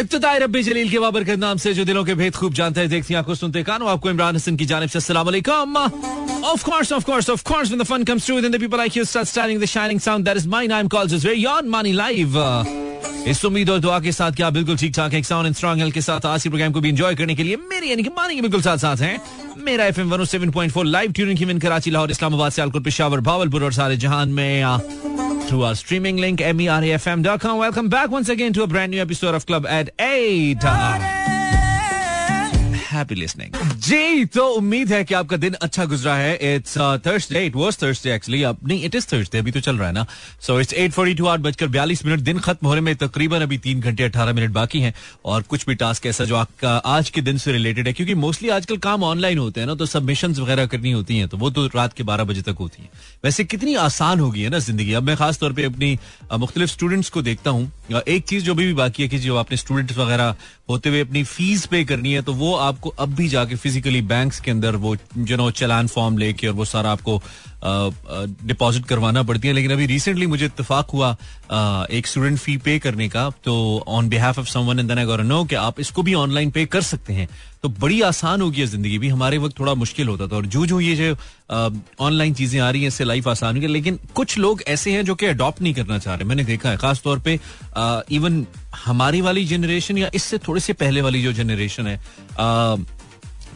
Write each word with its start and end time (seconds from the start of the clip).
इब्तदाई 0.00 0.38
रब्बी 0.38 0.62
जलील 0.62 0.90
के 0.90 0.98
बाबर 0.98 1.24
के 1.24 1.36
नाम 1.36 1.56
से 1.64 1.72
जो 1.74 1.84
दिलों 1.84 2.04
के 2.04 2.14
भेद 2.14 2.34
खूब 2.36 2.54
जानते 2.54 2.80
हैं 2.80 2.90
देखती 2.90 3.14
आँखों 3.14 3.34
सुनते 3.34 3.62
कानों 3.62 3.88
आपको 3.90 4.10
इमरान 4.10 4.36
हसन 4.36 4.56
की 4.56 4.66
जानिब 4.66 4.88
से 4.90 4.98
अस्सलाम 4.98 5.28
Of 6.44 6.62
course, 6.64 6.90
of 6.92 7.04
course, 7.08 7.28
of 7.32 7.42
course, 7.42 7.70
when 7.72 7.78
the 7.78 7.84
fun 7.90 8.02
comes 8.08 8.26
through, 8.26 8.40
then 8.44 8.52
the 8.54 8.58
people 8.62 8.78
like 8.78 8.96
you 8.96 9.04
start 9.06 9.28
starting 9.28 9.60
the 9.60 9.68
shining 9.68 10.00
sound. 10.06 10.26
That 10.26 10.36
is 10.36 10.46
mine. 10.46 10.72
I'm 10.72 10.90
called 10.94 11.08
just 11.08 11.24
very 11.24 11.46
on 11.52 11.70
money 11.76 11.92
live. 11.94 12.36
इस 13.28 13.44
उम्मीद 13.44 13.70
और 13.70 13.78
दुआ 13.80 13.98
के 14.00 14.12
साथ 14.12 14.32
क्या 14.36 14.48
बिल्कुल 14.50 14.76
ठीक 14.76 14.92
ठाक 14.94 15.14
एक 15.14 15.24
साउंड 15.24 15.54
स्ट्रॉन्ग 15.56 15.80
हेल्थ 15.80 15.94
के 15.94 16.00
साथ 16.00 16.26
आज 16.26 16.42
के 16.42 16.48
प्रोग्राम 16.48 16.72
को 16.72 16.80
भी 16.80 16.88
एंजॉय 16.88 17.14
करने 17.16 17.34
के 17.34 17.42
लिए 17.42 17.56
मेरी 17.70 17.90
यानी 17.90 18.02
कि 18.02 18.10
मानी 18.16 18.40
बिल्कुल 18.40 18.62
साथ 18.62 18.78
साथ 18.78 18.96
हैं 19.06 19.20
मेरा 19.64 19.84
एफएम 19.92 20.14
107.4 20.16 20.84
लाइव 20.84 21.12
ट्यूनिंग 21.12 21.38
की 21.38 21.58
कराची 21.58 21.90
लाहौर 21.90 22.10
इस्लामाबाद 22.10 22.52
सियालकोट 22.52 22.84
पेशावर 22.84 23.20
भावलपुर 23.30 23.64
और 23.64 23.72
सारे 23.72 23.96
जहान 24.04 24.28
में 24.38 24.62
through 25.44 25.62
our 25.62 25.74
streaming 25.74 26.16
link 26.16 26.40
merafm.com. 26.56 27.58
Welcome 27.58 27.88
back 27.88 28.10
once 28.10 28.28
again 28.28 28.52
to 28.54 28.62
a 28.62 28.66
brand 28.66 28.90
new 28.90 29.00
episode 29.00 29.34
of 29.34 29.46
Club 29.46 29.66
at 29.66 29.90
8. 29.98 31.13
Happy 32.94 33.14
listening 33.14 33.56
जी 33.80 34.24
तो 34.26 34.46
उम्मीद 34.54 34.92
है 34.92 35.02
कि 35.04 35.14
आपका 35.14 35.36
दिन 35.36 35.54
अच्छा 35.62 35.84
गुजरा 35.86 36.14
है। 36.16 36.54
It's 36.54 36.76
Thursday 37.06 37.44
it 37.46 37.56
was 37.56 37.78
Thursday 37.82 38.14
actually 38.14 38.42
अब 38.44 38.58
नहीं 38.68 38.84
इट 38.84 38.94
इज़ 38.94 39.06
थर्सडे 39.12 39.38
अभी 39.38 39.50
तो 39.50 39.60
चल 39.60 39.76
रहा 39.76 39.88
है 39.88 39.94
ना। 39.94 40.06
So 40.40 40.58
it's 40.60 40.72
eight 40.74 40.92
forty 40.92 41.14
two 41.14 41.26
आठ 41.26 41.40
बजकर 41.40 41.68
बयालीस 41.68 42.04
मिनट। 42.06 42.20
दिन 42.22 42.38
खत्म 42.40 42.66
होने 42.66 42.80
में 42.80 42.94
तकरीबन 42.96 43.40
अभी 43.42 43.58
तीन 43.60 43.80
घंटे 43.80 44.04
अठारह 44.04 44.32
मिनट 44.32 44.50
बाकी 44.52 44.80
हैं। 44.80 44.94
और 45.24 45.42
कुछ 45.44 45.66
भी 45.66 45.74
टास्क 45.76 46.06
ऐसा 46.06 46.24
जो 46.24 46.36
आपका 46.36 46.76
आज 46.88 47.10
के 47.10 47.20
दिन 47.22 47.38
से 47.38 47.52
रिलेटेड 47.52 47.86
है, 47.86 47.92
क्योंकि 47.92 48.14
मोस्टली 48.16 48.48
आजकल 48.50 48.76
काम 48.80 49.04
ऑनलाइन 49.04 49.38
होते 49.38 49.60
हैं 49.60 49.66
ना 49.66 49.74
तो 49.74 49.86
सबमिशन 49.86 50.32
वगैरह 50.34 50.66
करनी 50.66 50.92
होती 50.92 51.18
हैं 51.18 51.28
तो 51.28 51.36
वो 51.36 51.50
तो 51.50 51.66
रात 51.74 51.92
के 51.92 52.02
बारह 52.04 52.24
बजे 52.24 52.42
तक 52.42 52.56
होती 52.60 52.82
है। 52.82 52.88
वैसे 53.24 53.44
कितनी 53.46 53.74
आसान 53.80 54.20
होगी 54.20 54.42
है 54.42 54.50
ना 54.50 54.58
ज़िंदगी। 54.60 54.92
अब 54.94 55.02
मैं 55.02 55.16
खास 55.16 55.38
तौर 55.38 55.52
पर 55.52 55.64
अपनी 55.64 55.98
मुख्तलिफ़ 56.34 56.70
स्टूडेंट्स 56.70 57.10
को 57.10 57.22
देखता 57.22 57.50
हूँ। 57.50 57.70
एक 58.08 58.24
चीज़ 58.28 58.44
जो 58.44 58.54
भी 58.54 58.72
बाकी 58.74 59.02
है 59.02 59.08
कि 59.08 59.18
जो 59.18 59.36
आपने 59.36 59.56
स्टूडेंट्स 59.56 59.96
वगैरह 59.98 60.34
होते 60.70 60.88
हुए 60.88 61.00
अपनी 61.00 61.22
फ़ीस 61.24 61.64
पे 61.66 61.84
करनी 61.84 62.12
है 62.12 62.22
तो 62.22 62.32
वो 62.34 62.54
आपको 62.56 62.83
अब 62.90 63.14
भी 63.14 63.28
जाके 63.28 63.56
फिजिकली 63.56 64.00
बैंक्स 64.12 64.40
के 64.40 64.50
अंदर 64.50 64.76
वो 64.84 64.96
जो 65.16 65.36
नो 65.36 65.50
चलान 65.50 65.86
फॉर्म 65.86 66.18
लेके 66.18 66.46
और 66.48 66.54
वो 66.54 66.64
सारा 66.64 66.90
आपको 66.92 67.20
डिपॉजिट 67.66 68.84
करवाना 68.86 69.22
पड़ती 69.22 69.48
है। 69.48 69.54
लेकिन 69.54 69.72
अभी 69.72 69.86
रिसेंटली 69.86 70.26
मुझे 70.26 70.44
इतफाक 70.46 70.90
हुआ 70.90 71.16
एक 71.90 72.06
स्टूडेंट 72.06 72.38
फ़ी 72.38 72.56
पे 72.56 72.78
करने 72.78 73.08
का। 73.08 73.28
तो 73.44 73.84
on 73.88 74.08
behalf 74.08 74.38
of 74.38 74.48
someone 74.48 74.78
and 74.78 74.88
then 74.88 74.98
know 75.22 75.44
कि 75.44 75.54
आप 75.56 75.80
इसको 75.80 76.02
भी 76.02 76.14
ऑनलाइन 76.14 76.50
पे 76.50 76.64
कर 76.66 76.82
सकते 76.82 77.12
हैं। 77.12 77.28
तो 77.62 77.68
बड़ी 77.70 78.00
आसान 78.02 78.40
होगी 78.40 78.60
गई 78.60 78.66
ज़िंदगी 78.66 78.98
भी। 78.98 79.08
हमारे 79.08 79.38
वक्त 79.38 79.58
थोड़ा 79.58 79.74
मुश्किल 79.74 80.08
होता 80.08 80.26
था। 80.28 80.36
और 80.36 80.46
जो 80.46 80.64
जो 80.66 80.80
ये 80.80 80.94
जो 80.96 81.14
ऑनलाइन 82.00 82.34
चीज़ें 82.34 82.60
आ 82.60 82.70
रही 82.70 82.80
हैं, 82.80 82.88
इससे 82.88 83.04
लाइफ 83.04 83.28
आसान 83.28 83.56
हुई 83.56 83.66
लेकिन 83.66 83.98
कुछ 84.14 84.38
लोग 84.38 84.62
ऐसे 84.68 84.92
हैं 84.92 85.04
जो 85.04 85.14
कि 85.14 85.26
अडॉप्ट 85.26 85.62
नहीं 85.62 85.74
करना 85.74 85.98
चाह 85.98 86.14
रहे। 86.14 86.24
मैंने 86.24 86.44
देखा 86.44 86.70
है, 86.70 86.76
खासतौर 86.76 87.18
पर 87.20 88.04
इवन 88.12 88.46
हमारी 88.84 89.20
वाली 89.20 89.44
जनरेशन 89.44 89.98
या 89.98 90.10
इससे 90.14 90.38
थोड़े 90.38 90.60
से 90.60 90.72
पहले 90.74 91.00
वाली 91.00 91.22
जो 91.22 91.32
जनरेशन 91.32 91.86
है 91.86 91.96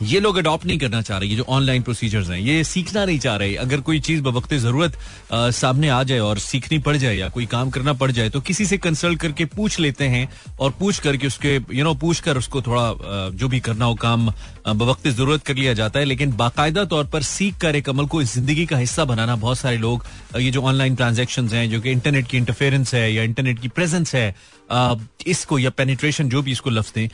ये 0.02 0.20
लोग 0.20 0.36
अडॉप्ट 0.36 0.66
नहीं 0.66 0.78
करना 0.78 1.00
चाह 1.02 1.18
रहे, 1.18 1.28
ये 1.28 1.36
जो 1.36 1.44
ऑनलाइन 1.48 1.82
प्रोसीजर्स 1.82 2.28
हैं, 2.30 2.38
ये 2.38 2.64
सीखना 2.64 3.04
नहीं 3.04 3.18
चाह 3.18 3.36
रहे। 3.36 3.54
अगर 3.56 3.80
कोई 3.80 4.00
चीज़ 4.00 4.22
बवक्त 4.22 4.54
ज़रूरत 4.56 4.96
सामने 5.32 5.88
आ 5.88 6.02
जाए 6.02 6.18
और 6.20 6.38
सीखनी 6.38 6.78
पड़ 6.78 6.96
जाए 6.96 7.16
या 7.16 7.28
कोई 7.28 7.46
काम 7.46 7.70
करना 7.70 7.92
पड़ 7.94 8.10
जाए 8.10 8.30
तो 8.30 8.40
किसी 8.40 8.66
से 8.66 8.78
कंसल्ट 8.78 9.20
करके 9.20 9.44
पूछ 9.46 9.78
लेते 9.80 10.04
हैं 10.08 10.28
और 10.60 10.70
पूछ 10.80 10.98
करके 10.98 11.26
उसके 11.26 11.54
यू 11.54 11.84
नो 11.84 11.94
पूछ 11.96 12.20
कर 12.20 12.38
उसको 12.38 12.62
थोड़ा 12.62 13.30
जो 13.30 13.48
भी 13.48 13.60
करना 13.60 13.84
हो 13.84 13.94
काम 13.96 14.30
बवक्त 14.68 15.08
ज़रूरत 15.08 15.42
कर 15.42 15.54
लिया 15.54 15.72
जाता 15.74 15.98
है। 15.98 16.04
लेकिन 16.04 16.32
बाकायदा 16.36 16.84
तौर 16.84 17.06
पर 17.06 17.22
सीख 17.22 17.58
कर 17.60 17.76
एक 17.76 17.88
अमल 17.88 18.06
को 18.06 18.22
ज़िंदगी 18.24 18.66
का 18.66 18.76
हिस्सा 18.76 19.04
बनाना 19.04 19.36
बहुत 19.38 19.58
सारे 19.58 19.76
लोग 19.78 20.04
ये 20.38 20.50
जो 20.50 20.62
ऑनलाइन 20.62 20.94
ट्रांजेक्शन 20.96 21.48
हैं, 21.48 21.68
जो 21.70 21.80
कि 21.80 21.90
इंटरनेट 21.90 22.26
की 22.28 22.36
इंटरफेरेंस 22.36 22.94
है 22.94 23.12
या 23.12 23.22
इंटरनेट 23.22 23.60
की 23.60 23.68
प्रेजेंस 23.70 24.14
है 24.14 24.34
इसको 25.26 25.58
या 25.58 25.70
पेनिट्रेशन 25.70 26.28
जो 26.28 26.42
भी 26.42 26.52
इसको 26.52 26.70
लफ्ज 26.70 26.92
दें 26.94 27.08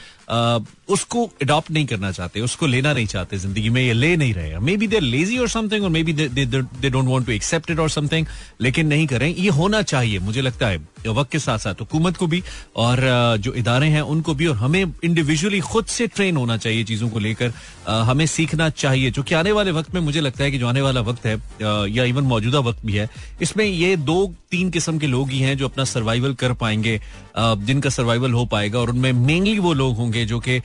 उसको 0.88 1.24
अडॉप्ट 1.42 1.70
नहीं 1.70 1.86
करना 1.86 2.10
चाहते, 2.12 2.40
उसको 2.40 2.66
लेना 2.66 2.92
नहीं 2.92 3.06
चाहते 3.06 3.38
ज़िंदगी 3.38 3.68
में, 3.68 3.82
ये 3.82 3.92
ले 3.92 4.16
नहीं 4.16 4.34
रहे 4.34 4.58
मे 4.60 4.76
बी 4.76 4.86
देर 4.86 5.02
लेजी 5.02 5.38
और 5.38 5.48
समथिंग 5.48 5.84
और 5.84 5.90
maybe 6.02 6.12
they 6.12 6.90
don't 6.90 7.08
want 7.08 7.26
to 7.26 7.32
accept 7.32 7.70
it 7.70 7.78
और 7.78 7.90
समथिंग 7.90 8.26
लेकिन 8.60 8.86
नहीं 8.86 9.06
करें। 9.06 9.28
ये 9.28 9.48
होना 9.50 9.82
चाहिए, 9.84 10.18
मुझे 10.20 10.40
लगता 10.42 10.68
है 10.68 10.82
वक्त 11.06 11.30
के 11.32 11.38
साथ 11.38 11.58
साथ, 11.58 11.80
हुकूमत 11.80 12.16
को 12.16 12.26
भी, 12.26 12.42
और 12.76 13.00
जो 13.38 13.52
इदारे 13.54 13.86
हैं, 13.88 14.00
उनको 14.02 14.34
भी, 14.34 14.46
और 14.46 14.56
हमें 14.56 14.84
इंडिविजुअली 15.04 15.58
खुद 15.62 15.86
से 15.86 16.06
ट्रेन 16.06 16.36
होना 16.36 16.56
चाहिए 16.56 16.84
चीज़ों 16.84 17.08
को 17.08 17.18
लेकर। 17.18 17.52
हमें 17.86 18.24
सीखना 18.26 18.68
चाहिए, 18.72 19.10
जो 19.10 19.22
कि 19.22 19.34
आने 19.34 19.52
वाले 19.52 19.70
वक्त 19.70 19.94
में 19.94 20.00
मुझे 20.00 20.20
लगता 20.20 20.44
है 20.44 20.50
कि 20.50 20.58
जो 20.58 20.66
आने 20.68 20.80
वाला 20.80 21.00
वक्त 21.00 21.26
है 21.26 21.34
या 21.92 22.04
इवन 22.04 22.24
मौजूदा 22.24 22.58
वक्त 22.60 22.86
भी 22.86 22.92
है, 22.92 23.08
इसमें 23.42 23.64
ये 23.64 23.96
दो, 23.98 24.34
तीन 24.50 24.70
किस्म 24.70 24.98
के 24.98 25.06
लोग 25.06 25.30
ही 25.30 25.38
हैं 25.40 25.56
जो 25.58 25.68
अपना 25.68 25.84
सर्वाइवल 25.84 26.34
कर 26.34 26.52
पाएँगे 26.54 27.00
जिनका 27.38 27.90
सर्वाइवल 27.90 28.32
हो 28.32 28.44
पाएगा, 28.46 28.78
और 28.80 28.90
उनमें 28.90 29.12
मेनली 29.12 29.58
वो 29.58 29.72
लोग 29.74 29.96
होंगे 29.96 30.24
जो 30.24 30.38
कि 30.40 30.60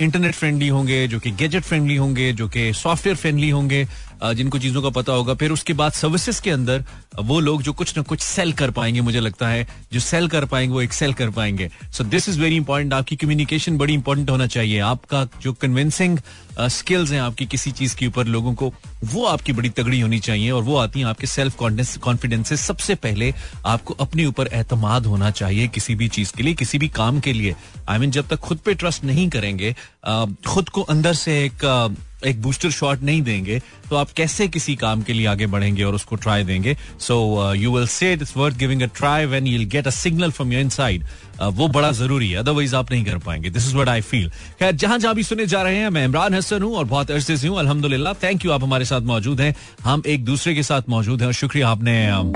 इंटरनेट 0.00 0.34
फ्रेंडली 0.34 0.68
होंगे 0.68 1.06
जो 1.08 1.18
कि 1.20 1.30
गैजेट 1.30 1.62
फ्रेंडली 1.62 1.96
होंगे 1.96 2.32
जो 2.32 2.48
कि 2.48 2.72
सॉफ्टवेयर 2.72 3.16
फ्रेंडली 3.16 3.50
होंगे। 3.50 3.86
जिनको 4.22 4.58
चीज़ों 4.58 4.82
का 4.82 4.88
पता 4.90 5.12
होगा 5.12 5.34
फिर 5.34 5.50
उसके 5.50 5.72
बाद 5.72 5.92
सर्विसेज़ 5.92 6.40
के 6.42 6.50
अंदर 6.50 6.84
वो 7.22 7.40
लोग 7.40 7.62
जो 7.62 7.72
कुछ 7.72 7.96
ना 7.96 8.02
कुछ 8.02 8.20
सेल 8.20 8.52
कर 8.52 8.70
पाएँगे 8.70 9.00
मुझे 9.00 9.20
लगता 9.20 9.48
है। 9.48 9.66
जो 9.92 10.00
सेल 10.00 10.28
कर 10.28 10.44
पाएँगे 10.44 10.72
वो 10.74 10.80
एक्सेल 10.82 11.12
कर 11.12 11.30
पाएँगे। 11.30 11.70
So 11.92 12.04
this 12.04 12.28
is 12.28 12.40
very 12.40 12.56
important 12.56 12.92
आपकी 12.92 13.16
कम्युनिकेशन 13.16 13.76
बड़ी 13.78 13.94
इंपॉर्टेंट 13.94 14.30
होना 14.30 14.46
चाहिए। 14.46 14.78
आपका 14.78 15.24
जो 15.42 15.52
कन्विंसिंग 15.52 16.18
स्किल्स 16.60 17.10
हैं 17.12 17.20
आपकी 17.20 17.46
किसी 17.46 17.70
चीज़ 17.72 17.96
के 17.96 18.06
ऊपर 18.06 18.26
लोगों 18.26 18.54
को 18.54 18.72
वो 19.04 19.24
आपकी 19.24 19.52
बड़ी 19.52 19.68
तगड़ी 19.68 20.00
होनी 20.00 20.18
चाहिए 20.18 20.50
और 20.50 20.62
वो 20.62 20.76
आती 20.76 21.00
है 21.00 21.06
आपके 21.06 21.26
सेल्फ 21.26 21.56
कॉन्फिडेंस 21.56 22.48
से 22.48 22.56
सबसे 22.56 22.94
पहले 22.94 23.32
आपको 23.66 23.94
अपने 23.94 24.26
ऊपर 24.26 24.46
एतमाद 24.46 25.06
होना 25.06 25.30
चाहिए 25.30 25.68
किसी 25.68 25.94
भी 25.94 26.08
चीज़ 26.08 26.32
के 26.36 26.42
लिए 26.42 26.54
किसी 26.54 26.78
भी 26.78 26.88
काम 26.88 27.20
के 27.20 27.32
लिए। 27.32 27.54
आई 27.88 27.96
I 27.96 28.00
मीन 28.00 28.10
mean, 28.10 28.22
जब 28.22 28.28
तक 28.28 28.40
खुद 28.40 28.58
पे 28.58 28.74
ट्रस्ट 28.74 29.04
नहीं 29.04 29.28
करेंगे 29.28 29.74
खुद 30.46 30.68
को 30.68 30.82
अंदर 30.82 31.14
से 31.14 31.44
एक 31.44 31.64
एक 32.26 32.40
बूस्टर 32.42 32.70
शॉट 32.70 33.02
नहीं 33.02 33.22
देंगे 33.22 33.60
तो 33.90 33.96
आप 33.96 34.10
कैसे 34.16 34.48
किसी 34.48 34.74
काम 34.76 35.02
के 35.02 35.12
लिए 35.12 35.26
आगे 35.26 35.46
बढ़ेंगे 35.46 35.82
और 35.82 35.94
उसको 35.94 36.16
ट्राई 36.16 36.44
देंगे? 36.44 36.76
So 37.00 37.54
you 37.54 37.76
will 37.76 37.86
say 37.86 38.12
it's 38.12 38.36
worth 38.36 38.56
giving 38.58 38.82
a 38.82 38.86
try 38.96 39.26
when 39.26 39.46
you 39.46 39.66
get 39.68 39.86
a 39.86 39.90
signal 39.90 40.30
from 40.30 40.52
your 40.52 40.62
inside 40.62 41.04
वो 41.42 41.68
बड़ा 41.68 41.90
ज़रूरी 41.92 42.30
है 42.30 42.38
अदरवाइज़ 42.38 42.74
आप 42.76 42.90
नहीं 42.92 43.04
कर 43.04 43.18
पाएँगे. 43.18 43.50
This 43.50 43.66
is 43.66 43.74
what 43.74 43.88
I 43.88 44.00
feel 44.00 44.30
खैर 44.58 44.72
जहाँ 44.74 44.98
जहाँ 44.98 45.14
भी 45.14 45.22
सुने 45.22 45.46
जा 45.46 45.62
रहे 45.62 45.76
हैं 45.76 45.88
मैं 45.90 46.04
इमरान 46.04 46.34
हसन 46.34 46.62
हूँ 46.62 46.74
और 46.76 46.84
बहुत 46.84 47.10
अरसे 47.10 47.36
से 47.36 47.48
हूँ 47.48 47.58
अल्हम्दुलिल्लाह. 47.58 48.14
थैंक 48.22 48.44
यू 48.44 48.52
आप 48.52 48.62
हमारे 48.62 48.84
साथ 48.84 49.00
मौजूद 49.02 49.40
हैं. 49.40 49.54
हम 49.84 50.02
एक 50.06 50.24
दूसरे 50.24 50.54
के 50.54 50.62
साथ 50.62 50.88
मौजूद 50.88 51.20
हैं 51.20 51.26
और 51.26 51.34
शुक्रिया 51.34 51.68
आपने 51.68 51.94
um, 52.10 52.32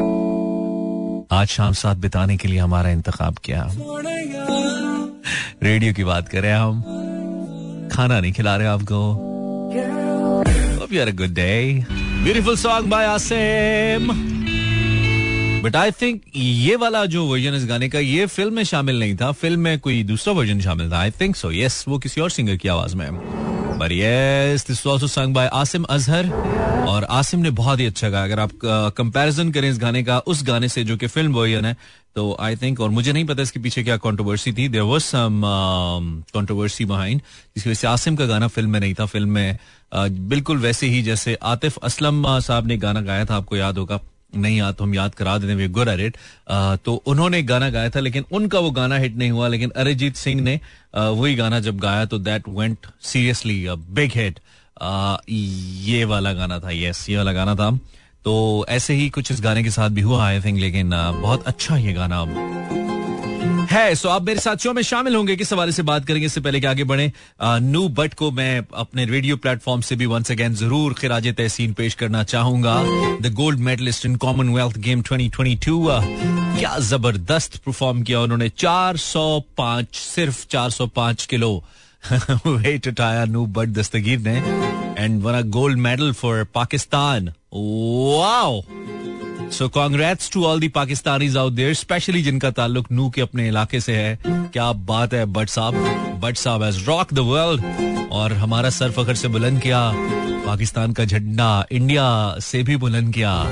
आज 1.33 1.47
शाम 1.49 1.73
साथ 1.73 1.97
बिताने 1.97 2.37
के 2.37 2.49
लिए 2.49 2.59
हमारा 2.59 2.91
इंतखाब 2.91 3.39
किया. 3.45 3.67
रेडियो 5.63 5.93
की 5.95 6.05
बात 6.05 6.29
करें 6.29 6.53
हम. 6.53 6.83
खाना 7.93 8.21
नहीं 8.21 8.33
खिला 8.33 8.57
रहे 8.57 8.67
आपको. 8.69 9.28
Hope 10.89 10.95
you 10.95 11.01
had 11.01 11.09
a 11.09 11.13
good 11.13 11.35
day. 11.35 11.85
Beautiful 12.25 12.57
song 12.57 12.87
by 12.89 13.01
Asim. 13.15 14.05
But 15.63 15.77
I 15.77 15.91
think 16.01 16.21
ये 16.37 16.77
वाला 16.77 17.05
जो 17.13 17.25
वर्जन 17.27 17.55
इस 17.55 17.67
गाने 17.69 17.89
का, 17.89 17.99
ये 17.99 18.27
फ़िल्म 18.27 18.55
में 18.55 18.63
शामिल 18.65 18.99
नहीं 19.01 19.17
था. 19.17 19.31
फ़िल्म 19.33 19.61
में 19.61 19.79
कोई 19.81 20.03
दूसरा 20.05 20.33
वर्जन 20.35 20.61
शामिल 20.61 20.91
था 20.93 20.99
आई 20.99 21.11
थिंक 21.21 21.37
सो 21.37 21.51
यस 21.53 21.85
वो 21.89 21.99
किसी 21.99 22.21
और 22.21 22.31
सिंगर 22.31 22.57
की 22.57 22.69
आवाज़ 22.69 22.97
में. 22.97 23.09
But 23.79 23.93
yes 23.93 24.67
this 24.69 24.87
also 24.87 25.07
song 25.07 25.35
by 25.35 25.51
Asim 25.53 25.85
Azhar 25.85 26.31
और 26.89 27.05
आसिम 27.05 27.41
ने 27.41 27.51
बहुत 27.61 27.81
ही 27.81 27.87
अच्छा 27.87 28.09
गाया. 28.09 28.25
अगर 28.25 28.41
आप 28.41 28.51
कंपैरिजन 28.97 29.51
करें 29.53 29.71
इस 29.71 29.79
गाने 29.79 30.03
का, 30.03 30.19
उस 30.19 30.43
गाने 30.47 30.69
से 30.69 30.85
जो 30.85 30.97
कि 30.97 31.07
फ़िल्म 31.07 31.33
वर्जन 31.35 31.65
है 31.65 31.77
तो 32.19 32.37
आई 32.41 32.57
थिंक 32.57 32.81
और 32.81 32.91
मुझे 32.91 33.13
नहीं 33.13 33.25
पता 33.25 33.43
इसके 33.43 33.61
पीछे 33.61 33.83
क्या 33.85 33.97
कंट्रोवर्सी 33.97 34.53
थी. 34.53 34.69
There 34.69 34.85
was 34.85 35.01
some 35.03 35.43
controversy 36.35 36.85
behind 36.85 37.21
जिसकी 37.21 37.71
वजह 37.71 37.81
से 37.81 37.87
आसिम 37.87 38.17
का 38.17 38.27
गाना 38.27 38.47
फ़िल्म 38.49 38.71
में 38.71 38.81
नहीं 38.81 38.95
था. 38.95 39.07
फ़िल्म 39.07 39.31
में 39.31 39.59
uh, 39.93 40.09
बिल्कुल 40.31 40.59
वैसे 40.59 40.87
ही 40.87 41.03
जैसे 41.03 41.35
आतिफ 41.43 41.77
असलम 41.79 42.25
साहब 42.41 42.67
ने 42.67 42.77
गाना 42.79 43.01
गाया 43.03 43.25
था. 43.25 43.37
आपको 43.37 43.57
याद 43.57 43.79
होगा. 43.79 44.01
नहीं 44.37 44.57
याद 44.59 44.75
तो 44.75 44.85
हम 44.85 44.95
याद 44.95 45.15
करा 45.15 45.37
देते 45.39 45.55
वे 45.55 45.69
गुड 45.69 45.89
एट 45.89 46.17
तो 46.85 46.95
उन्होंने 47.07 47.43
गाना 47.43 47.69
गाया 47.71 47.91
था 47.91 48.01
लेकिन 48.01 48.25
उनका 48.33 48.59
वो 48.59 48.71
गाना 48.71 48.97
हिट 48.97 49.17
नहीं 49.17 49.31
हुआ. 49.31 49.49
लेकिन 49.49 49.71
अरिजीत 49.77 50.17
सिंह 50.17 50.41
ने 50.41 50.57
uh, 50.57 51.13
वही 51.21 51.35
गाना 51.35 51.61
जब 51.61 51.79
गाया 51.79 52.05
तो 52.07 52.19
that 52.21 52.49
went 52.49 52.87
seriously 53.03 53.65
big 53.71 54.13
hit 54.17 54.41
ये 55.87 56.05
वाला 56.05 56.33
गाना 56.33 56.59
था. 56.59 56.71
यस 56.71 57.09
ये 57.11 57.17
वाला 57.17 57.33
गाना 57.33 57.55
था. 57.55 57.71
तो 58.25 58.67
ऐसे 58.69 58.95
ही 58.95 59.09
कुछ 59.09 59.33
इस 59.33 59.41
गाने 59.41 59.63
के 59.63 59.71
साथ 59.71 59.91
भी 59.91 60.01
हुआ 60.01 60.27
आई 60.27 60.41
थिंक 60.41 60.59
लेकिन 60.59 60.91
बहुत 61.23 61.47
अच्छा 61.47 61.77
ये 61.77 61.93
गाना 61.93 62.25
है 63.71 63.95
सो 63.95 64.09
आप 64.09 64.23
मेरे 64.23 64.41
साथियों 64.41 64.73
में 64.75 64.83
शामिल 64.83 65.17
होंगे, 65.17 65.35
किस 65.37 65.53
हवाले 65.53 65.73
से 65.73 65.83
बात 65.83 66.05
करेंगे, 66.07 66.27
इससे 66.27 66.41
पहले 66.41 66.61
कि 66.61 66.67
आगे 66.67 66.85
बढ़े 66.85 67.13
नू 67.43 67.89
बट 67.89 68.15
को 68.15 68.31
मैं 68.31 68.63
अपने 68.75 69.05
रेडियो 69.05 69.37
प्लेटफॉर्म 69.37 69.81
से 69.81 69.97
भी 69.97 70.07
वंस 70.07 70.31
अगेन 70.31 70.55
ज़रूर 70.55 70.95
खिराज 70.95 71.29
तहसीन 71.37 71.73
पेश 71.73 71.95
करना 71.95 72.23
चाहूँगा। 72.25 72.77
The 73.23 73.33
gold 73.35 73.59
medalist 73.61 74.07
in 74.07 74.17
Commonwealth 74.17 74.79
game 74.79 75.03
2022 75.03 76.01
क्या 76.59 76.79
ज़बरदस्त 76.79 77.57
परफॉर्म 77.57 78.03
किया 78.03 78.21
उन्होंने। 78.21 78.49
405 78.57 79.95
सिर्फ़ 79.95 80.47
405 80.57 81.27
किलो। 81.27 81.53
वेट 82.47 82.89
उठाया 82.89 83.25
नू 83.25 83.47
बट 83.47 83.69
दस्तगीर 83.79 84.19
ने। 84.21 84.41
And 84.99 85.23
won 85.23 85.35
a 85.35 85.41
gold 85.57 85.79
medal 85.79 86.13
for 86.13 86.45
Pakistan 86.55 87.29
wow 87.55 88.61
so 89.53 89.69
congrats 89.69 90.31
to 90.31 90.45
all 90.45 90.61
the 90.61 90.69
Pakistanis 90.69 91.37
out 91.37 91.53
there 91.53 91.75
specially 91.75 92.23
जिनका 92.23 92.51
ताल्लुक 92.51 92.91
नू 92.93 93.09
के 93.11 93.21
अपने 93.21 93.49
इलाके 93.49 93.81
से 93.81 93.97
है 93.97 94.19
क्या 94.27 94.73
बात 94.73 95.15
है 95.15 95.25
बट 95.27 95.49
साहब 95.49 95.75
बट 96.21 96.37
साहब 96.37 96.63
हैज़ 96.63 96.85
रॉक 96.87 97.15
द 97.15 97.19
वर्ल्ड 97.19 97.65
और 98.13 98.33
हमारा 98.33 98.71
सर 98.71 98.91
फखर 98.91 99.15
से 99.15 99.29
बुलंद 99.29 99.61
किया 99.63 99.81
पाकिस्तान 100.47 100.93
का 100.93 101.05
झंडा 101.05 101.67
इंडिया 101.73 102.35
से 102.41 102.63
भी 102.63 102.77
बुलंद 102.77 103.15
किया 103.15 103.45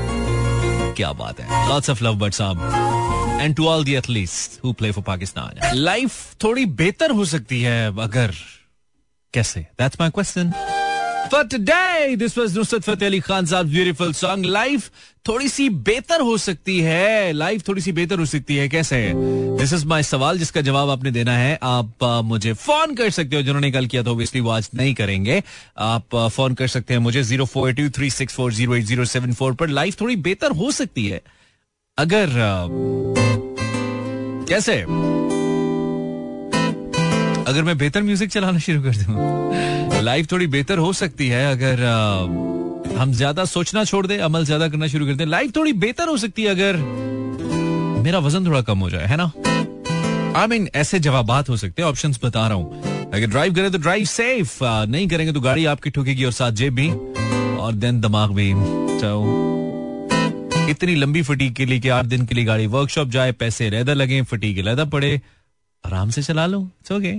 क्या 0.97 1.13
बात 1.13 1.41
है 1.41 1.69
lots 1.69 1.91
of 1.91 2.05
love 2.05 2.15
Butt 2.15 2.33
Sahab 2.33 3.39
and 3.41 3.57
to 3.57 3.67
all 3.69 3.85
the 3.85 3.95
athletes 3.95 4.61
who 4.65 4.73
play 4.73 4.91
for 4.93 5.05
Pakistan 5.05 5.77
life 5.77 6.35
थोड़ी 6.45 6.67
बेहतर 6.67 7.11
हो 7.11 7.25
सकती 7.25 7.63
है, 7.63 7.87
अगर 8.03 8.35
कैसे? 9.35 9.61
That's 9.61 9.97
my 10.01 10.11
question 10.11 10.53
For 11.33 11.43
today, 11.45 12.17
this 12.17 12.35
was 12.39 12.53
Nusrat 12.57 12.85
Fateh 12.87 13.07
Ali 13.07 13.21
Khan 13.21 13.47
Sahab 13.47 13.67
beautiful 13.67 14.13
song 14.13 14.45
life 14.45 14.91
थोड़ी 15.29 15.49
सी 15.49 15.69
बेहतर 15.69 16.21
हो 16.21 16.37
सकती 16.39 16.79
है। 16.81 17.33
लाइफ 17.33 17.69
थोड़ी 17.69 17.81
सी 17.81 17.93
बेहतर 17.93 18.19
हो 18.19 18.27
सकती 18.27 18.57
है। 18.57 18.69
कैसे 18.69 19.13
दिस 19.59 19.73
इज़ 19.73 19.87
माई 19.87 20.03
सवाल 20.03 20.39
जिसका 20.39 20.61
जवाब 20.61 20.91
आपने 20.91 21.11
देना 21.11 21.37
है। 21.39 21.59
आप 21.63 22.05
आ, 22.05 22.21
मुझे 22.21 22.53
फ़ोन 22.53 22.95
कर 22.95 23.11
सकते 23.11 23.37
हो। 23.37 23.43
जिन्होंने 23.43 23.71
कल 23.71 23.87
किया 23.87 24.03
था 24.03 24.11
ऑब्वियसली 24.11 24.41
वो 24.41 24.51
आज 24.51 24.69
नहीं 24.75 24.95
करेंगे। 24.95 25.43
आप 25.79 26.17
फ़ोन 26.17 26.55
कर 26.55 26.69
सकते 26.69 26.95
हैं 26.95 27.01
मुझे 27.01 27.23
zero 27.23 27.45
four 27.45 27.73
two 27.73 27.89
three 27.89 28.11
six 28.11 28.35
four 28.35 28.53
zero 28.53 28.77
eight 28.77 28.85
zero 28.85 29.05
seven 29.05 29.33
four 29.33 29.55
पर। 29.55 29.69
लाइफ 29.69 30.01
थोड़ी 30.01 30.17
बेहतर 30.17 30.51
हो 30.51 30.71
सकती 30.71 31.07
है। 31.07 31.21
अगर 31.99 32.29
आ, 32.29 32.67
कैसे? 34.47 34.85
अगर 37.47 37.63
मैं 37.63 37.77
बेहतर 37.79 38.03
म्यूज़िक 38.03 38.31
चलाना 38.31 38.59
शुरू 38.59 38.83
कर 38.83 38.97
दूँ 38.97 40.03
लाइफ 40.03 40.31
थोड़ी 40.33 40.47
बेहतर 40.47 40.79
हो 40.79 40.93
सकती 40.93 41.29
है 41.29 41.45
अगर 41.51 41.83
हम 42.99 43.13
ज़्यादा 43.13 43.45
सोचना 43.45 43.85
छोड़ 43.85 44.07
दें, 44.07 44.19
अमल 44.19 44.45
ज़्यादा 44.45 44.69
करना 44.69 44.87
शुरू 44.87 45.07
कर 45.07 45.15
दें 45.15 45.25
लाइफ 45.27 45.55
थोड़ी 45.57 45.73
बेहतर 45.85 46.09
हो 46.09 46.17
सकती 46.17 46.43
है 46.43 46.51
अगर 46.51 46.77
मेरा 48.05 48.19
वज़न 48.19 48.47
थोड़ा 48.47 48.61
कम 48.63 48.79
हो 48.79 48.91
जाए, 48.91 49.07
है 49.07 49.17
ना? 49.17 49.31
आई 50.37 50.47
मीन 50.47 50.69
ऐसे 50.75 50.99
जवाब 51.01 51.31
हो 51.51 51.57
सकते 51.57 51.83
हैं 51.83 51.89
ऑप्शंस 51.89 52.21
बता 52.25 52.47
रहा 52.49 52.57
हूँ। 52.57 53.11
अगर 53.15 53.27
ड्राइव 53.27 53.55
करें 53.55 53.71
तो 53.73 53.79
ड्राइव 53.79 54.05
सेफ़ 54.07 54.59
नहीं 54.65 55.09
करेंगे 55.09 55.33
तो 55.33 55.41
गाड़ी 55.41 55.65
आपकी 55.67 55.91
ठुकेगी 55.91 56.25
और 56.25 56.33
साथ 56.33 56.53
जेब 56.53 56.75
भी 56.75 56.91
और 57.57 57.73
देन 57.75 58.01
दिमाग 58.01 58.31
भी 58.35 58.51
इतनी 60.71 60.95
लंबी 60.95 61.23
फटीक 61.23 61.55
के 61.55 61.65
लिए 61.67 61.79
कि 61.81 61.89
आठ 61.89 62.05
दिन 62.05 62.25
के 62.27 62.35
लिए 62.35 62.45
गाड़ी 62.45 62.67
वर्कशॉप 62.67 63.09
जाए, 63.09 63.33
पैसे 63.33 63.69
रहदा 63.71 63.93
लगे 63.95 64.23
फटीक 64.23 64.59
लहदा 64.59 64.85
पड़े 64.85 65.21
आराम 65.85 66.11
से 66.11 66.23
चला 66.23 66.47
लो 66.47 66.61
it's 66.61 66.93
okay 66.93 67.13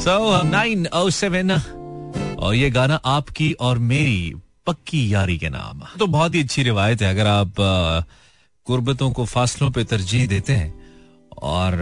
so 0.00 0.42
nine 0.44 0.86
O 0.86 1.08
seven 1.12 1.50
और 1.50 2.54
ये 2.54 2.70
गाना 2.70 3.00
आपकी 3.06 3.52
और 3.60 3.78
मेरी 3.78 4.34
पक्की 4.66 5.12
यारी 5.14 5.38
के 5.38 5.48
नाम। 5.48 5.82
तो 5.98 6.06
बहुत 6.06 6.34
ही 6.34 6.42
अच्छी 6.42 6.62
रिवायत 6.62 7.02
है, 7.02 7.10
अगर 7.10 7.26
आप 7.26 7.54
गुर्बतों 8.66 9.10
को 9.10 9.24
फासलों 9.24 9.70
पे 9.70 9.84
तरजीह 9.84 10.26
देते 10.28 10.52
हैं, 10.52 10.72
और 11.32 11.72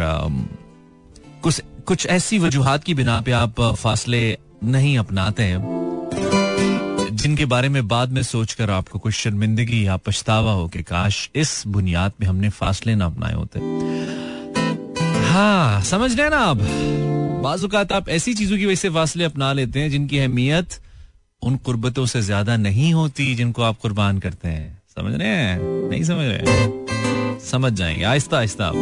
कुछ 1.42 1.60
कुछ 1.86 2.06
ऐसी 2.06 2.38
वजूहत 2.38 2.84
की 2.84 2.94
बिना 2.94 3.20
पे 3.20 3.32
आप 3.32 3.60
फासले 3.76 4.38
नहीं 4.64 4.96
अपनाते 4.98 5.42
हैं। 5.42 5.58
जिनके 7.24 7.44
बारे 7.44 7.68
में 7.68 7.86
बाद 7.88 8.10
में 8.12 8.22
सोचकर 8.22 8.70
आपको 8.70 8.98
कुछ 8.98 9.14
शर्मिंदगी 9.14 9.86
या 9.86 9.96
पछतावा 9.96 10.52
हो 10.52 10.66
कि 10.68 10.82
काश 10.82 11.30
इस 11.34 11.62
बुनियाद 11.66 12.12
में 12.20 12.26
हमने 12.28 12.48
फासले 12.50 12.94
ना 12.94 13.06
अपनाए 13.06 13.34
होते। 13.34 13.60
हाँ 15.28 15.80
समझ 15.82 16.18
रहे 16.20 16.28
ना 16.30 16.38
आप? 16.38 16.58
बाजुकात 17.44 17.92
आप 17.92 18.08
ऐसी 18.08 18.34
चीज़ों 18.34 18.58
की 18.58 18.66
वजह 18.66 18.74
से 18.74 18.90
फासले 18.90 19.24
अपना 19.24 19.52
लेते 19.52 19.80
हैं 19.80 19.90
जिनकी 19.90 20.18
अहमियत 20.18 20.78
उन 21.42 21.56
कुर्बतों 21.56 22.06
से 22.06 22.22
ज़्यादा 22.22 22.56
नहीं 22.56 22.92
होती 22.94 23.34
जिनको 23.34 23.62
आप 23.62 23.78
कुर्बान 23.82 24.18
करते 24.18 24.48
हैं। 24.48 24.82
समझ 24.96 25.14
रहे 25.14 25.28
हैं? 25.28 25.58
नहीं 25.90 26.02
समझ 26.04 26.26
रहे 26.26 27.38
समझ 27.48 27.72
जाएँगे। 27.72 28.04
आहिस्ता 28.04 28.38
आहिस्ता 28.38 28.66
आप। 28.66 28.76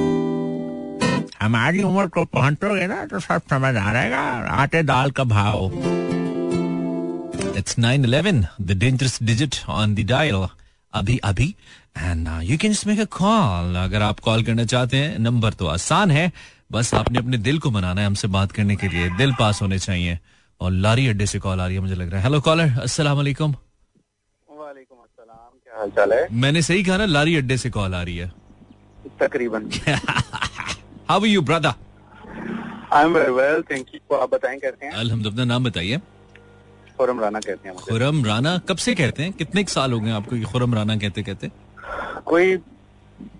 हमारी 1.42 1.82
उम्र 1.82 2.06
को 2.06 2.24
पहुंचोगे 2.24 2.86
ना 2.86 3.04
तो 3.06 3.20
सब 3.20 3.42
समझ 3.50 3.76
आ 3.76 3.90
रहेगा 3.92 4.20
आटे 4.60 4.82
दाल 4.82 5.10
का 5.10 5.24
भाव। 5.24 5.70
It's 7.54 7.76
911, 7.76 8.48
the 8.58 8.74
dangerous 8.74 9.18
digit 9.20 9.64
on 9.68 9.94
the 9.94 10.04
dial. 10.04 10.48
अभी 10.92 11.16
अभी 11.24 11.46
and 11.98 12.28
you 12.44 12.56
can 12.58 12.72
just 12.72 12.86
make 12.86 12.98
a 13.00 13.04
call 13.16 13.76
अगर 13.82 14.02
आप 14.02 14.18
कॉल 14.24 14.42
करना 14.44 14.64
चाहते 14.72 14.96
हैं 14.96 15.18
नंबर 15.18 15.52
तो 15.60 15.66
आसान 15.66 16.10
है 16.10 16.30
बस 16.72 16.92
आपने 16.94 17.18
अपने 17.18 17.38
दिल 17.46 17.58
को 17.58 17.70
मनाना 17.70 18.00
है 18.00 18.06
हमसे 18.06 18.28
बात 18.36 18.52
करने 18.52 18.76
के 18.76 18.88
लिए 18.88 19.08
दिल 19.18 19.32
पास 19.38 19.62
होने 19.62 19.78
चाहिए 19.78 20.18
और 20.60 20.70
लारी 20.86 21.06
अड्डे 21.08 21.26
से 21.26 21.38
कॉल 21.46 21.60
आ 21.60 21.66
रही 21.66 21.74
है 21.74 21.80
मुझे 21.82 21.94
लग 21.94 22.10
रहा 22.10 22.20
है 22.20 22.24
हेलो 22.26 22.40
कॉलर 22.48 22.78
अस्सलाम 22.82 23.16
वालेकुम 23.16 23.54
मैंने 26.44 26.62
सही 26.62 26.82
कहा 26.84 26.96
ना 26.96 27.04
लारी 27.16 27.36
अड्डे 27.36 27.56
से 27.64 27.70
कॉल 27.78 27.94
आ 27.94 28.02
रही 28.02 28.16
है 28.16 28.32
तकरीबन 29.20 29.70
how 31.10 31.24
you 31.24 31.42
brother 31.50 31.74
I 32.92 33.04
am 33.04 33.16
very 33.16 33.32
well 33.32 33.62
thank 33.70 33.94
you 33.94 34.16
आप 34.16 34.34
बताएँ 34.34 34.58
कैसे 34.60 34.86
हैं 34.86 34.92
अल्हम्दुलिल्लाह 34.94 35.46
नाम 35.46 35.64
बताइए 35.64 36.00
खुरम 37.02 37.20
राना 37.20 37.40
कहते 37.40 37.68
हैं 37.68 37.76
खुरम 37.78 38.24
राना 38.24 38.56
कब 38.68 38.76
से 38.78 38.94
कहते 38.94 39.22
हैं? 39.22 39.32
कितने 39.32 39.64
साल 39.68 39.92
हो 39.92 40.00
गए 40.00 40.10
आपको 40.12 40.36
ये 40.36 40.44
खुरम 40.52 40.74
राना 40.74 40.96
कहते 40.96 41.22
कहते? 41.22 41.50
कोई 42.24 42.58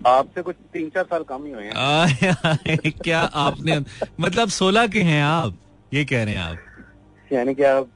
आपसे 0.07 0.41
कुछ 0.41 0.55
तीन 0.73 0.89
चार 0.89 1.03
साल 1.03 1.23
कम 1.23 1.45
ही 1.45 1.51
हुए 1.51 1.63
हैं। 1.63 2.91
क्या 3.03 3.19
आपने 3.19 3.79
मतलब 4.19 4.49
सोलह 4.49 4.87
के 4.87 5.01
हैं 5.01 5.23
आप 5.23 5.57
ये 5.93 6.03
कह 6.05 6.23
रहे 6.23 6.33
हैं 6.33 6.41
आप। 6.41 6.57
यानी 7.31 7.53
कि 7.55 7.63
आप 7.63 7.87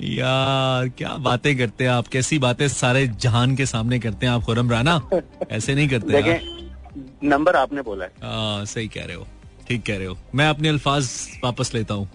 यार 0.00 0.88
क्या 0.88 1.16
बातें 1.20 1.56
करते 1.58 1.84
हैं 1.84 1.90
आप? 1.90 2.06
कैसी 2.08 2.38
बातें 2.38 2.66
सारे 2.68 3.06
जहान 3.18 3.56
के 3.56 3.66
सामने 3.66 3.98
करते 3.98 4.26
हैं 4.26 4.32
आप 4.32 4.42
खुरम 4.42 4.70
राना 4.70 5.00
ऐसे 5.50 5.74
नहीं 5.74 5.88
करते 5.88 6.38
नंबर 7.24 7.56
आपने 7.56 7.82
बोला 7.82 8.04
है। 8.04 8.12
आ, 8.22 8.26
हाँ, 8.26 8.64
सही 8.64 8.88
कह 8.88 9.04
रहे 9.04 9.16
हो। 9.16 9.26
ठीक 9.68 9.82
कह 9.86 9.96
रहे 9.96 10.06
हो। 10.06 10.16
मैं 10.34 10.48
अपने 10.48 10.68
अल्फाज 10.68 11.10
वापस 11.44 11.74
लेता 11.74 11.94
हूँ। 11.94 12.08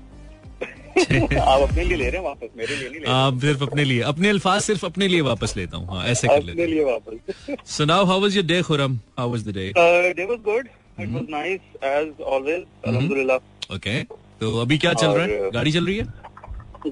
आप 0.97 1.61
अपने 1.61 1.83
लिए 1.83 1.97
ले 1.97 2.09
रहे 2.09 2.17
हैं 2.17 2.25
वापस? 2.25 2.49
मेरे 2.57 2.75
लिए 2.75 2.89
नहीं 2.89 2.99
ले 2.99 3.11
आप 3.11 3.39
सिर्फ़ 3.41 3.63
अपने 3.63 3.83
लिए। 3.83 4.01
अपने 4.09 4.29
अल्फाज 4.29 4.61
सिर्फ़ 4.61 4.85
अपने 4.85 5.07
लिए 5.07 5.21
वापस 5.21 5.55
लेता 5.57 5.77
हूँ। 5.77 5.87
हाँ 5.87 6.05
ऐसे 6.07 6.27
कर 6.27 6.43
लेते 6.43 6.65
लिए 6.67 6.83
वापस। 6.83 7.55
सुनाओ 7.71 8.05
how 8.05 8.21
was 8.21 8.35
your 8.35 8.45
day 8.45 8.61
Khurram 8.61 8.99
how 9.19 9.31
was 9.31 9.47
the 9.47 9.53
day 9.55 9.71
day 10.13 10.25
was 10.25 10.39
good 10.45 10.67
it 10.99 11.09
was 11.09 11.25
nice 11.29 11.61
as 11.83 12.21
always 12.21 12.63
अल्हम्दुलिल्लाह 12.87 13.75
ओके 13.75 14.01
तो 14.03 14.57
अभी 14.61 14.77
क्या 14.77 14.93
चल 14.93 15.07
रहा 15.07 15.25
है? 15.25 15.51
गाड़ी 15.51 15.71
चल 15.71 15.85
रही 15.85 15.97
है? 15.97 16.05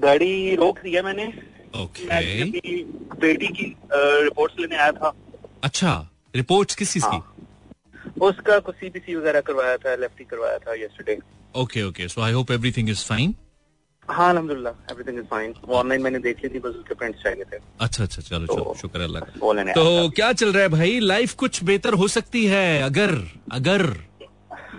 गाड़ी 0.02 0.54
रोक 0.56 0.78
दी 0.78 0.94
है 0.94 1.02
मैंने। 1.02 1.26
ओके 1.82 2.44
बेटी 3.20 3.48
की 3.48 3.74
रिपोर्ट्स 3.94 4.60
लेने 4.60 4.76
आया 4.76 4.92
था। 4.92 5.12
अच्छा 5.64 5.92
रिपोर्ट्स 6.36 6.74
किस 6.74 6.92
चीज़ 6.92 7.04
की? 7.04 7.16
हाँ। 7.16 7.31
उसका 8.28 8.58
कुछ 8.66 8.74
सीपीसी 8.74 9.14
वगैरह 9.14 9.40
करवाया 9.46 9.76
था 9.84 9.94
लेफ्टी 10.00 10.24
करवाया 10.24 10.58
था 10.58 10.74
yesterday 10.82 11.18
okay 11.54 11.82
okay 11.82 12.08
so 12.08 12.20
I 12.22 12.32
hope 12.32 12.50
everything 12.50 12.90
is 12.90 13.04
fine 13.06 13.34
हाँ 14.08 14.30
एवरीथिंग 14.34 15.18
इज़ 15.18 15.24
फाइन 15.24 15.54
ऑनलाइन 15.80 16.02
मैंने 16.02 16.18
देख 16.18 16.42
ली 16.44 16.48
थी 16.54 16.58
बस 16.58 16.74
उसके 16.74 16.94
प्रिंट्स 16.94 17.22
चाहिए 17.22 17.44
थे। 17.52 17.58
अच्छा 17.80 18.04
अच्छा 18.04 18.22
चलो 18.22 18.46
तो, 18.46 18.54
चलो 18.54 18.74
शुक्र 18.80 19.00
अल्लाह 19.00 19.72
तो 19.74 20.08
क्या 20.16 20.32
चल 20.32 20.52
रहा 20.52 20.62
है 20.62 20.68
भाई? 20.68 20.98
लाइफ 21.00 21.34
कुछ 21.34 21.62
बेहतर 21.64 21.94
हो 21.94 22.08
सकती 22.08 22.44
है 22.46 22.82
अगर 22.82 23.14
अगर? 23.52 23.86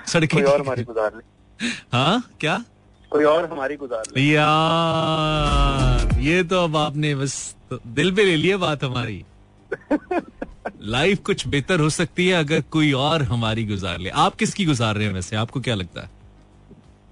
सड़कें 0.07 0.43
और 0.43 0.59
हमारी 0.61 0.83
गुजार 0.83 1.11
ले। 1.15 1.67
हाँ 1.93 2.23
क्या? 2.39 2.63
कोई 3.11 3.23
और 3.23 3.45
हमारी 3.51 3.75
गुजार 3.75 4.03
ले। 4.17 4.21
यार 4.21 6.19
ये 6.21 6.43
तो 6.43 6.63
अब 6.63 6.77
आपने 6.77 7.15
बस 7.15 7.35
दिल 7.73 8.15
पे 8.15 8.23
ले 8.23 8.35
लिया 8.35 8.57
बात 8.57 8.83
हमारी। 8.83 9.23
लाइफ 10.81 11.19
कुछ 11.25 11.47
बेहतर 11.47 11.79
हो 11.79 11.89
सकती 11.89 12.27
है 12.27 12.33
अगर 12.35 12.61
कोई 12.71 12.91
और 12.93 13.23
हमारी 13.23 13.65
गुजार 13.65 13.99
ले। 13.99 14.09
आप 14.09 14.35
किसकी 14.35 14.65
गुजार 14.65 14.95
रहे 14.95 15.07
हैं 15.07 15.13
वैसे? 15.13 15.35
आपको 15.35 15.61
क्या 15.61 15.75
लगता 15.75 16.01
है? 16.01 16.09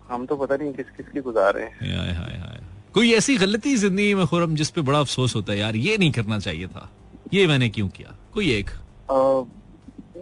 हम 0.10 0.26
तो 0.26 0.36
पता 0.36 0.56
नहीं 0.56 0.74
किस 0.74 0.90
किसकी 0.98 1.22
गुजार 1.22 1.54
रहे 1.54 1.66
हैं। 1.66 1.98
हाय 1.98 2.14
हाय 2.14 2.38
हाय। 2.38 2.60
कोई 2.94 3.12
ऐसी 3.14 3.36
गलती 3.38 3.76
ज़िंदगी 3.78 4.14
में 4.14 4.26
खुरम 4.28 4.56
जिस 4.56 4.70
पे 4.70 4.82
बड़ा 4.82 5.00
अफसोस 5.00 5.36
होता 5.36 5.54
है 5.54 5.60
यार 5.60 5.76
ये 5.76 5.98
नहीं 5.98 6.12
करना 6.12 6.40
चाहिए 6.40 6.68
था। 6.68 6.90
ये 7.34 7.48
मैंने 7.48 7.70
क्यों 7.70 7.88
किया? 7.90 8.16
कोई 8.34 8.52
एक? 8.54 8.70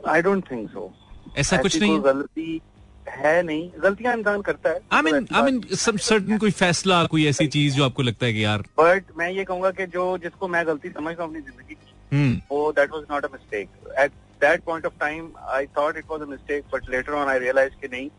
आई 0.07 0.21
डोंट 0.21 0.51
थिंक 0.51 0.69
सो 0.69 0.91
ऐसा 1.37 1.57
कुछ 1.57 1.79
नहीं? 1.79 1.99
गलती 2.03 2.61
है 3.09 3.41
नहीं। 3.43 3.69
गलतियाँ 3.83 4.13
इंसान 4.17 4.41
करता 4.41 4.69
है। 4.69 4.79
I 4.93 5.01
mean 5.01 5.27
I 5.33 5.41
mean 5.41 5.61
some 5.75 5.97
certain 5.97 6.37
कोई 6.37 6.51
फैसला 6.51 7.03
कोई 7.05 7.25
ऐसी 7.27 7.47
चीज़ 7.47 7.75
जो 7.75 7.85
आपको 7.85 8.03
लगता 8.03 8.25
है 8.25 8.33
कि 8.33 8.43
यार 8.43 8.61
बट 8.79 9.17
मैं 9.17 9.31
ये 9.31 9.43
कहूँगा 9.43 9.71
कि 9.71 9.85
जो 9.87 10.17
जिसको 10.17 10.47
मैं 10.47 10.65
गलती 10.67 10.89
समझता 10.89 11.23
हूँ 11.23 11.31
अपनी 11.31 11.41
ज़िंदगी 11.41 11.75
Hmm. 12.11 12.35
Oh, 12.49 12.71
that 12.71 12.91
was 12.91 13.07
not 13.09 13.25
a 13.25 13.29
mistake. 13.29 13.69
At 13.97 14.11
that 14.41 14.63
point 14.65 14.85
of 14.85 14.97
time, 14.99 15.27
I 15.55 15.65
thought 15.67 15.97
it 15.97 16.07
was 16.09 16.21
a 16.21 16.25
mistake, 16.27 16.63
but 16.71 16.87
later 16.89 17.15
on 17.15 17.27
I 17.27 17.35
realized 17.37 17.75
कि 17.81 17.89
नहीं, 17.89 18.09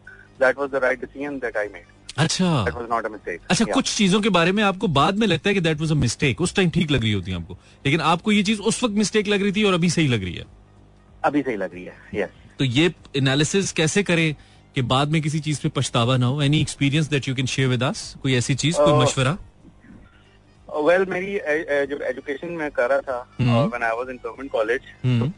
that 0.41 0.57
was 0.57 0.71
the 0.71 0.81
right 0.81 1.01
decision 1.01 1.41
that 1.41 1.57
I 1.57 1.69
made. 1.69 1.89
अच्छा 2.19 2.65
that 2.67 2.77
was 2.77 2.89
not 2.89 3.07
a 3.07 3.11
mistake. 3.11 3.41
अच्छा 3.51 3.65
yeah. 3.65 3.75
कुछ 3.75 3.95
चीज़ों 3.97 4.21
के 4.21 4.29
बारे 4.29 4.53
में 4.53 4.63
आपको 4.63 4.89
बाद 4.95 5.19
में 5.19 5.27
लगता 5.27 5.49
है 5.49 5.55
कि 5.55 5.61
दैट 5.61 5.81
वाज 5.81 5.93
अ 5.93 5.95
मिस्टेक 5.95 6.41
उस 6.41 6.55
टाइम 6.55 6.71
ठीक 6.71 6.91
लग 6.91 7.03
रही 7.03 7.13
होती 7.13 7.31
है 7.31 7.37
आपको 7.37 7.57
लेकिन 7.87 8.01
आपको 8.13 8.33
ये 8.33 8.43
चीज़ 8.43 8.61
उस 8.71 8.83
वक्त 8.85 8.95
मिस्टेक 8.95 9.29
लग 9.29 9.43
रही 9.43 9.53
थी 9.53 9.65
और 9.65 9.75
अभी 9.75 9.91
सही 9.91 10.09
लग 10.09 10.25
रही 10.25 10.35
है 10.35 10.45
अभी 11.25 11.43
सही 11.43 11.57
लग 11.57 11.75
रही 11.75 11.85
है 11.85 11.95
यस 12.15 12.31
तो 12.59 12.65
ये 12.65 12.93
एनालिसिस 13.17 13.73
कैसे 13.73 14.03
करें 14.03 14.35
कि 14.75 14.83
बाद 14.91 15.13
में 15.13 15.21
किसी 15.23 15.41
चीज़ 15.41 15.61
पे 15.63 15.69
पछतावा 15.77 16.17
ना 16.17 16.27
हो 16.27 16.43
any 16.43 16.61
experience 16.61 17.07
that 17.09 17.29
you 17.29 17.35
can 17.35 17.47
share 17.55 17.69
with 17.69 17.83
us 17.85 18.03
कोई 18.23 18.35
ऐसी 18.35 18.55
चीज़ 18.65 18.77
कोई 18.77 19.03
मशवरा 19.03 19.37
वेल 20.77 21.05
मेरी 21.07 21.33
जब 21.87 22.03
एजुकेशन 22.03 22.53
में 22.53 22.71
कर 22.71 22.89
रहा 22.91 23.01
था। 23.01 23.19
और 23.55 23.69
when 23.69 23.83
I 23.83 23.97
was 23.97 24.11
in 24.11 24.17
government 24.17 24.51
college. 24.53 24.81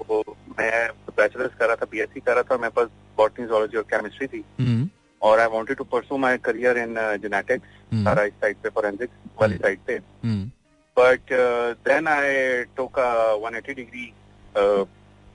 तो 0.00 0.36
मैं 0.58 0.90
बैचलर्स 1.16 1.54
कर 1.54 1.66
रहा 1.66 1.76
था 1.76 1.86
बीएससी 1.90 2.20
कर 2.20 2.34
रहा 2.34 2.42
था 2.42 2.56
मेरे 2.56 2.72
पास 2.76 2.88
बॉटनी 3.16 3.46
जोलॉजी 3.46 3.76
और 3.76 3.82
केमिस्ट्री 3.84 4.26
थी। 4.26 4.44
हम्म, 4.60 4.88
और 5.22 5.40
I 5.40 5.46
wanted 5.46 5.76
to 5.76 5.84
pursue 5.84 6.16
my 6.16 6.38
career 6.38 6.78
in 6.78 6.94
genetics. 7.22 7.68
सारा 7.94 8.22
इस 8.22 8.32
साइड 8.32 8.56
पे 8.56 8.68
फोरेंसिक्स 8.68 9.14
वाली। 9.40 9.56
साइड 9.56 9.78
पे। 9.86 9.94
हम्म, 10.24 10.44
but 10.96 11.32
then 11.88 12.08
I 12.08 12.62
took 12.76 12.98
a 12.98 13.34
180 13.38 13.74
degree 13.74 14.12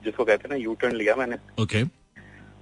जिसको 0.04 0.24
कहते 0.24 0.48
हैं 0.48 0.50
ना 0.50 0.56
यू 0.56 0.74
टर्न 0.74 0.96
लिया 0.96 1.14
मैंने। 1.14 1.36
ओके 1.62 1.82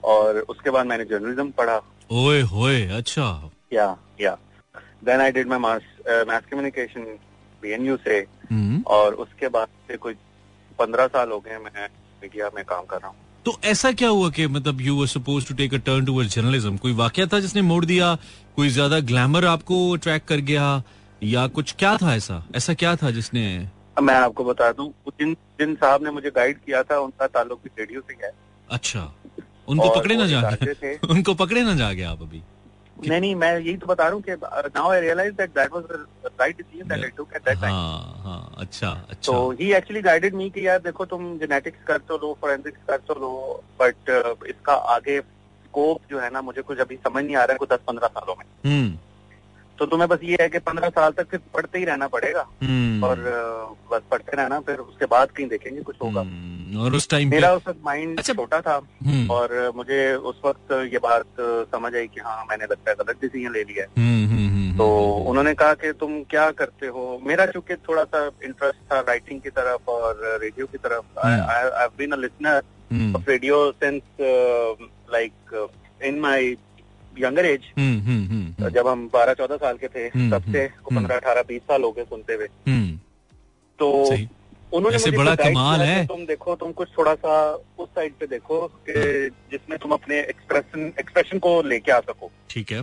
और 0.05 0.38
उसके 0.49 0.71
बाद 0.71 0.87
मैंने 0.87 1.05
जर्नलिज्म 1.05 1.50
पढ़ा। 1.50 1.81
ओए 2.12 2.40
होए 2.43 2.83
अच्छा। 2.97 3.50
या 3.73 3.97
या 4.21 4.37
then 5.06 5.20
I 5.20 5.32
did 5.32 5.48
my 5.48 5.58
mass 5.58 6.42
communication 6.50 7.04
BNU 7.62 7.96
से. 7.96 8.18
हम्म, 8.50 8.82
और 8.86 9.14
उसके 9.14 9.48
बाद 9.48 9.68
से 9.88 9.96
कोई 9.96 10.14
पंद्रह 10.78 11.06
साल 11.06 11.30
हो 11.30 11.38
गए 11.40 11.58
मैं 11.58 11.88
मीडिया 12.22 12.50
में 12.56 12.64
काम 12.64 12.84
कर 12.84 12.96
रहा 12.96 13.08
हूँ। 13.08 13.16
तो 13.44 13.58
ऐसा 13.64 13.92
क्या 13.92 14.08
हुआ 14.08 14.30
कि 14.30 14.46
मतलब 14.46 14.80
you 14.80 14.96
were 14.96 15.06
supposed 15.06 15.48
to 15.48 15.54
take 15.54 15.75
a 15.75 15.78
turn 15.86 16.04
towards 16.04 16.34
journalism 16.34 16.76
कोई 16.76 16.92
वाकया 16.92 17.26
था 17.26 17.40
जिसने 17.40 17.62
मोड़ 17.62 17.84
दिया? 17.84 18.14
कोई 18.56 18.68
ज़्यादा 18.68 19.00
ग्लैमर 19.00 19.44
आपको 19.44 19.96
ट्रैक 19.96 20.25
कर 20.25 20.40
गया? 20.50 20.82
या 21.22 21.46
कुछ 21.46 21.75
क्या 21.78 21.96
था 21.96 22.14
ऐसा? 22.14 22.42
ऐसा 22.56 22.75
क्या 22.75 22.96
था 22.96 23.10
जिसने 23.10 23.46
मैं 24.02 24.14
आपको 24.14 24.44
बता 24.44 24.72
दूँ 24.72 24.92
जिन 25.20 25.32
जिन 25.60 25.75
साहब 25.75 26.02
ने 26.04 26.10
मुझे 26.10 26.30
गाइड 26.30 26.58
किया 26.58 26.82
था 26.82 26.98
उनका 26.98 27.26
ताल्लुक 27.26 27.60
भी 27.64 27.70
रेडियो 27.78 28.00
से 28.00 28.16
है 28.25 28.32
अच्छा। 28.70 29.12
उनको 29.68 29.88
पकड़े 29.90 30.16
ना 30.16 30.26
जा 30.26 30.40
उनको 31.10 31.34
पकड़े 31.34 31.62
ना 31.62 31.75
जा 31.75 31.92
गया 31.92 32.10
आप 32.10 32.22
अभी। 32.22 32.42
नहीं 32.98 33.20
नहीं 33.20 33.34
मैं 33.34 33.52
यही 33.58 33.76
तो 33.76 33.86
बता 33.86 34.04
रहा 34.04 34.12
हूँ 34.12 34.22
कि 34.22 34.32
now 34.76 34.90
I 34.90 35.00
realise 35.00 35.34
that 35.34 35.50
that 35.50 35.72
was 35.72 35.84
the 35.84 36.06
right 36.40 36.56
decision 36.56 36.88
that 36.88 37.04
I 37.04 37.10
took 37.16 37.32
at 37.36 37.44
that 37.44 37.60
time 37.60 37.72
हाँ 37.74 38.22
हाँ 38.24 38.54
अच्छा 38.58 38.90
अच्छा। 39.10 39.32
तो 39.32 39.50
ही 39.50 39.72
एक्चुअली 39.74 40.02
गाइडेड 40.02 40.34
मी 40.34 40.48
कि 40.50 40.66
यार 40.66 40.78
देखो 40.78 41.04
तुम 41.04 41.36
जेनेटिक्स 41.38 41.84
कर 41.86 41.98
तो 42.08 42.16
लो 42.16 42.36
फोरेंसिक्स 42.40 42.78
कर 42.88 42.98
तो 43.08 43.14
लो 43.14 43.32
बट 43.80 44.10
इसका 44.48 44.74
आगे 44.94 45.20
स्कोप 45.20 46.00
जो 46.10 46.20
है 46.20 46.30
ना 46.30 46.42
मुझे 46.42 46.62
कुछ 46.62 46.78
अभी 46.78 46.96
समझ 46.96 47.24
नहीं 47.24 47.36
आ 47.36 47.44
रहा 47.44 47.52
है 47.52 47.58
कुछ 47.58 47.68
दस 47.68 47.80
पंद्रह 47.86 48.06
सालों 48.08 48.34
में। 48.38 48.44
हम्म। 48.66 48.98
तो 49.78 49.87
तुम्हें 49.87 50.09
बस 50.09 50.18
ये 50.25 50.37
है 50.40 50.49
कि 50.49 50.59
पंद्रह 50.59 50.88
साल 50.90 51.12
तक 51.12 51.28
फिर 51.30 51.40
पढ़ते 51.54 51.78
ही 51.78 51.85
रहना 51.85 52.06
पड़ेगा। 52.09 52.47
हम्म, 52.62 53.04
और 53.04 53.18
बस 53.92 54.02
पढ़ते 54.11 54.37
रहना 54.37 54.61
फिर 54.61 54.78
उसके 54.78 55.06
बाद 55.06 55.30
कहीं 55.30 55.47
देखेंगे 55.49 55.83
कुछ 55.83 55.97
होगा। 56.02 56.21
हम्म, 56.21 56.80
और 56.80 56.95
उस 56.95 57.09
टाइम 57.11 57.30
मेरा 57.30 57.52
उस 57.54 57.66
वक्त 57.68 57.80
माइंड 57.85 58.18
अच्छा। 58.18 58.35
छोटा 58.35 58.61
था 58.61 58.80
हम्म, 59.06 59.30
और 59.30 59.73
मुझे 59.76 60.14
उस 60.14 60.40
वक्त 60.45 60.73
ये 60.92 60.99
बात 60.99 61.26
समझ 61.73 61.95
आई 61.95 62.06
कि 62.06 62.21
हाँ 62.21 62.45
मैंने 62.45 62.64
लगता 62.64 62.90
है 62.90 62.97
गलत 62.97 63.21
डिसीज़न 63.21 63.52
ले 63.52 63.64
लिया 63.64 63.85
है। 63.85 64.14
तो 64.78 64.87
उन्होंने 65.28 65.52
कहा 65.54 65.75
कि 65.75 65.92
तुम 65.92 66.23
क्या 66.30 66.50
करते 66.52 66.87
हो? 66.87 67.02
मेरा 67.26 67.47
चूँकि 67.47 67.75
थोड़ा 67.88 68.02
सा 68.04 68.25
इंटरेस्ट 68.45 68.78
था 68.92 68.99
राइटिंग 69.00 69.40
की 69.40 69.50
तरफ़ 69.50 69.90
और 69.90 70.21
रेडियो 70.42 70.66
की 70.66 70.78
तरफ़। 70.78 71.18
I 71.18 71.87
been 71.99 72.12
a 72.12 72.16
listener 72.16 72.62
of 73.16 73.30
radio 73.30 73.71
since 73.73 74.02
like 75.12 75.68
in 76.04 76.18
my 76.21 76.50
younger 77.18 77.46
age 77.46 77.73
hmm, 77.78 78.00
hmm, 78.00 78.26
hmm, 78.30 78.68
जब 78.70 78.88
हम 78.88 79.08
बारह 79.12 79.35
चौदह 79.35 79.56
साल 79.56 79.76
के 79.76 79.88
थे 79.88 80.08
तब 80.30 80.52
से 80.52 80.66
पंद्रह 80.90 81.16
अठारह 81.16 81.42
बीस 81.49 81.62
साल 81.62 81.82
हो 81.82 81.92
गए 81.92 82.04
सुनते 82.04 82.35
हुए। 82.35 82.49
तो 83.78 83.90
उन्होंने 84.75 84.96
मुझे 84.96 85.11
बड़ा 85.16 85.35
कमाल 85.37 85.80
है। 85.80 86.06
तुम 86.06 86.25
देखो 86.26 86.54
तुम 86.56 86.73
कुछ 86.73 86.88
थोड़ा 86.99 87.14
सा 87.14 87.35
उस 87.78 87.88
साइड 87.88 88.14
पे 88.20 88.26
देखो 88.26 88.61
कि 88.88 88.94
जिसमें 89.50 89.78
तुम 89.78 89.92
अपने 89.92 90.18
एक्सप्रेशन 90.20 90.92
एक्सप्रेशन 91.00 91.38
को 91.38 91.61
लेके 91.62 91.92
आ 91.92 91.99
सको। 92.00 92.30
ठीक 92.50 92.73
है। 92.73 92.80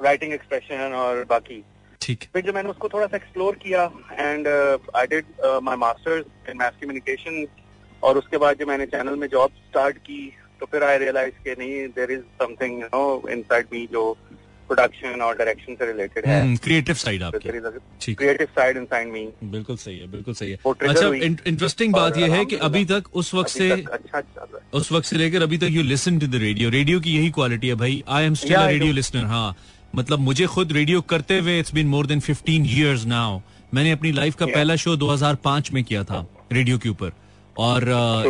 राइटिंग 0.00 0.32
एक्सप्रेशन 0.32 0.92
और 0.96 1.24
बाकी। 1.30 1.62
ठीक। 2.00 2.24
फिर 2.32 2.42
जब 2.46 2.54
मैंने 2.54 2.68
उसको 2.68 2.88
थोड़ा 2.88 3.06
सा 3.06 3.16
एक्सप्लोर 3.16 3.54
किया 3.62 3.84
and 4.12 4.48
I 4.96 5.06
did 5.06 5.24
my 5.62 5.76
masters 5.76 6.50
in 6.50 6.56
math 6.56 6.80
communication 6.82 7.46
और 8.02 8.18
उसके 8.18 8.36
बाद 8.36 8.58
जब 8.58 8.68
मैंने 8.68 8.86
चैनल 8.86 9.16
में 9.16 9.26
जॉब 9.28 9.50
स्टार्ट 9.68 9.96
की 9.98 10.20
तो 10.60 10.66
फिर 10.72 10.82
आई 10.84 10.98
रियलाइज़ 10.98 11.42
कि 11.44 11.54
नहीं 11.58 11.86
there 11.98 12.10
is 12.10 12.20
something 12.42 12.80
you 12.80 12.86
know 12.94 13.28
inside 13.32 13.66
me 13.72 13.86
जो 13.92 14.12
प्रोडक्शन 14.70 15.20
और 15.22 15.34
डायरेक्शन 15.36 15.74
से 15.74 15.86
रिलेटेड 15.86 16.26
है। 16.26 16.56
क्रिएटिव 16.64 16.94
साइड 17.02 17.22
आपकी। 17.22 18.14
क्रिएटिव 18.14 18.46
साइड 18.56 18.76
इनसाइड 18.76 19.08
मी 19.12 19.20
बिल्कुल 19.52 19.76
सही 19.76 19.98
है 19.98 20.06
बिल्कुल 20.10 20.34
सही 20.34 20.50
है। 20.50 20.58
अच्छा 20.88 21.08
इंटरेस्टिंग 21.50 21.92
बात 21.92 22.16
यह 22.18 22.34
है 22.34 22.44
कि 22.44 22.56
अभी 22.68 22.84
तक 22.84 23.04
उस 23.14 23.34
वक्त 23.34 23.50
से 23.50 23.70
अच्छा 23.70 24.20
चल 24.20 24.40
रहा 24.40 24.56
है। 24.56 24.62
उस 24.80 24.90
वक्त 24.92 25.06
से 25.06 25.16
लेकर 25.16 25.42
अभी 25.42 25.58
तक 25.58 25.68
you 25.70 25.82
listen 25.82 26.18
to 26.18 26.26
the 26.26 26.40
radio 26.42 26.70
radio 26.70 27.00
की 27.00 27.16
यही 27.16 27.30
क्वालिटी 27.30 27.68
है 27.68 27.74
भाई। 27.74 28.02
I 28.08 28.24
am 28.24 28.34
still 28.34 28.56
radio. 28.56 28.92
Listener 28.92 29.24
हाँ। 29.24 29.56
मतलब 29.94 30.18
मुझे 30.18 30.46
खुद 30.46 30.72
रेडियो 30.72 31.00
करते 31.12 31.38
हुए 31.38 31.58
it's 31.60 31.74
been 31.74 31.86
more 31.86 32.06
than 32.06 32.20
15 32.20 32.66
years 32.78 33.04
now 33.06 33.40
मैंने 33.74 33.90
अपनी 33.90 34.12
लाइफ 34.12 34.34
का 34.34 34.46
Yeah. 34.46 34.54
पहला 34.56 34.76
शो 34.76 34.96
2005 34.96 35.72
में 35.72 35.82
किया 35.84 36.04
था 36.04 36.26
रेडियो 36.52 36.78
के 36.78 36.88
ऊपर। 36.88 37.12
और 37.58 37.82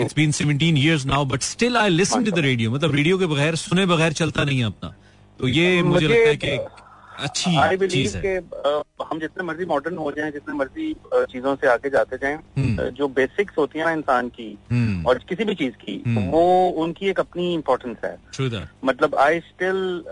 it's 0.02 0.14
been 0.16 0.32
17 0.32 0.78
years 0.78 1.06
now 1.06 1.24
but 1.24 1.42
still 1.42 1.76
I 1.76 1.88
listen 1.88 2.24
to 2.24 2.30
the 2.30 2.38
radio 2.38 2.70
मतलब 2.70 2.94
रेडियो 2.94 3.18
के 3.18 3.26
बगैर 3.26 3.54
सुने 3.54 3.86
बगैर 3.86 4.12
चलता 4.12 4.44
नहीं 4.44 4.58
है 4.58 4.64
अपना। 4.64 4.94
तो 5.40 5.48
ये 5.48 5.82
मुझे 5.82 6.06
मुझे, 6.06 6.06
लगता 6.06 6.28
है 6.28 6.36
कि 6.36 6.58
अच्छी 7.18 7.86
चीज़ 7.86 8.16
है। 8.16 8.22
कि 8.26 9.04
हम 9.10 9.20
जितने 9.20 9.44
मर्ज़ी 9.44 9.64
मॉडर्न 9.64 9.96
हो 9.96 10.10
जाएँ 10.12 10.30
जितने 10.32 10.54
मर्ज़ी 10.54 10.92
चीज़ों 11.14 11.54
से 11.56 11.66
आगे 11.66 11.90
जाते 11.90 12.16
जाएँ 12.16 12.36
हम्म। 12.58 12.88
जो 12.90 13.08
बेसिक्स 13.08 13.58
होती 13.58 13.78
है 13.78 13.84
ना 13.84 13.90
इंसान 13.90 14.28
की 14.28 14.58
हम्म। 14.70 15.06
और 15.06 15.18
किसी 15.18 15.44
भी 15.44 15.54
चीज़ 15.54 15.74
की 15.74 16.02
हम्म। 16.06 16.24
वो 16.30 16.68
उनकी 16.84 17.08
एक 17.08 17.20
अपनी 17.20 17.54
इम्पोर्टेंस 17.54 17.96
है। 18.04 18.16
मतलब 18.84 19.14
I 19.14 19.40
still 19.40 20.04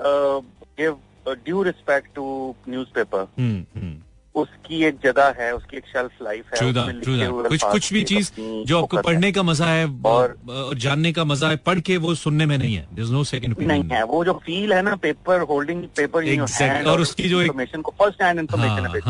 give 0.81 0.99
due 1.29 1.63
respect 1.63 2.15
to 2.15 2.55
newspaper 2.69 3.27
hmm 3.39 3.81
hmm. 3.81 3.95
उसकी 4.37 4.85
एक 4.85 4.99
जगह 5.05 5.35
है 5.39 5.55
उसकी 5.55 5.77
एक 5.77 5.85
शेल्फ 5.87 6.11
लाइफ 6.23 6.45
है 6.55 6.59
हुए 7.31 7.49
कुछ 7.49 7.63
कुछ 7.63 7.93
भी 7.93 8.03
चीज़ 8.03 8.31
जो 8.41 8.83
आपको 8.83 8.97
पढ़ने 8.97 9.33
का 9.33 9.43
मज़ा 9.43 9.67
है 9.67 10.01
और 10.07 10.37
और- 10.51 10.77
जानने 10.79 11.13
का 11.13 11.25
मज़ा 11.25 11.49
है 11.49 11.57
पढ़ 11.57 11.81
के 11.81 11.97
वो 11.97 12.15
सुनने 12.15 12.47
में 12.47 12.59
नहीं 12.59 12.77
है। 12.77 12.89
सेकंड 13.25 13.57
नहीं 13.61 13.83
है। 13.83 14.03
वो 14.05 14.25
जो 14.25 14.33
फील 14.33 14.73
है 14.73 14.83
ना 14.83 14.97
paper 14.97 15.41
holding 15.41 15.85
paper 15.85 16.25
Exactly. 16.25 16.61
Hand 16.63 16.87
और 16.87 17.01
उसकी 17.01 17.29
जो 17.29 17.41
इन्फॉर्मेशन 17.41 17.81
को 17.83 17.91
फ़र्स्ट 17.91 18.23
हैंड 18.23 18.39
इन्फॉर्मेशन 18.39 18.87
है 18.87 19.01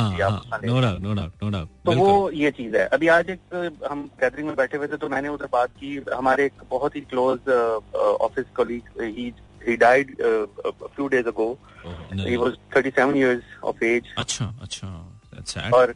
तो 1.64 1.92
वो 1.92 2.30
ये 2.30 2.50
चीज़ 2.50 2.76
है। 2.76 2.87
अभी 2.87 3.09
आज 3.09 3.30
एक 3.30 3.40
हम 3.90 4.11
गैदरिंग 4.21 4.47
में 4.47 4.56
बैठे 4.56 4.76
हुए 4.76 4.87
थे 4.87 4.97
तो 4.97 5.09
मैंने 5.09 5.28
उधर 5.28 5.49
बात 5.52 5.68
की। 5.68 6.00
हमारे 6.14 6.45
एक 6.45 6.52
बहुत 6.71 6.97
ही 6.97 7.00
क्लोज 7.00 7.38
ऑफ़िस 7.95 8.45
कलीग 8.56 9.02
ही 9.02 9.33
he 9.68 9.76
died 9.76 10.11
uh, 10.21 10.47
a 10.66 10.88
few 10.97 11.09
days 11.09 11.26
ago. 11.26 11.59
he 12.26 12.37
was 12.37 12.52
37 12.75 13.14
years 13.14 13.42
of 13.64 13.75
age. 13.83 14.04
अच्छा 14.18 14.54
अच्छा। 14.62 15.15
Sad. 15.45 15.73
और 15.73 15.95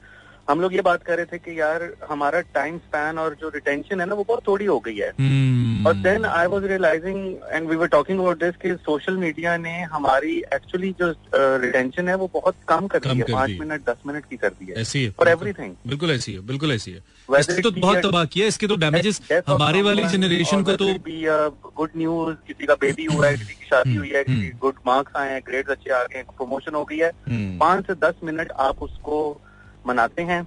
हम 0.50 0.60
लोग 0.60 0.74
ये 0.74 0.80
बात 0.82 1.02
कर 1.02 1.16
रहे 1.16 1.26
थे 1.26 1.38
कि 1.38 1.60
यार 1.60 1.82
हमारा 2.10 2.40
टाइम 2.40 2.78
स्पैन 2.78 3.18
और 3.18 3.36
जो 3.40 3.48
रिटेंशन 3.54 4.00
है 4.00 4.06
ना 4.06 4.14
वो 4.14 4.24
बहुत 4.24 4.46
थोड़ी 4.46 4.64
हो 4.64 4.78
गई 4.80 4.96
है 4.96 5.10
Hmm. 5.10 5.59
और 5.86 5.94
then 5.96 6.24
I 6.24 6.46
was 6.46 6.64
realising 6.64 7.18
and 7.52 7.68
we 7.68 7.76
were 7.76 7.86
talking 7.88 8.18
about 8.18 8.38
this 8.38 8.56
कि 8.62 8.74
सोशल 8.84 9.16
मीडिया 9.16 9.56
ने 9.56 9.72
हमारी 9.92 10.36
एक्चुअली 10.54 10.90
जो 11.00 11.08
रिटेंशन 11.34 12.08
है 12.08 12.14
वो 12.14 12.30
बहुत 12.34 12.56
कम 12.68 12.86
कर 12.86 12.98
दी 13.00 13.18
है। 13.18 13.32
पाँच 13.32 13.50
मिनट 13.60 13.88
दस 13.88 14.02
मिनट 14.06 14.24
की 14.30 14.36
कर 14.36 14.48
दी 14.50 14.66
है। 14.66 14.80
ऐसी 14.80 15.04
है। 15.04 15.10
फॉर 15.18 15.28
एवरीथिंग 15.28 15.74
बिल्कुल 15.86 16.10
ऐसी 16.10 16.32
है 16.32 16.40
बिल्कुल 16.46 16.72
ऐसी 16.72 16.90
है। 16.90 17.02
Whether 17.28 17.40
इसने 17.40 17.62
तो 17.62 17.70
बहुत 17.72 17.98
तबाह 18.04 18.24
किया 18.26 18.46
इसके 18.46 18.66
तो 18.66 18.76
डैमेजेस 18.76 19.20
हमारे 19.48 19.82
वाली 19.82 20.06
जनरेशन 20.08 20.62
को 20.62 20.76
तो 20.76 20.86
गुड 21.76 21.90
न्यूज़ 21.96 22.36
किसी 22.46 22.66
का 22.66 22.74
बेबी 22.80 23.04
हुआ 23.04 23.26
है 23.26 23.36
किसी 23.36 23.54
की 23.54 23.66
शादी 23.66 23.94
हुई 23.96 24.08
है 24.08 24.24
किसी 24.24 24.38
हम्म। 24.38 24.58
गुड 24.60 24.74
मार्क्स 24.86 25.16
आए 25.16 25.32
हैं 25.32 25.40
ग्रेड्स 25.46 25.70
अच्छे 25.70 25.90
आ 25.90 26.02
गए 26.02 26.16
हैं 26.16 26.24
प्रमोशन 26.38 26.74
हो 26.74 26.84
गई 26.84 26.98
है। 26.98 27.10
हम्म, 27.28 27.58
पाँच 27.58 27.86
से 27.86 27.94
दस 28.06 28.14
मिनट 28.24 28.52
आप 28.60 28.82
उसको 28.82 29.20
मनाते 29.86 30.22
हैं 30.22 30.42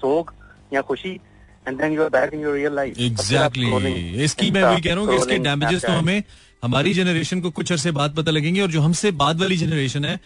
सोग 0.00 0.32
या 0.72 0.80
खुशी। 0.82 1.18
And 1.68 1.80
then 1.80 1.92
you 1.92 2.02
are 2.02 2.08
back 2.10 2.34
in 2.34 2.40
your 2.40 2.54
real 2.54 2.74
life 2.74 3.00
exactly 3.00 4.22
इसकी 4.24 4.50
मैं 4.50 4.62
वही 4.62 4.80
कह 4.80 4.94
रहा 4.94 5.00
हूँ 5.00 5.08
कि 5.10 5.16
इसके 5.16 5.38
डैमेजेस 5.44 5.84
तो 5.84 5.92
हमें 5.92 6.22
हमारी 6.64 6.92
जनरेशन 6.94 7.40
को 7.40 7.50
कुछ 7.50 7.72
अरसे 7.72 7.90
बाद 7.92 8.14
पता 8.16 8.30
लगेंगे 8.30 8.60
और 8.60 8.70
जो 8.70 8.80
हमसे 8.80 9.10
बाद 9.22 9.40
वाली 9.40 9.56
जनरेशन 9.56 10.04
है 10.04 10.18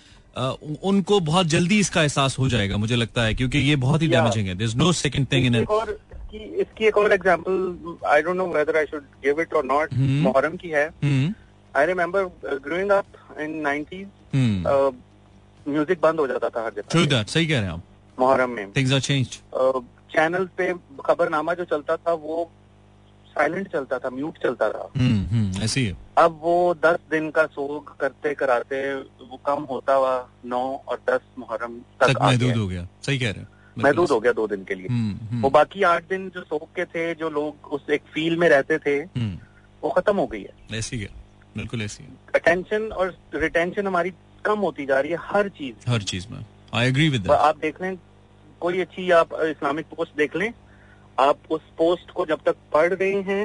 उनको 0.84 1.18
बहुत 1.28 1.46
जल्दी 1.52 1.78
इसका 1.80 2.02
एहसास 2.02 2.38
हो 2.38 2.48
जाएगा 2.48 2.76
मुझे 2.76 2.96
लगता 2.96 3.22
है 3.22 3.34
क्योंकि 3.34 3.58
ये 3.58 3.76
बहुत 3.84 4.02
ही. 4.02 4.08
डैमेजिंग 4.08 4.48
है। 4.48 4.54
There 4.54 4.70
is 4.70 4.76
no 4.76 4.92
second 4.92 5.26
thing 5.32 5.46
in 5.46 5.56
और 5.56 5.90
इसकी 5.90 6.38
इसकी 6.62 6.86
एक 6.86 6.96
और 6.98 7.12
example 7.12 7.96
I 8.08 8.22
don't 8.22 8.36
know 8.36 8.46
whether 8.52 8.76
I 8.76 8.86
should 8.86 9.02
give 9.24 9.40
it 9.40 9.54
और 9.54 9.64
नॉट। 9.64 9.94
मुहर्रम 9.94 10.56
की 10.56 10.68
है। 10.68 10.86
I 11.74 11.86
remember 11.86 12.24
growing 12.66 12.90
up 12.90 13.40
in 13.40 13.60
90s 13.66 14.06
hmm 14.34 14.92
music 15.66 15.98
बंद 16.02 16.20
हो 16.20 16.26
जाता 16.26 16.48
था 16.48 16.64
हर 16.64 16.72
जगह। 16.76 17.22
सही 17.24 17.46
कह 17.46 17.54
रहे 17.54 17.64
हैं 17.64 17.72
आप। 17.72 17.82
मुहर्रम 18.18 18.50
में। 18.50 18.70
थिंग्स 18.76 18.92
आर 18.92 19.00
चेंज्ड 19.00 19.32
चैनल 20.12 20.44
पे 20.56 20.72
खबरनामा 21.04 21.54
जो 21.54 21.64
चलता 21.64 21.96
था 21.96 22.12
वो 22.12 22.50
साइलेंट 23.26 23.68
चलता 23.72 23.98
था 23.98 24.10
म्यूट 24.10 24.38
चलता 24.42 24.68
था। 24.70 24.88
हम्म 24.96 25.24
हम्म 25.26 25.62
ऐसी 25.62 25.84
है 25.86 25.96
अब 26.18 26.38
वो 26.42 26.54
दस 26.84 26.98
दिन 27.10 27.30
का 27.30 27.44
सोग 27.46 27.96
करते 27.98 28.34
कराते 28.34 28.80
वो 28.94 29.36
कम 29.46 29.62
होता 29.70 29.94
हुआ 29.94 30.14
नौ 30.46 30.62
और 30.88 31.00
दस 31.10 31.20
मुहर्रम 31.38 31.78
तक 32.00 32.06
तक 32.06 32.22
महदूद 32.22 32.56
हो। 32.56 32.66
गया। 32.66 32.86
सही 33.02 33.18
कह 33.18 33.30
रहे 33.30 33.40
हैं। 33.40 33.48
महदूद 33.78 34.10
हो 34.10 34.18
गया 34.20 34.32
दो 34.32 34.46
दिन 34.46 34.64
के 34.64 34.74
लिए। 34.74 34.86
हम्म 34.86 35.12
वो 35.12 35.28
हम्म 35.30 35.48
बाकी 35.50 35.82
आठ 35.82 36.08
दिन 36.08 36.28
जो 36.34 36.42
सोग 36.42 36.66
के 36.76 36.84
थे 36.84 37.14
जो 37.14 37.30
लोग 37.30 37.72
उस 37.72 37.90
एक 37.90 38.02
फील 38.14 38.36
में 38.36 38.48
रहते 38.48 38.78
थे 38.78 38.96
हम्म, 38.96 39.38
वो 39.82 39.90
खत्म 39.90 40.16
हो 40.16 40.26
गई 40.26 40.42
है। 40.42 40.78
ऐसी 40.78 40.98
है 40.98 41.08
बिल्कुल 41.56 41.82
ऐसी 41.82 42.04
है 42.04 42.10
अटेंशन 42.34 42.90
और 42.92 43.14
रिटेंशन 43.34 43.86
हमारी 43.86 44.12
कम 44.44 44.58
होती 44.58 44.86
जा 44.86 45.00
रही 45.00 45.10
है 45.10 45.18
हर 45.20 45.48
चीज़ 45.48 45.90
हर 45.90 46.02
चीज़ 46.02 46.26
में। 46.30 46.44
आई 46.74 46.88
एग्री 46.88 47.08
विद 47.08 47.30
आप 47.30 47.58
देख 47.58 47.80
लें 47.82 47.96
कोई 48.60 48.80
अच्छी 48.80 49.10
आप 49.10 49.34
इस्लामिक 49.44 49.86
पोस्ट 49.96 50.16
देख 50.16 50.36
लें 50.36 50.52
आप 51.18 51.38
उस 51.50 51.60
पोस्ट 51.78 52.10
को 52.10 52.26
जब 52.26 52.40
तक 52.46 52.56
पढ़ 52.72 52.92
रहे 52.92 53.22
हैं 53.22 53.44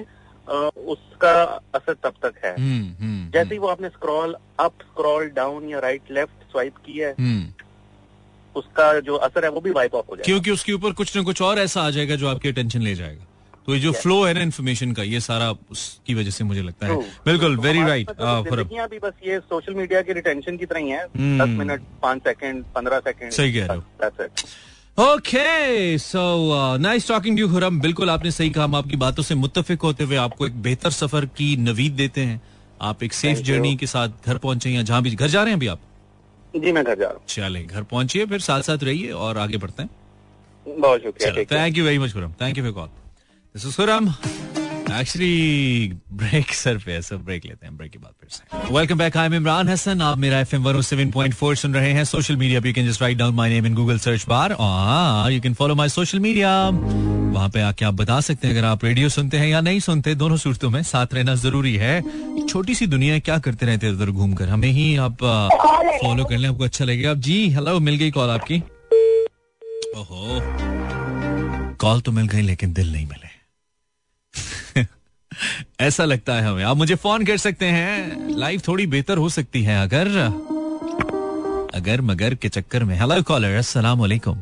उसका 0.88 1.34
असर 1.76 1.94
तब 1.94 2.14
तक 2.24 2.34
है। 2.46 2.54
हम्म, 2.54 2.94
हम्म, 3.00 3.30
जैसे 3.32 3.54
ही 3.56 3.60
वो 3.60 3.68
आपने 3.68 3.90
स्क्रॉल 3.90 4.36
अप 4.60 4.74
स्क्रॉल 4.82 5.30
डाउन 5.30 5.70
या 5.70 5.80
राइट 5.80 6.12
लेफ़्ट 6.12 6.52
स्वाइप 6.52 6.78
किया 6.78 7.08
है 7.08 7.16
हम्म। 7.20 7.54
उसका 8.56 9.00
जो 9.00 9.16
असर 9.18 9.44
है 9.44 9.52
वो 9.52 9.62
भी 9.62 9.72
वाइप 9.72 9.96
ऑफ़ 9.96 10.06
हो 10.06 10.16
जाएगा। 10.16 10.26
क्योंकि 10.26 10.52
उसके 10.52 10.74
ऊपर 10.74 10.92
कुछ 10.94 11.16
ना 11.18 11.24
कुछ 11.24 11.42
और 11.42 11.60
ऐसा 11.60 11.82
आ 11.82 11.90
जाएगा 11.90 12.16
जो 12.16 12.28
आपकी 12.28 12.50
अटेंशन 12.50 12.82
ले 12.82 12.96
जाएगा। 12.96 13.26
तो 13.66 13.74
ये 13.74 13.80
जो 13.80 13.92
फ्लो 13.94 14.24
है 14.24 14.34
ना 14.34 14.42
इन्फॉर्मेशन 14.42 14.92
का 14.92 15.04
ये 15.04 15.20
सारा 15.20 15.50
उसकी 15.72 16.14
वजह 16.14 16.30
से 16.30 16.44
मुझे 16.44 16.62
लगता 16.62 16.88
है। 16.88 16.96
बिल्कुल 17.26 17.58
वेरी 17.58 17.84
राइट 17.84 18.10
भी 18.90 19.00
बस 19.00 19.14
ये 19.28 19.40
सोशल 19.40 19.74
मीडिया 19.74 20.02
की 20.02 20.14
रिटेंशन 20.14 20.58
की 20.58 20.66
तरह 20.66 20.80
ही 20.80 20.90
है। 20.90 21.06
हम्म। 21.06 21.44
दस 21.44 21.58
मिनट 21.60 21.84
पाँच 22.02 22.24
सेकंड 22.24 22.66
पंद्रह 22.76 23.00
सेकंड 23.00 23.32
सही 23.32 23.54
कह 23.54 23.66
रहे 23.66 23.78
हो। 23.78 24.28
Okay 24.98 25.98
so 25.98 26.78
nice 26.78 27.08
talking 27.08 27.40
you 27.40 27.48
Hurram 27.48 27.80
बिल्कुल 27.82 28.10
आपने 28.10 28.32
सही 28.32 28.50
कहा। 28.50 28.64
हम 28.64 28.76
आपकी 28.76 28.98
बातों 28.98 29.24
से 29.24 29.36
मुतफिक 29.36 29.82
होते 29.82 30.04
हुए 30.04 30.16
आपको 30.16 30.48
एक 30.48 30.62
बेहतर 30.62 30.90
सफ़र 30.92 31.26
की 31.38 31.56
नवीद 31.58 31.94
देते 31.94 32.22
हैं। 32.22 32.42
आप 32.82 33.04
एक 33.04 33.14
सेफ़. 33.14 33.40
जर्नी 33.40 33.76
के 33.76 33.88
साथ 33.88 34.28
घर 34.28 34.38
पहुँचे 34.38 34.70
या 34.70 34.82
जहाँ 34.82 35.02
भी 35.04 35.12
घर 35.12 35.28
जा 35.28 35.44
रहे 35.44 35.52
हैं 35.52 35.58
अभी 35.58 35.68
आप? 35.68 35.80
जी 36.56 36.72
मैं 36.72 36.84
घर 36.84 36.96
जा 36.96 37.06
रहा 37.06 37.14
हूँ। 37.14 37.26
चले 37.28 37.64
घर 37.64 37.84
पहुंचिए 37.84 38.26
फिर 38.26 38.40
साथ 38.42 38.62
साथ 38.62 38.84
रहिए 38.84 39.12
और 39.12 39.38
आगे 39.38 39.58
बढ़ते 39.58 39.84
हैं। 39.84 39.90
बहुत 40.80 41.02
शुक्रिया। 41.04 41.44
Thank 41.52 41.78
you 41.78 41.86
very 41.86 42.00
much 42.00 42.16
Hurram 42.16 42.34
thank 42.42 42.58
you 42.58 42.64
for 42.64 42.74
call 42.74 42.88
this 42.88 43.66
is 43.66 43.76
Khurram 43.76 44.14
actually 45.00 45.94
break 46.14 46.54
sir 46.54 46.78
पे 46.78 47.00
ब्रेक 47.18 47.46
लेते 47.46 47.66
हैं 47.66 47.78
ब्रेक 47.78 47.92
के 47.92 47.98
बाद 47.98 48.14
फिर 48.22 48.30
से। 48.30 48.74
Welcome 48.74 48.98
back 48.98 49.18
I 49.18 49.26
am 49.26 49.34
Imran 49.34 49.70
Hasan 49.70 50.02
आप 50.02 50.18
मेरा 50.18 50.44
107.4 50.44 51.56
सुन 51.56 51.74
रहे 51.74 51.92
हैं 51.92 52.04
social 52.04 52.36
media 52.36 52.62
you 52.66 52.74
can 52.74 52.88
just 52.88 53.02
write 53.02 53.18
down 53.18 53.50
name 53.50 53.66
in 53.66 53.76
Google 53.76 53.98
search 53.98 54.26
bar 54.30 54.52
you 55.32 55.42
can 55.42 55.54
follow 55.54 55.88
social 55.88 56.20
media 56.20 56.70
वहाँ 57.34 57.50
पे 57.50 57.62
आके 57.62 57.86
आप 57.86 57.94
बता 57.94 58.20
सकते 58.22 58.48
हैं, 58.48 58.58
अगर 58.58 58.68
आप 58.68 58.86
रेडियो 58.86 59.10
सुनते 59.10 59.38
हैं 59.38 59.48
या 59.48 59.62
नहीं 59.62 59.80
सुनते, 59.80 60.16
दोनों 60.16 60.38
सूरतों 60.38 60.70
में 60.70 60.84
साथ 60.84 61.08
रहना 61.14 61.36
ज़रूरी 61.36 61.76
है। 61.76 62.04
छोटी 62.48 62.76
सी 62.76 62.88
दुनिया 62.88 63.20
क्या 63.20 63.38
करते 63.38 63.66
रहते 63.66 63.90
उधर 63.90 64.06
घूमकर? 64.06 64.50
हमें 64.50 64.68
ही 64.68 64.96
आप 64.96 65.18
फॉलो 66.04 66.26
कर 66.26 66.38
लें, 66.38 66.50
आपको 66.50 66.64
अच्छा 66.64 66.86
लगेगा। 66.86 67.12
आप 67.12 67.18
जी 67.18 67.50
हेलो 67.50 67.80
मिल 67.80 67.96
गई 67.96 68.12
कॉल 68.12 68.30
आपकी? 68.30 68.60
ओहो। 69.98 70.40
कॉल 71.76 72.02
तो 72.02 72.12
मिल 72.12 72.28
गई, 72.28 72.42
लेकिन 72.42 72.74
दिल 72.74 72.92
नहीं 72.94 73.06
मिले। 73.06 73.43
ऐसा 75.80 76.06
लगता 76.06 76.34
है 76.34 76.42
हमें। 76.42 76.64
आप 76.64 76.78
मुझे 76.78 76.96
फ़ोन 76.96 77.26
कर 77.26 77.38
सकते 77.38 77.66
हैं। 77.68 78.38
लाइफ 78.38 78.68
थोड़ी 78.68 78.88
बेहतर 78.88 79.18
हो 79.18 79.30
सकती 79.30 79.64
है 79.64 79.82
अगर 79.82 80.08
अगर 81.76 82.02
मगर 82.02 82.36
के 82.36 82.50
चक्कर 82.50 82.84
में। 82.84 82.96
हेलो 82.96 83.22
कॉलर 83.24 83.56
अस्सलाम 83.58 84.00
वालेकुम 84.00 84.42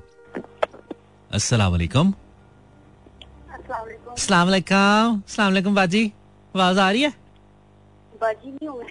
अस्सलाम 1.31 1.71
वालेकुम 1.71 2.13
अस्सलाम 4.11 4.47
वालेकुम 4.47 5.21
अस्सलाम 5.21 5.47
वालेकुम 5.47 5.75
बाजी। 5.75 6.05
आवाज़ 6.55 6.79
आ 6.79 6.89
रही 6.91 7.01
है? 7.01 7.13
बाजी 8.21 8.51
नहीं 8.51 8.67
हूँ 8.67 8.83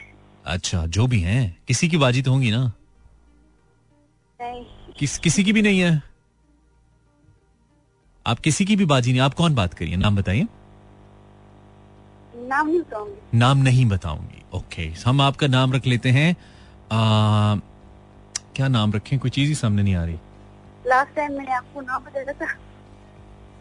अच्छा 0.47 0.85
जो 0.87 1.07
भी 1.07 1.21
हैं। 1.21 1.57
किसी 1.69 1.89
की 1.89 1.97
बाजी 1.97 2.23
तो 2.23 2.31
होंगी 2.31 2.51
ना? 2.51 2.73
किस 4.99 5.19
किसी 5.19 5.45
की 5.45 5.53
भी 5.53 5.63
नहीं 5.63 5.81
है? 5.81 6.03
आप 8.27 8.39
किसी 8.39 8.65
की 8.65 8.77
भी 8.77 8.85
बाजी 8.85 9.11
नहीं 9.11 9.21
आप 9.21 9.35
कौन 9.35 9.55
बात 9.55 9.75
करिए? 9.75 9.97
नाम 9.97 10.17
बताइए। 10.17 10.47
नाम 12.51 12.67
नहीं 12.69 12.81
बताऊँगी। 12.81 13.39
नाम 13.39 13.59
नहीं 13.59 13.87
बताऊँगी। 13.87 14.43
ओके 14.55 14.83
हम 15.07 15.21
आपका 15.21 15.47
नाम 15.47 15.73
रख 15.73 15.87
लेते 15.87 16.11
हैं। 16.11 16.31
आ, 16.33 17.57
क्या 18.57 18.69
नाम 18.69 18.93
रखें? 18.93 19.19
कोई 19.19 19.31
चीज़ 19.31 19.49
ही 19.49 19.55
सामने 19.55 19.83
नहीं 19.83 19.95
आ 19.95 20.05
रही। 20.05 20.19
लास्ट 20.87 21.15
टाइम 21.17 21.33
मैंने 21.33 21.53
आपको 21.53 21.81
नाम 21.81 22.03
बताया 22.05 22.33
था 22.33 22.53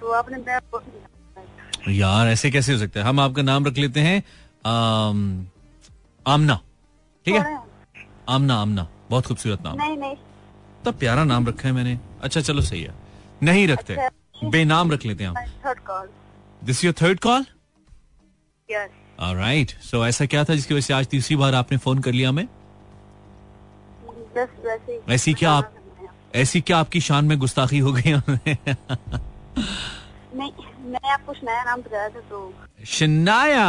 तो 0.02 0.12
आपने। 0.12 1.96
यार 1.96 2.28
ऐसे 2.28 2.52
कैसे 2.52 2.74
हो 2.74 2.80
सकता 2.80 3.00
है? 3.00 3.06
हम 3.06 3.20
आपका 3.20 3.42
नाम 3.42 3.66
रख 3.66 3.78
लेते 3.78 4.00
हैं। 4.00 4.24
आम, 4.66 5.48
आमना। 6.28 6.60
ठीक 7.26 7.36
है? 7.36 7.58
आमना 8.30 8.56
आमना। 8.56 8.88
बहुत 9.10 9.26
खूबसूरत 9.26 9.62
नाम। 9.64 9.78
नहीं 9.78 9.98
नहीं। 9.98 10.12
इतना 10.12 10.92
प्यारा 10.92 11.24
नाम 11.24 11.48
रखा 11.48 11.68
है 11.68 11.74
मैंने। 11.74 12.00
अच्छा 12.22 12.42
चलो 12.42 12.62
सही 12.62 12.82
है। 12.84 12.94
नहीं 13.44 13.68
रखते। 13.68 13.96
अच्छा। 13.96 14.50
बेनाम 14.50 14.92
रख 14.92 15.06
लेते 15.06 15.24
हैं 15.24 15.32
हम। 15.32 15.46
Third 15.66 15.80
call 15.80 16.10
this 16.64 16.84
your 16.86 16.94
third 17.02 17.20
call 17.20 17.46
right 18.72 19.72
so 19.82 20.06
ऐसा 20.08 20.26
क्या 20.26 20.44
था 20.44 20.56
जिसकी 20.56 20.74
वजह 20.74 20.82
से 20.82 20.94
आज 20.94 21.08
तीसरी 21.08 21.36
बार 21.36 21.56
आपने 21.56 21.78
फ़ोन 21.78 22.00
कर 22.00 22.12
लिया 22.12 22.30
हमें? 22.30 22.48
ऐसी 25.10 25.34
क्या 25.34 25.52
आप 25.52 25.74
ऐसी 26.36 26.62
क्या 26.62 26.78
आपकी 26.78 27.02
शान 27.02 27.26
में 27.26 27.38
गुस्ताखी 27.40 27.80
हो 27.80 27.92
गई 27.94 28.12
नहीं 30.36 30.52
मैंने 30.86 31.10
आपको 31.10 31.34
नया 31.44 31.64
नाम 31.64 31.82
बताया 31.82 32.10
था 32.10 32.20
तो। 32.20 32.54
शनाया? 32.86 33.64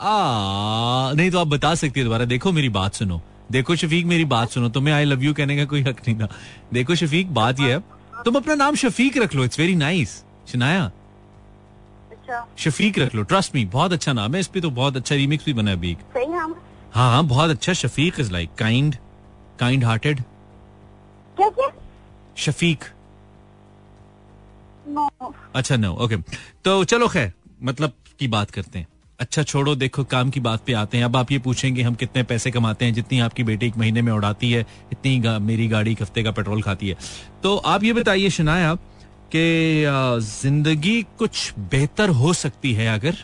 आ 0.00 1.12
नहीं 1.12 1.30
तो 1.30 1.38
आप 1.38 1.46
बता 1.46 1.74
सकती 1.74 2.00
है 2.00 2.04
दोबारा। 2.04 2.24
देखो 2.24 2.52
मेरी 2.52 2.68
बात 2.68 2.94
सुनो। 2.94 3.20
देखो 3.52 3.76
शफीक 3.76 4.06
मेरी 4.06 4.24
बात 4.24 4.50
सुनो। 4.50 4.68
तुम्हें 4.68 4.94
आई 4.94 5.04
लव 5.04 5.22
यू 5.22 5.34
कहने 5.34 5.56
का 5.56 5.64
कोई 5.64 5.82
हक 5.82 6.00
नहीं 6.08 6.16
था। 6.16 6.28
देखो 6.72 6.94
शफीक 6.94 7.34
बात 7.34 7.60
ये 7.60 7.72
है। 7.72 7.78
तुम 8.24 8.34
अपना 8.34 8.54
नाम 8.54 8.74
शफीक 8.74 9.16
रख 9.18 9.34
लो। 9.34 9.44
It's 9.44 9.58
very 9.58 9.74
nice 9.74 10.24
Shanaya? 10.52 10.90
अच्छा। 12.28 12.46
शफीक 12.58 12.98
रख 12.98 13.14
लो 13.14 13.22
ट्रस्ट 13.24 13.54
मी 13.54 13.64
बहुत 13.64 13.92
अच्छा 13.92 14.12
नाम 14.12 14.34
है 14.34 14.40
इस 14.40 14.46
पे 14.46 14.60
तो 14.60 14.70
बहुत 14.70 14.96
अच्छा 14.96 15.14
रीमिक्स 15.14 15.44
भी 15.44 15.52
बना 15.52 15.70
है 15.70 15.76
अभी 15.76 15.96
सही 16.14 16.26
नाम? 16.26 16.54
हाँ 16.92 17.10
हाँ 17.12 17.24
बहुत 17.26 17.50
अच्छा 17.50 17.72
Shafiq 17.72 18.20
is 18.20 18.32
like 18.32 18.54
kind 18.58 18.96
kind 19.60 19.84
hearted 19.84 20.20
क्या 21.36 21.48
क्या? 21.48 21.68
शफीक। 22.36 22.84
नो 24.88 25.32
अच्छा 25.54 25.76
नो 25.76 25.92
ओके 25.94 26.16
तो 26.64 26.82
चलो 26.84 27.08
खैर 27.08 27.32
मतलब 27.62 27.92
की 28.18 28.28
बात 28.28 28.50
करते 28.50 28.78
हैं। 28.78 28.86
अच्छा 29.20 29.42
छोड़ो 29.42 29.74
देखो 29.74 30.04
काम 30.04 30.30
की 30.30 30.40
बात 30.40 30.62
पे 30.66 30.72
आते 30.72 30.98
हैं। 30.98 31.04
अब 31.04 31.16
आप 31.16 31.30
ये 31.32 31.38
पूछेंगे 31.38 31.82
हम 31.82 31.94
कितने 31.94 32.22
पैसे 32.22 32.50
कमाते 32.50 32.84
हैं 32.84 32.94
जितनी 32.94 33.18
आपकी 33.20 33.42
बेटी 33.44 33.66
एक 33.66 33.76
महीने 33.78 34.02
में 34.02 34.12
उड़ाती 34.12 34.50
है 34.52 34.60
इतनी 34.92 35.18
गा, 35.18 35.38
मेरी 35.38 35.66
गाड़ी 35.68 35.92
एक 35.92 36.02
हफ़्ते 36.02 36.22
का 36.22 36.30
पेट्रोल 36.32 36.62
खाती 36.62 36.88
है। 36.88 36.96
तो 37.42 37.56
आप 37.56 37.84
ये 37.84 37.92
बताइए 37.92 38.30
शनाया 38.30 38.76
कि 39.32 39.44
ज़िंदगी 40.26 41.02
कुछ 41.18 41.52
बेहतर 41.72 42.08
हो 42.20 42.32
सकती 42.32 42.72
है 42.74 42.86
अगर? 42.94 43.14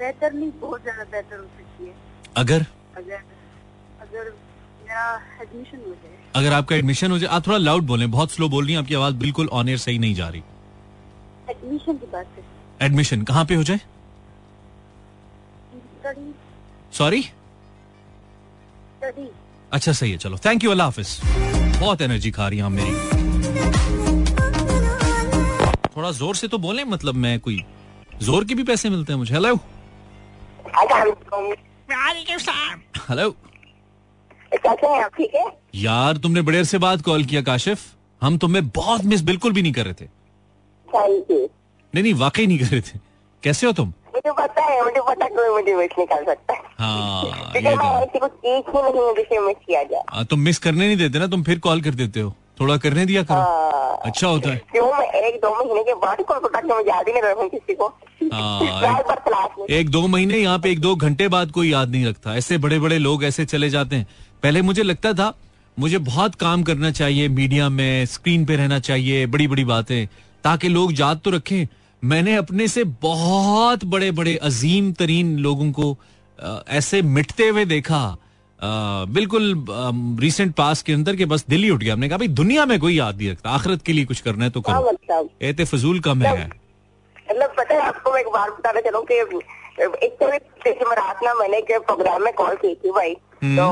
बेहतर 0.00 0.32
नहीं 0.32 0.50
बहुत 0.60 0.82
ज़्यादा 0.82 1.04
बेहतर 1.04 1.36
हो 1.38 1.44
सकती 1.44 1.86
है। 1.86 1.94
अगर? 2.36 2.66
अगर 2.96 3.20
अगर 4.02 4.30
मेरा 4.82 5.06
एडमिशन 5.42 5.78
हो 5.78 5.94
जाए। 5.94 6.16
अगर 6.36 6.52
आपका 6.52 6.76
एडमिशन 6.76 7.10
हो 7.10 7.18
जाए 7.18 7.30
आप 7.36 7.46
थोड़ा 7.46 7.58
लाउड 7.58 7.82
बोलें 7.86 8.10
बहुत 8.10 8.32
स्लो 8.32 8.48
बोल 8.48 8.64
रही 8.64 8.74
हैं 8.74 8.80
आपकी 8.82 8.94
आवाज़ 8.94 9.14
बिल्कुल 9.24 9.48
ऑन 9.60 9.68
एयर 9.68 9.78
सही 9.78 9.98
नहीं 9.98 10.14
जा 10.14 10.28
रही। 10.28 10.42
एडमिशन 11.50 11.96
की 11.96 12.06
बात 12.12 12.26
करें। 12.36 12.86
एडमिशन 12.86 13.22
कहाँ 13.30 13.44
पे 13.44 13.54
हो 13.54 13.62
जाए? 13.62 13.80
सॉरी 16.94 17.24
अच्छा 19.72 19.92
सही 19.92 20.10
है 20.10 20.18
चलो। 20.18 20.38
थैंक 20.44 20.64
यू 20.64 20.70
अल्लाह 20.70 20.86
हाफिज। 20.86 21.67
बहुत 21.80 22.00
एनर्जी 22.02 22.30
खा 22.30 22.48
रही 22.48 22.58
हैं 22.58 22.68
मेरी। 22.68 22.92
थोड़ा 25.96 26.10
ज़ोर 26.12 26.36
से 26.36 26.48
तो 26.48 26.58
बोले 26.58 26.84
मतलब 26.84 27.14
मैं 27.16 27.38
कोई 27.40 27.62
ज़ोर 28.22 28.44
के 28.44 28.54
भी 28.54 28.62
पैसे 28.64 28.90
मिलते 28.90 29.12
हैं 29.12 29.18
मुझे। 29.18 29.34
हेलो 29.34 29.54
हेलो 33.10 33.34
यार 35.74 36.16
तुमने 36.16 36.42
बड़े 36.42 36.64
से 36.64 36.78
बात 36.78 37.02
कॉल 37.02 37.24
किया 37.24 37.42
काशिफ। 37.42 37.80
हम 38.22 38.38
तुम्हें 38.38 38.68
बहुत 38.68 39.04
मिस 39.04 39.22
बिल्कुल 39.22 39.52
भी 39.52 39.62
नहीं 39.62 39.72
कर 39.72 39.84
रहे 39.84 39.94
थे। 39.94 40.08
नहीं 40.88 42.02
नहीं 42.02 42.14
वाकई 42.14 42.46
नहीं 42.46 42.58
कर 42.58 42.66
रहे 42.66 42.80
थे। 42.80 42.98
कैसे 43.42 43.66
हो 43.66 43.72
तुम? 43.72 43.92
मुझे 44.14 44.32
पता 44.32 44.62
है 44.62 44.84
मुझे 44.84 45.00
पता 45.00 45.26
कोई 45.28 45.48
मुझे 45.48 45.74
मिस 45.74 45.98
निकाल 45.98 46.24
सकता 46.24 46.54
है। 46.54 46.60
हाँ 46.78 47.22
ये 47.56 48.06
तो 48.06 48.18
कुछ 48.18 48.30
चीज़ 48.30 48.76
ही 48.76 48.82
नहीं 48.82 49.14
जिसे 49.14 49.38
मिस 49.40 49.56
किया 49.66 49.82
जाए 49.82 50.02
हाँ, 50.10 50.24
तुम 50.24 50.40
मिस 50.40 50.58
करने 50.58 50.86
नहीं 50.86 50.96
देते 50.96 51.18
ना 51.18 51.26
तुम 51.26 51.42
फिर 51.42 51.58
कॉल 51.58 51.82
कर 51.82 51.90
देते 51.90 52.20
हो। 52.20 52.34
थोड़ा 52.60 52.76
करने 52.76 53.04
दिया 53.06 53.22
करो। 53.22 53.36
हाँ। 53.36 53.98
अच्छा 54.04 54.28
होता 54.28 54.50
है। 54.50 54.56
क्यों 54.56 54.86
मैं 54.92 55.06
एक 55.22 55.34
दो 55.40 55.50
महीने 55.50 55.82
के 55.82 55.94
बाद 55.94 56.22
कॉल 56.22 56.38
करता 56.38 56.74
मुझे 56.74 56.90
याद 56.90 57.08
ही 57.08 57.14
नहीं 57.14 57.48
किसी 57.48 57.74
को। 57.74 57.86
हाँ। 58.32 59.66
एक 59.70 59.90
दो 59.90 60.06
महीने 60.06 60.38
यहाँ 60.38 60.58
पे 60.58 60.70
एक 60.70 60.80
दो 60.80 60.96
घंटे 60.96 61.28
बाद 61.28 61.50
कोई 61.50 61.70
याद 61.72 61.90
नहीं 61.90 62.06
रखता। 62.06 62.36
ऐसे 62.36 62.58
बड़े 62.58 62.78
बड़े 62.78 62.98
लोग 62.98 63.24
ऐसे 63.24 63.44
चले 63.44 63.70
जाते 63.70 63.96
हैं। 63.96 64.06
पहले 64.42 64.62
मुझे 64.62 64.82
लगता 64.82 65.12
था 65.12 65.32
मुझे 65.78 65.98
बहुत 65.98 66.34
काम 66.34 66.62
करना 66.62 66.90
चाहिए 66.90 67.28
मीडिया 67.28 67.68
में 67.68 68.06
स्क्रीन 68.06 68.44
पे 68.44 68.56
रहना 68.56 68.78
चाहिए 68.78 69.26
बड़ी 69.26 69.48
बड़ी 69.48 69.64
बातें 69.64 70.06
ताकि 70.44 70.68
लोग 70.68 71.00
याद 71.00 71.20
तो 71.24 71.30
रखें 71.30 71.66
मैंने 72.02 72.34
अपने 72.36 72.66
से 72.68 72.84
बहुत 73.02 73.84
बड़े 73.86 74.10
बड़े 74.12 74.34
अजीम 74.44 74.92
तरीन 74.92 75.36
लोगों 75.38 75.70
को 75.72 75.96
ऐसे 76.70 77.02
मिटते 77.04 77.48
हुए 77.48 77.64
देखा। 77.66 78.00
बिल्कुल 79.10 79.64
रिसेंट 80.20 80.54
पास 80.54 80.82
के 80.82 80.92
अंदर 80.92 81.16
के 81.16 81.24
बस 81.26 81.44
दिल 81.48 81.62
ही 81.62 81.70
उठ 81.70 81.82
गया। 81.82 81.94
हमने 81.94 82.08
कहा 82.08 82.18
भाई 82.18 82.28
दुनिया 82.30 82.64
में 82.66 82.78
कोई 82.80 82.96
याद 82.96 83.16
नहीं 83.16 83.30
रखता। 83.30 83.50
आखिरत 83.50 83.82
के 83.82 83.92
लिए 83.92 84.04
कुछ 84.04 84.20
करना 84.20 84.44
है 84.44 84.50
तो 84.50 84.60
हाँ 84.60 84.80
करो 84.80 84.90
मतलब 84.90 85.28
एते 85.42 85.64
फजूल 85.66 86.00
कम 86.00 86.22
है। 86.22 86.46
मतलब 86.46 87.54
पता 87.58 87.74
है 87.74 87.80
आपको 87.82 88.12
मैं 88.12 88.20
एक 88.20 88.28
बार 88.28 88.50
बताना 88.50 88.80
चलूँ 88.80 89.04
कि 89.10 89.14
एक 89.14 90.16
तो 90.20 90.92
रात 90.92 91.20
ना 91.24 91.34
मैंने 91.34 91.58
एक 91.58 91.72
प्रोग्राम 91.86 92.22
में 92.24 92.32
कॉल 92.34 92.54
की 92.56 92.74
थी 92.74 92.90
भाई। 92.92 93.14
तो 93.46 93.66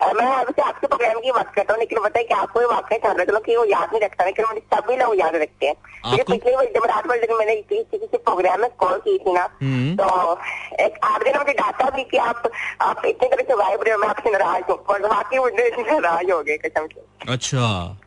अ, 0.00 0.12
मैं 0.12 0.26
वैसे 0.36 0.62
आपके 0.62 0.86
प्रोग्राम 0.86 1.18
की 1.20 1.32
बात 1.32 1.54
करता 1.54 1.72
हूँ 1.72 1.80
लेकिन 1.80 1.98
बताए 2.02 2.22
कि 2.24 2.34
आपको 2.34 2.60
वाकई 2.72 2.98
था 2.98 3.12
चलो 3.24 3.38
कि 3.40 3.56
वो 3.56 3.64
याद 3.64 3.88
नहीं 3.92 4.00
रखता 4.00 4.24
लेकिन 4.24 4.44
मुझे 4.48 4.60
सभी 4.74 4.96
लोग 4.96 5.18
याद 5.20 5.34
रखते 5.36 5.66
हैं। 5.66 5.74
मुझे? 6.06 6.22
पिछले 6.22 6.52
जब 6.74 6.86
रात 6.86 7.06
दिन 7.06 7.36
मैंने 7.38 7.56
किसी 7.56 7.98
किसी 7.98 8.16
प्रोग्राम 8.18 8.60
में 8.60 8.70
कॉल 8.78 8.98
की 8.98 9.18
थी 9.18 9.32
ना 9.32 9.48
हम्म। 9.62 9.94
तो 9.96 10.38
एक 10.84 10.98
आपने 11.04 11.32
ना 11.32 11.38
मुझे 11.38 11.52
डांटा 11.52 11.90
भी 11.96 12.04
कि 12.04 12.16
आप 12.16 12.50
आप 12.80 13.02
इतनी 13.06 13.28
तरह 13.28 13.42
से 13.42 13.54
वाइब 13.54 13.82
रहे 13.82 13.94
हो 13.94 14.00
मैं 14.00 14.08
आपसे 14.08 14.30
नाराज़ 14.30 14.70
हूँ। 14.70 14.78
और 14.78 15.06
वाकई 15.06 15.38
मुझे 15.38 15.68
नाराज़ 16.00 16.30
हो 16.32 16.42
गए 16.42 16.56
कसम 16.56 16.86
से। 16.86 17.32
अच्छा। 17.32 17.98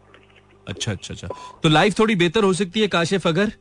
अच्छा 0.68 0.92
अच्छा 0.92 1.14
अच्छा। 1.14 1.28
तो 1.64 1.70
लाइफ 1.70 2.00
थोड़ी 2.00 2.16
बेहतर 2.16 2.44
हो 2.44 2.54
सकती 2.54 2.82
है 2.82 2.88
काशिफ 2.88 3.28
अगर? 3.28 3.52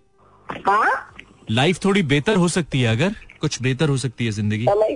हाँ? 0.68 1.10
लाइफ 1.50 1.84
थोड़ी 1.84 2.02
बेहतर 2.02 2.37
हो 2.37 2.48
सकती 2.48 2.80
है 2.80 2.96
अगर? 2.96 3.14
कुछ 3.40 3.62
बेहतर 3.62 3.88
हो 3.88 3.96
सकती 3.96 4.26
है 4.26 4.30
ज़िंदगी? 4.30 4.64
समझ 4.64 4.90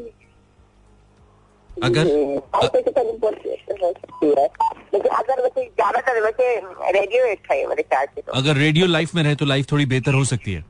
अगर 1.82 2.04
तो 2.04 3.02
हो 3.02 3.30
है 4.32 4.48
अगर 8.34 8.56
रेडियो 8.56 8.84
है 8.84 8.86
तो 8.86 8.92
लाइफ 8.92 9.14
में 9.14 9.22
रहे 9.22 9.34
तो 9.34 9.46
लाइफ 9.46 9.70
थोड़ी 9.72 9.86
बेहतर 9.86 10.14
हो 10.14 10.24
सकती 10.24 10.52
है 10.52 10.64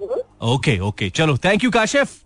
हम्म। 0.00 0.20
ओके 0.48 0.78
ओके 0.80 1.10
चलो 1.10 1.36
थैंक 1.38 1.64
यू 1.64 1.70
काशिफ 1.70 2.20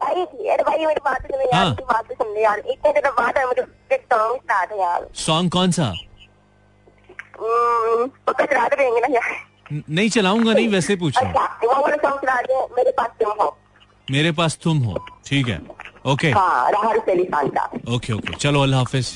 भाई 0.00 0.84
मेरी 0.86 1.00
बात 1.04 1.22
सुनो 1.22 1.42
यार 1.42 1.54
हाँ। 1.54 1.64
मेरी 1.66 1.84
बात 1.84 2.08
तो 2.08 2.14
सुन 2.14 2.36
यार 2.38 2.58
इतने 2.58 2.92
दिनों 2.92 3.12
बाद 3.12 3.38
है 3.38 3.46
मुझे 3.46 3.62
एक 3.92 4.02
सॉन्ग 4.02 4.36
स्टार्ट 4.36 4.72
है 4.72 4.78
यार 4.78 5.08
सॉन्ग 5.16 5.50
कौन 5.50 5.70
सा 5.70 5.92
हम्म, 9.68 9.82
नहीं 9.90 10.08
चलाऊँगा 10.10 10.52
नहीं 10.52 10.68
वैसे 10.68 10.96
पूछ 10.96 11.18
रहा 11.18 11.30
हूँ 11.30 11.34
अच्छा 11.34 11.66
हो 13.38 13.56
मेरे 14.10 14.32
पास 14.32 14.58
तुम 14.62 14.78
हो 14.78 15.04
ठीक 15.26 15.48
है 15.48 15.60
ओके 16.06 16.30
हाँ 16.30 16.70
खान 16.72 17.48
का 17.48 17.64
ओके 17.94 18.12
ओके 18.12 18.36
चलो 18.36 18.60
अल्लाह 18.62 18.80
हाफिज। 18.80 19.08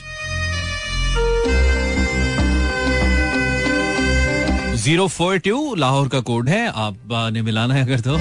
ज़ीरो 4.82 5.06
फोर 5.08 5.38
टू 5.38 5.74
लाहौर 5.74 6.08
का 6.08 6.20
कोड 6.28 6.48
है। 6.48 6.66
आप 6.66 6.96
ने 7.32 7.42
मिलाना 7.42 7.74
है 7.74 7.82
अगर 7.82 8.00
तो। 8.00 8.16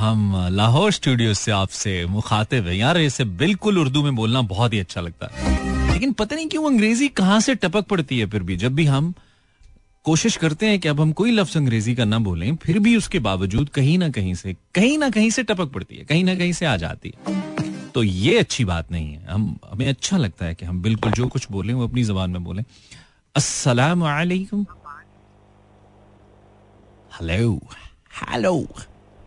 हम 0.00 0.34
लाहौर 0.52 0.92
स्टूडियो 0.92 1.34
से 1.34 1.52
आपसे 1.52 2.04
मुखातिब 2.06 2.66
है। 2.66 2.76
यार 2.76 2.98
इसे 2.98 3.24
बिल्कुल 3.40 3.78
उर्दू 3.78 4.02
में 4.02 4.14
बोलना 4.16 4.42
बहुत 4.52 4.72
ही 4.72 4.78
अच्छा 4.78 5.00
लगता 5.00 5.30
है। 5.32 5.92
लेकिन 5.92 6.12
पता 6.12 6.36
नहीं 6.36 6.48
क्यों 6.48 6.64
अंग्रेज़ी 6.66 7.08
कहाँ 7.20 7.40
से 7.40 7.54
टपक 7.54 7.86
पड़ती 7.86 8.18
है 8.18 8.26
फिर 8.26 8.42
भी? 8.42 8.56
जब 8.56 8.74
भी 8.74 8.84
हम 8.86 9.12
कोशिश 10.04 10.36
करते 10.36 10.66
हैं 10.66 10.78
कि 10.80 10.88
अब 10.88 11.00
हम 11.00 11.12
कोई 11.12 11.30
लफ्ज 11.30 11.56
अंग्रेज़ी 11.56 11.94
का 11.94 12.04
ना 12.04 12.18
बोलें 12.18 12.56
फिर 12.56 12.78
भी 12.78 12.96
उसके 12.96 13.18
बावजूद 13.18 13.68
कहीं 13.74 13.98
ना 13.98 14.08
कहीं 14.10 14.34
से 14.34 14.54
कहीं 14.74 14.98
ना 14.98 15.10
कहीं 15.10 15.30
से 15.30 15.42
टपक 15.42 15.72
पड़ती 15.72 15.96
है 15.96 16.04
कहीं 16.04 16.24
ना 16.24 16.34
कहीं 16.34 16.52
से 16.52 16.66
आ 16.66 16.76
जाती 16.76 17.12
है। 17.16 17.57
तो 17.94 18.02
ये 18.02 18.38
अच्छी 18.38 18.64
बात 18.64 18.90
नहीं 18.92 19.12
है। 19.12 19.24
हम 19.26 19.56
हमें 19.70 19.86
अच्छा 19.88 20.16
लगता 20.16 20.44
है 20.46 20.54
कि 20.54 20.64
हम 20.64 20.80
बिल्कुल 20.82 21.12
जो 21.12 21.26
कुछ 21.28 21.46
बोलें 21.50 21.72
वो 21.74 21.86
अपनी 21.86 22.02
जबान 22.04 22.30
में 22.30 22.44
बोलें। 22.44 22.64
अस्सलाम 23.34 24.02
वालेकुम 24.02 24.66
हेलो। 27.12 27.60
हेलो। 28.22 28.54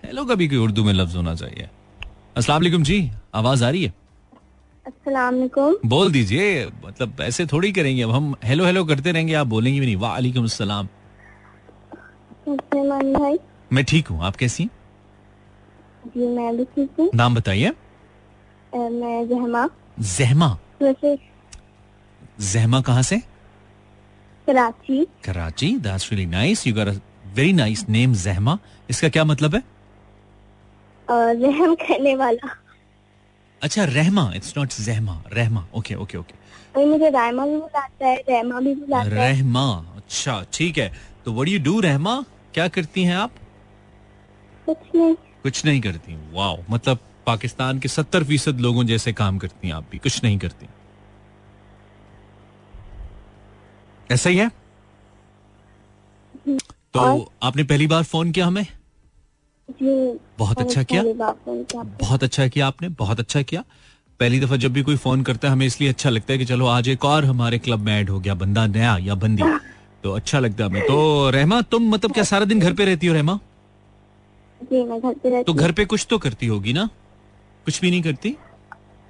हेलो 0.05 0.25
का 0.25 0.35
भी 0.35 0.47
कोई 0.47 0.57
उर्दू 0.57 0.83
में 0.83 0.93
लफ्ज 0.93 1.15
होना 1.15 1.33
चाहिए। 1.35 1.69
अस्सलाम 2.37 2.59
वालेकुम 2.59 2.83
जी 2.83 3.11
आवाज़ 3.35 3.63
आ 3.65 3.69
रही 3.69 3.83
है? 3.83 3.93
अस्सलाम 4.85 5.35
वालेकुम 5.35 5.75
बोल 5.89 6.11
दीजिए 6.11 6.65
मतलब 6.85 7.21
ऐसे 7.21 7.45
थोड़ी 7.45 7.71
करेंगे। 7.71 8.01
अब 8.03 8.11
हम 8.11 8.33
हेलो 8.43 8.65
हेलो 8.65 8.83
करते 8.85 9.11
रहेंगे 9.11 9.33
आप 9.33 9.47
बोलेंगे 9.47 9.79
भी 9.79 9.85
नहीं। 9.85 9.95
वालेकुम 9.97 10.43
अस्सलाम। 10.43 10.87
भाई। 12.47 13.37
मैं 13.71 13.83
ठीक 13.85 14.07
हूँ 14.07 14.23
आप 14.25 14.35
कैसी 14.35 14.65
जी 16.07 16.27
मैं 16.27 16.55
भी 16.57 16.63
ठीक 16.65 16.89
हूँ। 16.99 17.09
नाम 17.15 17.35
बताइए। 17.35 17.71
मैं 18.73 19.27
जहमा। 19.29 19.67
जहमा? 19.99 20.57
जहमा 22.41 22.81
कहाँ 22.81 23.01
से? 23.03 23.17
Karachi. 24.47 25.05
Karachi 25.25 25.75
that's 25.79 26.11
really 26.11 26.25
nice 26.25 26.65
you 26.67 26.73
got 26.75 26.87
a 26.87 26.93
very 27.35 27.53
nice 27.53 27.87
name 27.89 28.13
Jahma. 28.13 28.57
इसका 28.89 29.09
क्या 29.09 29.23
मतलब 29.23 29.55
है? 29.55 29.63
रहम 31.07 31.75
करने 31.75 32.15
वाला। 32.15 32.55
अच्छा 33.61 33.83
Rahma 33.85 34.31
it's 34.35 34.53
not 34.57 34.73
Jahma 34.81 35.21
Rahma. 35.33 35.65
Okay 35.75 35.95
okay 35.95 36.17
okay 36.17 36.85
मुझे 36.85 37.09
रायमा 37.09 37.45
भी 37.45 37.57
बुलाता 37.57 38.07
है 38.07 38.15
रहमा 38.29 38.59
भी 38.59 38.73
बुलाता 38.75 39.09
है। 39.09 39.31
रहमा 39.31 39.65
अच्छा 39.97 40.43
ठीक 40.53 40.77
है। 40.77 40.91
तो 41.25 41.31
व्हाट 41.33 41.47
यू 41.47 41.59
डू 41.63 41.79
रहमा? 41.81 42.23
क्या 42.53 42.67
करती 42.67 43.03
हैं 43.03 43.15
आप? 43.15 43.31
कुछ 44.65 44.95
नहीं। 44.95 45.15
कुछ 45.43 45.65
नहीं 45.65 45.81
करती। 45.81 46.15
वाओ 46.33 46.57
मतलब 46.69 46.99
पाकिस्तान 47.25 47.79
के 47.79 47.87
सत्तर 47.87 48.23
फ़ीसद 48.23 48.59
लोगों 48.59 48.83
जैसे 48.83 49.13
काम 49.13 49.37
करती 49.37 49.67
हैं 49.67 49.75
आप 49.75 49.85
भी। 49.91 49.97
कुछ 49.97 50.23
नहीं 50.23 50.37
करती। 50.39 50.67
ऐसा 54.11 54.29
ही 54.29 54.37
है? 54.37 54.49
तो 56.93 57.31
आपने 57.43 57.63
पहली 57.63 57.87
बार 57.87 58.03
फ़ोन 58.03 58.31
किया 58.31 58.45
हमें? 58.47 58.65
जी 59.69 60.19
बहुत 60.39 60.61
अच्छा 60.61 60.83
किया। 60.83 61.03
बहुत 62.01 62.23
अच्छा 62.23 62.47
किया 62.47 62.67
आपने 62.67 62.89
बहुत 62.89 63.19
अच्छा 63.19 63.41
किया। 63.41 63.63
पहली 64.19 64.39
दफ़ा 64.39 64.55
जब 64.55 64.73
भी 64.73 64.81
कोई 64.81 64.95
फ़ोन 64.97 65.21
करता 65.23 65.47
है 65.47 65.51
हमें 65.51 65.65
इसलिए 65.65 65.89
अच्छा 65.89 66.09
लगता 66.09 66.33
है 66.33 66.39
कि 66.39 66.45
चलो 66.45 66.65
आज 66.67 66.89
एक 66.89 67.05
और 67.05 67.25
हमारे 67.25 67.59
क्लब 67.59 67.79
में 67.79 67.93
ऐड 67.93 68.09
हो 68.09 68.19
गया 68.19 68.33
बंदा 68.33 68.65
नया 68.67 68.97
या 68.97 69.15
बंदी। 69.15 69.43
तो 70.03 70.11
अच्छा 70.11 70.39
लगता 70.39 70.63
है 70.63 70.69
हमें। 70.69 70.81
तो 70.87 71.29
रहमा 71.29 71.61
तुम 71.61 71.89
मतलब 71.89 72.13
क्या 72.13 72.23
सारा 72.23 72.45
दिन 72.45 72.59
घर 72.59 72.73
पे 72.73 72.85
रहती 72.85 73.07
हो 73.07 73.13
रहमा? 73.13 73.39
जी 74.61 74.83
मैं 74.83 74.99
घर 75.01 75.13
पे 75.13 75.29
रहती 75.29 75.43
तो 75.43 75.53
घर 75.53 75.71
पे 75.71 75.85
कुछ 75.85 76.05
तो 76.09 76.17
करती 76.17 76.47
होगी 76.47 76.73
ना? 76.73 76.89
कुछ 77.65 77.79
भी 77.81 77.91
नहीं 77.91 78.01
करती? 78.01 78.35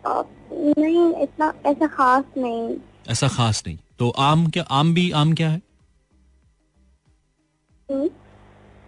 नहीं 0.04 1.14
इतना 1.24 1.54
ऐसा 1.66 1.88
खास 1.88 2.24
नहीं। 2.38 2.76
ऐसा 3.10 3.28
खास 3.28 3.64
नहीं। 3.68 3.78
तो 4.00 4.10
आम 4.20 4.46
क्या 4.50 4.64
आम 4.72 4.94
भी 4.94 5.10
आम 5.12 5.34
क्या 5.34 5.50
है? 5.50 5.62
हम्म, 7.90 8.10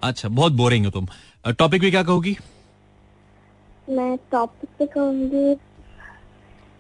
अच्छा 0.04 0.30
बहुत 0.30 0.54
बोरिंग 0.54 0.86
हो 0.86 0.92
तुम। 0.92 1.08
टॉपिक 1.60 1.82
भी 1.82 1.92
क्या 1.92 2.04
कहोगी? 2.04 2.36
मैं 3.90 4.18
टॉपिक 4.32 4.70
पे 4.80 4.86
कहूँगी 4.88 5.56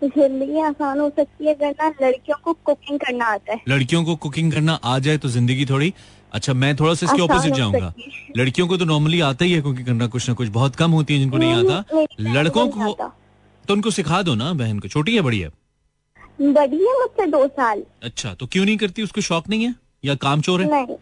ज़िंदगी 0.02 0.60
आसान 0.60 1.00
हो 1.00 1.10
सकती 1.10 1.46
है 1.46 1.54
अगर 1.54 1.70
ना 1.72 1.88
लड़कियों 2.02 2.38
को 2.44 2.54
कुकिंग 2.66 3.00
करना 3.00 3.26
आता 3.26 3.54
है। 3.54 3.62
लड़कियों 3.68 4.04
को 4.06 4.16
कुकिंग 4.16 4.52
करना 4.54 4.74
आ 4.74 4.98
जाए 5.00 5.18
तो 5.18 5.30
ज़िंदगी 5.30 5.66
थोड़ी 5.66 5.94
अच्छा 6.34 6.54
मैं 6.54 6.76
थोड़ा 6.76 6.94
सा 6.94 7.06
इसके 7.06 7.22
ऑपोजिट 7.22 7.54
जाऊँगा। 7.54 7.94
लड़कियों 8.38 8.68
को 8.68 8.78
तो 8.78 8.86
नॉर्मली 8.86 9.20
आता 9.22 9.46
ही 9.46 9.52
है 9.52 9.62
कुकिंग 9.62 9.86
करना 9.86 10.08
कुछ 10.16 10.28
ना 10.30 10.34
कुछ 10.36 10.48
बहुत 10.50 10.76
कम 10.76 10.92
होती 10.92 11.14
है 11.14 11.20
जिनको 11.20 11.38
नहीं 11.38 11.56
नहीं, 11.56 11.74
आता। 11.74 12.32
लड़कों 12.34 12.66
नहीं 12.66 12.94
को 12.96 13.12
तो 13.66 13.74
उनको 13.74 13.92
सिखा 13.92 14.22
दो 14.22 14.36
ना 14.36 14.52
बहन 14.54 14.80
को। 14.80 14.88
छोटी 14.88 15.16
है 15.16 15.22
बड़ी 15.22 15.40
है? 15.40 15.50
बड़ी 16.42 16.78
है 16.78 16.94
मुझसे 17.00 17.26
दो 17.32 17.46
साल। 17.48 17.84
अच्छा 18.04 18.34
तो 18.34 18.48
क्यों 18.48 18.66
नहीं 18.66 18.78
करती? 18.78 19.04
उसको 19.04 19.22
शौक 19.22 19.50
नहीं 19.50 19.66
है? 19.66 19.76
या 20.06 20.16
काम 20.24 20.42
चोर 20.42 20.62
है? 20.62 20.70
नहीं 20.72 20.96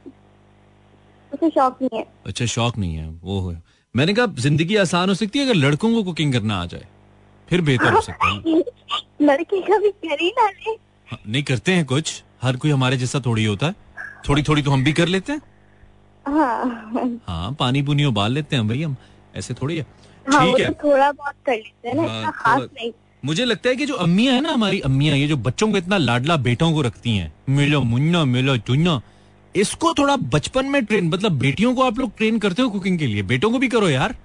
उसे 1.31 1.49
शौक 1.49 1.77
नहीं 1.81 1.99
है। 1.99 2.05
अच्छा 2.25 2.45
शौक 2.45 2.77
नहीं 2.77 2.95
है 2.95 3.07
वो 3.23 3.49
है। 3.49 3.61
मैंने 3.95 4.13
कहा 4.13 4.25
ज़िंदगी 4.39 4.75
आसान 4.75 5.09
हो 5.09 5.15
सकती 5.15 5.39
है 5.39 5.45
अगर 5.45 5.55
लड़कों 5.55 5.93
को 5.93 6.03
कुकिंग 6.03 6.33
करना 6.33 6.61
आ 6.61 6.65
जाए 6.65 6.85
फिर 7.47 7.61
बेहतर 7.61 7.93
हो 7.93 8.01
सकता 8.01 8.29
है 8.29 8.61
लड़के 9.27 9.61
कभी 9.61 9.89
कर 10.07 10.21
ही 10.21 10.29
ना 10.37 10.43
हाँ, 11.07 11.19
नहीं 11.27 11.43
करते 11.43 11.71
हैं 11.73 11.85
कुछ। 11.85 12.21
हर 12.41 12.55
कोई 12.57 12.71
हमारे 12.71 12.97
जैसा 12.97 13.19
थोड़ी 13.25 13.45
होता 13.45 13.67
है। 13.67 13.75
थोड़ी 14.29 14.43
थोड़ी 14.43 14.61
तो 14.61 14.71
हम 14.71 14.83
भी 14.83 14.93
कर 14.93 15.07
लेते 15.07 15.33
हैं। 15.33 15.41
हाँ। 16.25 17.19
हाँ 17.27 17.51
पानी 17.59 17.81
पुनी 17.81 18.05
उबाल 18.05 18.31
लेते 18.31 18.55
हैं 18.55 18.67
भाई 18.67 18.81
हम 18.83 18.95
ऐसे 19.35 19.53
थोड़ी 19.53 19.77
है। 19.77 19.85
हाँ 20.25 20.45
ठीक 20.45 20.59
है। 20.59 20.71
तो 20.71 20.73
थोड़ा 20.83 21.11
बहुत 21.11 21.35
कर 21.45 21.55
लेते 21.55 21.87
हैं 21.89 21.95
ना 21.95 22.03
हाँ, 22.03 22.31
खास 22.35 22.61
नहीं। 22.61 22.91
मुझे 23.25 23.45
लगता 23.45 23.69
है 23.69 23.75
कि 23.75 23.85
जो 23.85 23.93
अम्मियाँ 23.95 24.33
है 24.33 24.41
ना 24.41 24.51
हमारी 24.51 24.79
अम्मियाँ 24.79 25.17
ये 25.17 25.27
जो 25.27 25.37
बच्चों 25.37 25.71
को 25.71 25.77
इतना 25.77 25.97
लाडला 25.97 26.37
बेटों 26.37 26.71
को 26.73 26.81
रखती 26.81 27.15
हैं 27.17 27.31
मिलो 27.49 27.81
मुन्ना 27.81 28.23
मिलो 28.25 28.57
चुन्ना 28.57 29.01
इसको 29.55 29.93
थोड़ा 29.93 30.15
बचपन 30.15 30.65
में 30.65 30.83
ट्रेन 30.85 31.07
मतलब 31.07 31.31
बेटियों 31.31 31.73
को 31.75 31.83
आप 31.83 31.99
लोग 31.99 32.15
ट्रेन 32.17 32.39
करते 32.39 32.61
हो 32.61 32.69
कुकिंग 32.69 32.99
के 32.99 33.07
लिए? 33.07 33.23
बेटों 33.23 33.51
को 33.51 33.59
भी 33.59 33.67
करो 33.67 33.89
यार। 33.89 34.15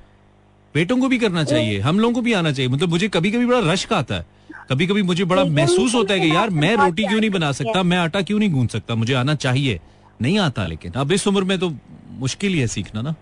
बेटों 0.75 0.97
को 1.01 1.09
भी 1.09 1.19
करना 1.19 1.45
चाहिए 1.45 1.79
हम 1.81 2.01
लोगों 2.01 2.15
को 2.15 2.21
भी 2.21 2.33
आना 2.33 2.53
चाहिए 2.53 2.71
मतलब 2.71 2.89
मुझे 2.89 3.09
कभी 3.09 3.31
कभी 3.31 3.47
बड़ा 3.47 3.73
रश 3.73 3.85
का 3.85 3.97
आता 3.97 4.15
है। 4.15 4.27
कभी 4.68 4.87
कभी 4.87 5.02
मुझे 5.02 5.24
बड़ा 5.24 5.44
महसूस 5.44 5.94
होता 5.94 6.14
है 6.14 6.20
कि 6.20 6.31
यार 6.31 6.50
मैं 6.52 6.74
रोटी 6.76 7.05
क्यों 7.05 7.20
नहीं 7.20 7.31
बना 7.31 7.50
सकता? 7.52 7.83
मैं 7.83 7.98
आटा 7.98 8.22
क्यों 8.22 8.38
नहीं 8.38 8.50
गूंद 8.50 8.68
सकता? 8.68 8.94
मुझे 8.94 9.14
आना 9.14 9.35
चाहिए। 9.35 9.81
नहीं 10.22 10.38
आता 10.38 10.66
लेकिन 10.66 10.92
अब 10.96 11.12
इस 11.12 11.26
उम्र 11.29 11.44
में 11.44 11.59
तो 11.59 11.70
मुश्किल 12.18 12.52
ही 12.52 12.61
है 12.61 12.66
सीखना 12.66 13.02
ना। 13.02 13.14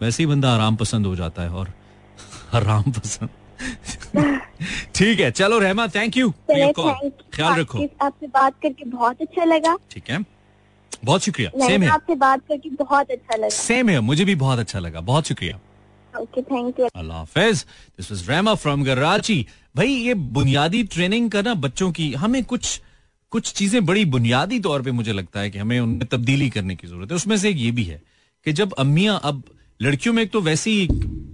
वैसे 0.00 0.22
ही 0.22 0.26
बंदा 0.26 0.54
आराम 0.54 0.76
पसंद 0.76 1.06
हो 1.06 1.14
जाता 1.16 1.42
है 1.42 1.50
और 1.50 1.72
आराम 2.54 2.90
पसंद। 2.90 3.28
ठीक 4.94 5.20
है 5.20 5.30
चलो 5.30 5.58
रहमा 5.58 5.86
थैंक 5.94 6.16
यू 6.16 6.30
ख्याल 6.50 7.54
रखो। 7.60 7.86
आपसे 8.02 8.26
बात 8.26 8.54
करके 8.62 8.84
बहुत 8.90 9.22
अच्छा 9.22 9.44
लगा। 9.44 9.76
ठीक 9.90 10.10
है। 10.10 10.24
बहुत 11.04 11.22
शुक्रिया। 11.22 11.50
सेम 11.66 11.82
है 11.82 11.88
आपसे 11.88 12.14
बात 12.14 12.40
करके 12.48 12.70
बहुत 12.70 13.10
अच्छा 13.10 13.36
लगा। 13.36 13.48
सेम 13.48 13.88
है 13.88 14.00
मुझे 14.00 14.24
भी 14.24 14.34
बहुत 14.34 14.58
अच्छा 14.58 14.78
लगा। 14.78 15.00
बहुत 15.10 15.28
शुक्रिया। 15.28 15.58
ओके 16.12 16.42
थैंक 16.42 16.80
यू 16.80 16.86
अल्लाह 16.96 17.18
हाफिज। 17.18 17.64
This 17.98 18.10
was 18.12 18.28
Rema 18.30 18.54
from 18.54 18.84
Karachi 18.84 19.46
भाई, 19.78 19.88
ये 19.88 20.14
बुनियादी 20.14 20.82
ट्रेनिंग 20.82 21.30
करना 21.30 21.52
बच्चों 21.54 21.90
की, 21.92 22.12
हमें 22.12 22.44
कुछ 22.44 22.80
कुछ 23.32 23.52
चीज़ें 23.52 23.84
बड़ी 23.86 24.04
बुनियादी 24.04 24.58
तौर 24.60 24.82
पे 24.82 24.90
मुझे 24.90 25.12
लगता 25.12 25.40
है 25.40 25.50
कि 25.50 25.58
हमें 25.58 25.78
उनमें 25.80 26.06
तब्दीली 26.06 26.48
करने 26.50 26.76
की 26.76 26.86
ज़रूरत 26.86 27.10
है। 27.10 27.16
उसमें 27.16 27.36
से 27.36 27.50
ये 27.50 27.70
भी 27.70 27.84
है 27.84 28.00
कि 28.46 28.52
जब 28.52 28.72
अम्मियाँ, 28.72 29.20
अब 29.24 29.42
लड़कियों 29.80 30.14
में 30.14 30.22
एक 30.22 30.30
तो 30.30 30.40
वैसे 30.40 30.70
ही 30.70 30.88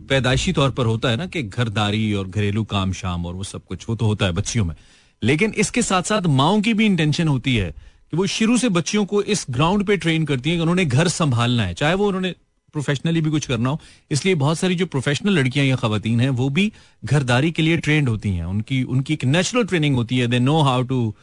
पैदाइशी 0.09 0.53
तौर 0.53 0.71
पर 0.71 0.87
होता 0.87 1.11
है 1.11 1.17
ना 1.17 1.27
कि 1.27 1.43
घरदारी 1.43 2.13
और 2.15 2.29
घरेलू 2.29 2.65
काम 2.65 2.93
शाम 2.93 3.27
और 3.27 3.35
वो 3.35 3.45
सब 3.45 3.65
कुछ 3.65 3.89
वो 3.89 3.97
तो 3.97 4.07
होता 4.07 4.27
है 4.27 4.33
बच्चियों 4.33 4.65
में। 4.65 4.75
लेकिन 5.23 5.55
इसके 5.57 5.83
साथ 5.83 6.03
साथ 6.03 6.27
माओ 6.37 6.61
की 6.61 6.75
भी 6.75 6.87
इंटेंशन 6.87 7.29
होती 7.29 7.57
है 7.57 7.71
कि 7.71 8.17
वो 8.17 8.27
शुरू 8.29 8.59
से 8.59 8.69
बच्चियों 8.71 9.05
को 9.05 9.23
इस 9.23 9.47
ग्राउंड 9.51 9.87
पे 9.87 9.97
ट्रेन 9.97 10.25
करती 10.25 10.51
है 10.51 10.57
कि 10.57 10.63
उन्होंने 10.63 10.85
घर 10.85 11.09
संभालना 11.11 11.63
है, 11.63 11.75
चाहे 11.75 11.95
वो 11.95 12.09
उन्होंने 12.09 12.35
प्रोफेशनली 12.75 13.21
भी 13.21 13.31
कुछ 13.31 13.47
करना 13.47 13.71
हो। 13.71 13.81
इसलिए 14.11 14.35
बहुत 14.37 14.59
सारी 14.59 14.75
जो 14.75 14.87
प्रोफेशनल 14.89 15.39
लड़कियाँ 15.39 15.67
या 15.67 15.77
खातन 15.77 16.21
हैं 16.21 16.31
वो 16.33 16.49
भी 16.51 16.71
घरदारी 17.05 17.51
के 17.51 17.63
लिए 17.63 17.77
ट्रेंड 17.79 18.09
होती 18.09 18.31
हैं। 18.31 18.45
उनकी 18.47 18.83
उनकी 18.85 19.15
एक 19.15 19.25
नेचुरल 19.27 19.65
ट्रेनिंग 19.67 19.97
होती 19.97 20.19
है। 20.19 20.27
They 20.27 20.39
know 20.41 20.61
how 20.63 20.83
to 20.85 21.15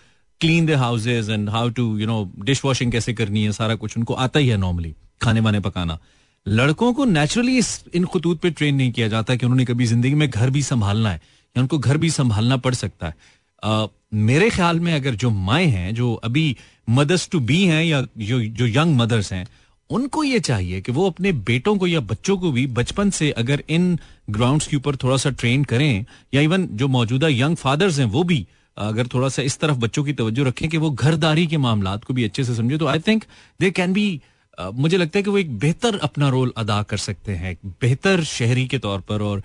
clean 0.41 0.65
the 0.65 0.75
houses 0.77 1.29
and 1.29 1.49
how 1.49 1.69
to 1.71 1.85
you 1.97 2.07
know 2.07 2.23
dish 2.41 2.63
washing 2.65 2.91
कैसे 2.91 3.13
करनी 3.13 3.43
है 3.43 3.51
सारा 3.53 3.75
कुछ 3.75 3.97
उनको 3.97 4.13
आता 4.15 4.39
ही 4.39 4.47
है 4.47 4.57
नॉर्मली 4.57 4.95
खाने 5.21 5.39
वाने 5.39 5.59
पकाना। 5.59 5.97
लड़कों 6.45 6.93
को 6.93 7.05
नेचुरली 7.07 7.57
इस 7.57 7.83
इन 7.93 8.05
खतूत 8.13 8.39
पे 8.41 8.49
ट्रेन 8.51 8.75
नहीं 8.75 8.91
किया 8.91 9.07
जाता 9.07 9.35
कि 9.35 9.45
उन्होंने 9.45 9.65
कभी 9.65 9.85
ज़िंदगी 9.85 10.13
में 10.15 10.29
घर 10.29 10.49
भी 10.49 10.61
संभालना 10.63 11.09
है 11.09 11.21
या 11.55 11.61
उनको 11.61 11.77
घर 11.79 11.97
भी 11.97 12.09
संभालना 12.11 12.57
पड़ 12.57 12.73
सकता 12.75 13.07
है। 13.07 13.15
आ, 13.63 13.85
मेरे 14.13 14.49
ख्याल 14.49 14.79
में 14.79 14.93
अगर 14.93 15.15
जो 15.15 15.29
माए 15.29 15.65
हैं 15.67 15.93
जो 15.95 16.13
अभी 16.23 16.55
मदर्स 16.89 17.27
टू 17.31 17.39
बी 17.41 17.63
हैं 17.65 17.83
या 17.83 18.01
जो 18.19 18.39
जो 18.41 18.67
यंग 18.69 18.95
मदर्स 18.97 19.31
हैं 19.33 19.45
उनको 19.91 20.23
ये 20.23 20.39
चाहिए 20.39 20.82
कि 20.82 20.91
वो 20.91 21.08
अपने 21.10 21.32
बेटों 21.47 21.75
को 21.77 21.88
या 21.88 21.99
बच्चों 21.99 22.38
को 22.38 22.51
भी 22.51 22.65
बचपन 22.80 23.10
से 23.10 23.30
अगर 23.32 23.63
इन 23.69 23.97
ग्राउंड्स 24.30 24.67
के 24.67 24.75
ऊपर 24.77 24.95
थोड़ा 24.95 25.17
सा 25.17 25.30
ट्रेन 25.30 25.63
करें, 25.63 26.06
या 26.34 26.41
इवन 26.41 26.67
जो 26.73 26.88
मौजूदा 26.88 27.27
यंग 27.27 27.56
फादर्स 27.56 27.99
हैं, 27.99 28.06
वो 28.06 28.23
भी, 28.23 28.45
अगर 28.77 29.08
थोड़ा 29.08 29.30
सा 29.30 29.41
इस 29.41 29.60
तरफ़ 29.60 29.77
बच्चों 29.77 30.04
की 30.04 30.13
तवज्जो 30.13 30.43
रखें 30.43 30.67
कि 30.69 30.77
वो 30.77 30.89
घरदारी 30.91 31.47
के 31.47 31.58
मामला 31.58 31.95
को 31.97 32.13
भी 32.13 32.23
अच्छे 32.23 32.43
से 32.43 32.56
समझे 32.56 32.77
तो 32.77 32.88
I 32.88 32.99
think 33.08 33.23
they 33.60 33.71
can 33.71 33.93
be 33.93 34.21
मुझे 34.60 34.97
लगता 34.97 35.19
है 35.19 35.23
कि 35.23 35.30
वो 35.30 35.38
एक 35.38 35.58
बेहतर 35.60 35.97
अपना 36.04 36.30
रोल 36.30 36.54
अदा 36.58 36.82
कर 36.84 36.97
सकते 36.97 37.32
हैं 37.36 37.56
बेहतर 37.82 38.23
शहरी 38.23 38.65
के 38.67 38.77
तौर 38.80 38.99
पर 39.10 39.21
और 39.21 39.41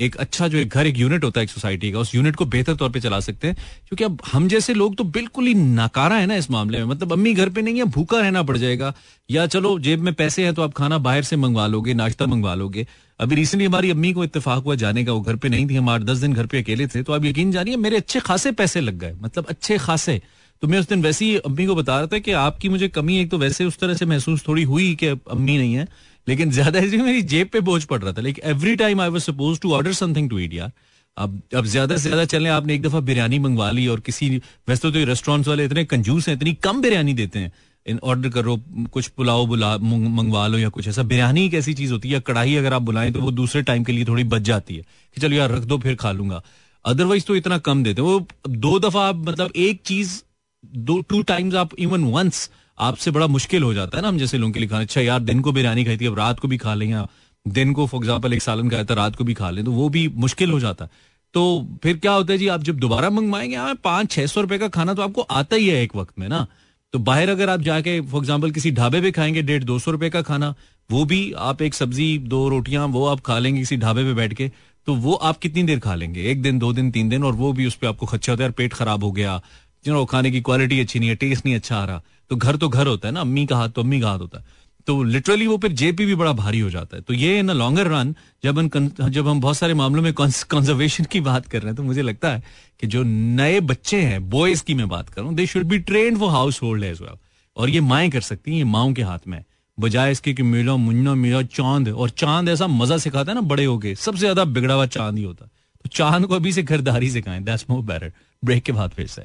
एक 0.00 0.16
अच्छा 0.16 0.48
जो 0.48 0.58
एक 0.58 0.68
घर, 0.68 0.86
एक 0.86 0.98
यूनिट 0.98 1.24
होता 1.24 1.40
है 1.40 1.44
एक 1.44 1.50
सोसाइटी 1.50 1.92
का, 1.92 1.98
उस 1.98 2.14
यूनिट 2.14 2.36
को 2.36 2.44
बेहतर 2.44 2.74
तौर 2.74 2.90
पे 2.90 3.00
चला 3.00 3.20
सकते 3.20 3.48
हैं। 3.48 3.56
क्योंकि 3.56 4.04
अब 4.04 4.22
हम 4.32 4.48
जैसे 4.48 4.74
लोग 4.74 4.96
तो 4.96 5.04
बिल्कुल 5.04 5.46
ही 5.46 5.54
नाकारा 5.54 6.16
है 6.16 6.26
ना 6.26 6.34
इस 6.34 6.50
मामले 6.50 6.78
में। 6.78 6.84
मतलब 6.84 7.12
अम्मी 7.12 7.34
घर 7.34 7.48
पे 7.48 7.62
नहीं 7.62 7.76
है, 7.76 7.84
भूखा 7.84 8.20
रहना 8.20 8.42
पड़ 8.42 8.56
जाएगा। 8.56 8.94
या 9.30 9.46
चलो, 9.46 9.78
जेब 9.78 10.00
में 10.00 10.14
पैसे 10.14 10.44
हैं 10.44 10.54
तो 10.54 10.62
आप 10.62 10.72
खाना 10.72 10.98
बाहर 10.98 11.22
से 11.22 11.36
मंगवा 11.36 11.66
लोगे, 11.66 11.94
नाश्ता 11.94 12.26
मंगवा 12.26 12.54
लोगे। 12.54 12.86
अभी 13.20 13.34
रिसेंटली 13.34 13.66
हमारी 13.66 13.90
अम्मी 13.90 14.12
को 14.12 14.24
इतफाक 14.24 14.62
हुआ 14.62 14.74
जाने 14.74 15.04
का, 15.04 15.12
वो 15.12 15.20
घर 15.20 15.36
पे 15.36 15.48
नहीं 15.48 15.68
थी। 15.68 15.76
हम 15.76 15.88
आठ, 15.88 16.00
दस 16.00 16.18
दिन 16.18 16.32
घर 16.32 16.46
पे 16.46 16.62
अकेले 16.62 16.86
थे। 16.86 17.02
तो 17.02 17.12
आप 17.12 17.24
यकीन 17.24 17.52
जानिए, 17.52 17.76
मेरे 17.76 17.96
अच्छे 17.96 18.20
खासे 18.20 18.52
पैसे 18.52 18.80
लग 18.80 18.98
गए। 18.98 19.14
मतलब 19.22 19.46
अच्छे 19.48 19.78
खासे। 19.78 20.22
तो 20.62 20.68
मैं 20.68 20.78
उस 20.78 20.88
दिन 20.88 21.02
वैसे 21.02 21.24
ही 21.24 21.36
अम्मी 21.36 21.66
को 21.66 21.74
बता 21.74 21.98
रहा 21.98 22.06
था 22.06 22.18
कि 22.18 22.32
आपकी 22.32 22.68
मुझे 22.68 22.88
कमी 22.88 23.18
एक 23.20 23.30
तो 23.30 23.38
वैसे 23.38 23.64
उस 23.64 23.78
तरह 23.78 23.94
से 23.94 24.06
महसूस 24.06 24.48
थोड़ी 24.48 24.62
हुई 24.62 24.94
कि 24.94 25.06
अम्मी 25.06 25.58
नहीं 25.58 25.74
है। 25.74 25.88
लेकिन 26.26 26.50
ज़्यादा 26.50 26.78
इसलिए 26.78 27.02
मेरी 27.02 27.22
जेब 27.24 27.48
पे 27.48 27.60
बोझ 27.60 27.82
पड़ 27.84 28.00
रहा 28.02 28.12
था। 28.12 28.22
Like 28.22 28.40
every 28.46 28.74
time 28.76 29.00
I 29.00 29.08
was 29.08 29.22
suppose 29.22 29.60
to 29.60 29.72
order 29.74 29.92
something 29.94 30.30
to 30.30 30.38
eat 30.38 30.54
यार 30.54 30.72
अब 31.16 31.40
अब 31.56 31.64
ज़्यादा 31.66 31.96
से 31.96 32.02
ज़्यादा 32.02 32.24
चलने 32.26 32.48
आपने 32.48 32.74
एक 32.74 32.82
दफ़ा 32.82 33.00
बिरयानी 33.02 33.38
मंगवा 33.38 33.70
ली 33.70 33.86
और 33.86 34.00
किसी, 34.00 34.28
वैसे 34.68 34.90
तो 34.90 35.04
रेस्टोरेंट्स 35.04 35.48
वाले 35.48 35.64
इतने 35.64 35.84
कंजूस 35.84 36.28
हैं, 36.28 36.34
इतनी 36.36 36.52
कम 36.54 36.80
बिरयानी 36.82 37.14
देते 37.14 37.38
हैं। 37.38 37.52
इन 37.86 37.98
ऑर्डर 38.02 38.28
करो, 38.30 38.56
कुछ 38.92 39.08
पुलाव 39.08 39.46
बुला 39.46 39.76
मंगवा 39.78 40.46
लो 40.46 40.58
या 40.58 40.68
कुछ 40.68 40.88
ऐसा। 40.88 41.02
बिरयानी 41.04 41.44
एक 41.46 41.54
ऐसी 41.54 41.74
चीज़ 41.74 41.92
होती 41.92 42.08
है, 42.08 42.14
या 42.14 42.20
कढ़ाई 42.20 42.54
अगर 42.56 42.72
आप 42.72 42.82
बुलाएँ 42.82 43.12
तो 43.12 43.20
वो 43.20 43.30
दूसरे 43.32 43.62
टाइम 43.62 43.84
के 43.84 43.92
लिए 43.92 44.04
थोड़ी 44.04 44.24
बच 44.24 44.42
जाती 44.42 44.76
है। 44.76 44.82
कि 44.82 45.20
चलो 45.20 45.36
यार, 45.36 45.50
रख 45.50 45.62
दो, 45.62 45.78
फिर 45.78 45.94
खा 45.94 46.12
लूँगा। 46.12 46.42
अदरवाइज़ 46.84 47.24
तो 47.24 47.36
इतना 47.36 47.58
कम 47.60 47.82
देते 47.84 48.02
वो 48.02 48.26
दो 48.48 48.78
दफ़ा 48.78 49.06
आप 49.08 49.16
मतलब 49.28 49.52
एक 49.56 49.80
चीज़, 49.86 50.20
दो 50.64 51.00
टू 51.00 51.22
टाइम्स 51.22 51.54
आप 51.54 51.78
इवन 51.78 52.04
वंस 52.12 52.48
आपसे 52.78 53.10
बड़ा 53.10 53.26
मुश्किल 53.28 53.62
हो 53.62 53.72
जाता 53.74 53.96
है 53.96 54.02
ना 54.02 54.08
हम 54.08 54.18
जैसे 54.18 54.38
लोगों 54.38 54.52
के 54.52 54.60
लिए 54.60 54.68
खाना। 54.68 54.82
अच्छा 54.82 55.00
यार, 55.00 55.20
दिन 55.20 55.40
को 55.40 55.52
बिरयानी 55.52 55.84
खाई 55.84 55.96
थी, 55.96 56.06
अब 56.06 56.18
रात 56.18 56.40
को 56.40 56.48
भी 56.48 56.56
खा 56.58 56.74
लें 56.74 56.86
या 56.86 57.06
दिन 57.46 57.72
को 57.72 57.86
फॉर 57.86 58.00
एग्ज़ाम्पल 58.00 58.32
एक 58.32 58.42
सालन 58.42 58.70
खाया 58.70 58.84
था, 58.84 58.94
रात 58.94 59.16
को 59.16 59.24
भी 59.24 59.34
खा 59.34 59.50
लें 59.50 59.64
तो 59.64 59.72
वो 59.72 59.88
भी 59.88 60.06
मुश्किल 60.16 60.50
हो 60.50 60.60
जाता 60.60 60.84
है। 60.84 60.90
तो 61.34 61.78
फिर 61.82 61.96
क्या 61.96 62.12
होता 62.12 62.32
है 62.32 62.38
जी, 62.38 62.48
आप 62.48 62.62
जब 62.62 62.78
दोबारा 62.78 63.10
मंगवाएँगे 63.10 63.56
हाँ 63.56 63.74
पाँच 63.84 64.10
छह 64.10 64.26
सौ 64.26 64.40
रुपए 64.40 64.58
का 64.58 64.68
खाना 64.70 64.94
तो 64.94 65.02
आपको 65.02 65.22
आता 65.22 65.56
ही 65.56 65.68
है 65.68 65.82
एक 65.82 65.96
वक्त 65.96 66.18
में 66.18 66.28
ना। 66.28 66.46
तो 66.94 66.98
बाहर 67.00 67.28
अगर 67.28 67.50
आप 67.50 67.60
जाके 67.62 68.00
फॉर 68.02 68.20
एग्ज़ाम्पल 68.20 68.50
किसी 68.50 68.70
ढाबे 68.72 69.00
पे 69.00 69.10
खाएँगे, 69.12 69.42
डेढ़ 69.42 69.64
दो 69.64 69.78
सौ 69.78 69.90
रुपए 69.90 70.10
का 70.10 70.22
खाना, 70.22 70.54
वो 70.90 71.04
भी 71.04 71.32
आप 71.32 71.62
एक 71.62 71.74
सब्ज़ी, 71.74 72.18
दो 72.18 72.48
रोटियाँ, 72.48 72.86
वो 72.88 73.06
आप 73.06 73.20
खा 73.20 73.38
लेंगे 73.38 73.60
किसी 73.60 73.76
ढाबे 73.76 74.04
पे 74.04 74.14
बैठ 74.14 74.34
के 74.34 74.50
तो 74.86 74.94
वो 74.96 75.14
आप 75.14 75.38
कितनी 75.38 75.62
देर 75.62 75.78
खा 75.80 75.94
लेंगे? 75.94 76.22
एक 76.30 76.42
दिन, 76.42 76.58
दो 76.58 76.72
दिन, 76.72 76.90
तीन 76.90 77.08
दिन, 77.08 77.24
और 77.24 77.32
वो 77.34 77.52
भी 77.52 77.66
उस 77.66 77.74
पर 77.74 77.86
आपको 77.86 78.06
खर्चा 78.06 78.32
होता 78.32 78.44
है 78.44 78.50
पेट 78.52 78.74
खराब 78.74 79.04
हो 79.04 79.10
गया 79.12 79.40
जो 79.84 80.04
खाने 80.04 80.30
की 80.30 80.40
क्वालिटी 80.40 80.80
अच्छी 80.80 80.98
नहीं 80.98 81.08
है 81.08 81.14
टेस्ट 81.16 81.46
नहीं 81.46 81.54
अच्छा 81.54 81.76
आ 81.76 81.84
रहा। 81.84 82.02
तो 82.30 82.36
घर 82.36 82.56
तो 82.56 82.68
घर 82.68 82.86
होता 82.86 83.08
है 83.08 83.14
ना, 83.14 83.20
अम्मी 83.20 83.46
का 83.46 83.56
हाथ 83.56 83.68
तो 83.68 83.82
अम्मी 83.82 84.00
का 84.00 84.10
हाथ 84.10 84.18
होता 84.18 84.38
है। 84.38 84.62
तो 84.86 85.02
लिटरली 85.04 85.46
वो 85.46 85.56
फिर 85.58 85.72
जेपी 85.72 86.06
भी 86.06 86.14
बड़ा 86.14 86.32
भारी 86.34 86.58
हो 86.60 86.70
जाता 86.70 86.96
है। 86.96 87.02
तो 87.02 87.14
ये 87.14 87.38
इन 87.38 87.50
लॉन्गर 87.52 87.86
रन 87.88 88.14
जब 88.44 88.58
हम 88.58 88.68
जब 89.00 89.28
हम 89.28 89.40
बहुत 89.40 89.56
सारे 89.56 89.74
मामलों 89.74 90.02
में 90.02 90.12
कंजर्वेशन 90.14 91.04
की 91.04 91.20
बात 91.22 91.46
कर 91.46 91.58
रहे 91.58 91.68
हैं 91.68 91.76
तो 91.76 91.82
मुझे 91.82 92.02
लगता 92.02 92.32
है 92.32 92.42
कि 92.80 92.86
जो 92.86 93.02
नए 93.02 93.60
बच्चे 93.62 94.00
हैं 94.02 94.28
बॉयज़ 94.30 94.62
की 94.64 94.74
मैं 94.74 94.88
बात 94.88 95.08
कर 95.08 95.22
हूँ 95.22 95.34
they 95.34 95.46
should 95.46 95.64
be 95.64 95.78
train 95.80 96.18
for 96.18 96.30
household 96.62 96.84
as 96.84 97.00
well 97.02 97.16
और 97.56 97.70
ये 97.70 97.80
माएँ 97.82 98.10
कर 98.10 98.20
सकती 98.22 98.50
हैं, 98.50 98.58
ये 98.58 98.64
माओ 98.66 98.92
के 98.92 99.02
हाथ 99.02 99.26
में। 99.28 99.42
बजाय 99.78 100.12
इसके 100.12 100.32
कि 100.34 100.42
मिलो, 100.42 100.76
मुन्नो 100.76 101.14
मिलो, 101.14 101.42
चाँद, 101.44 101.88
और 101.88 102.10
चाँद 102.10 102.48
ऐसा 102.48 102.66
मज़ा 102.66 102.96
सिखाता 102.98 103.32
है 103.32 103.34
ना 103.34 103.40
बड़े 103.42 103.64
हो 103.64 103.76
गए 103.78 103.94
सबसे 103.94 104.18
ज़्यादा 104.18 104.44
बिगड़ा 104.46 104.74
हुआ 104.74 104.86
चाँद 104.88 105.16
ही 105.18 105.24
होता 105.24 105.44
तो 105.44 105.50
चाँद 105.92 106.26
को 106.26 106.34
अभी 106.34 106.52
से 106.52 106.62
घरदारी 106.62 107.10
सिखाएँ 107.10 107.40
दैट्स 107.44 107.66
मोर 107.70 107.82
बेटर 107.84 108.12
ब्रेक 108.42 108.62
के 108.62 108.72
बाद 108.72 108.90
फिर 108.90 109.06
से। 109.06 109.22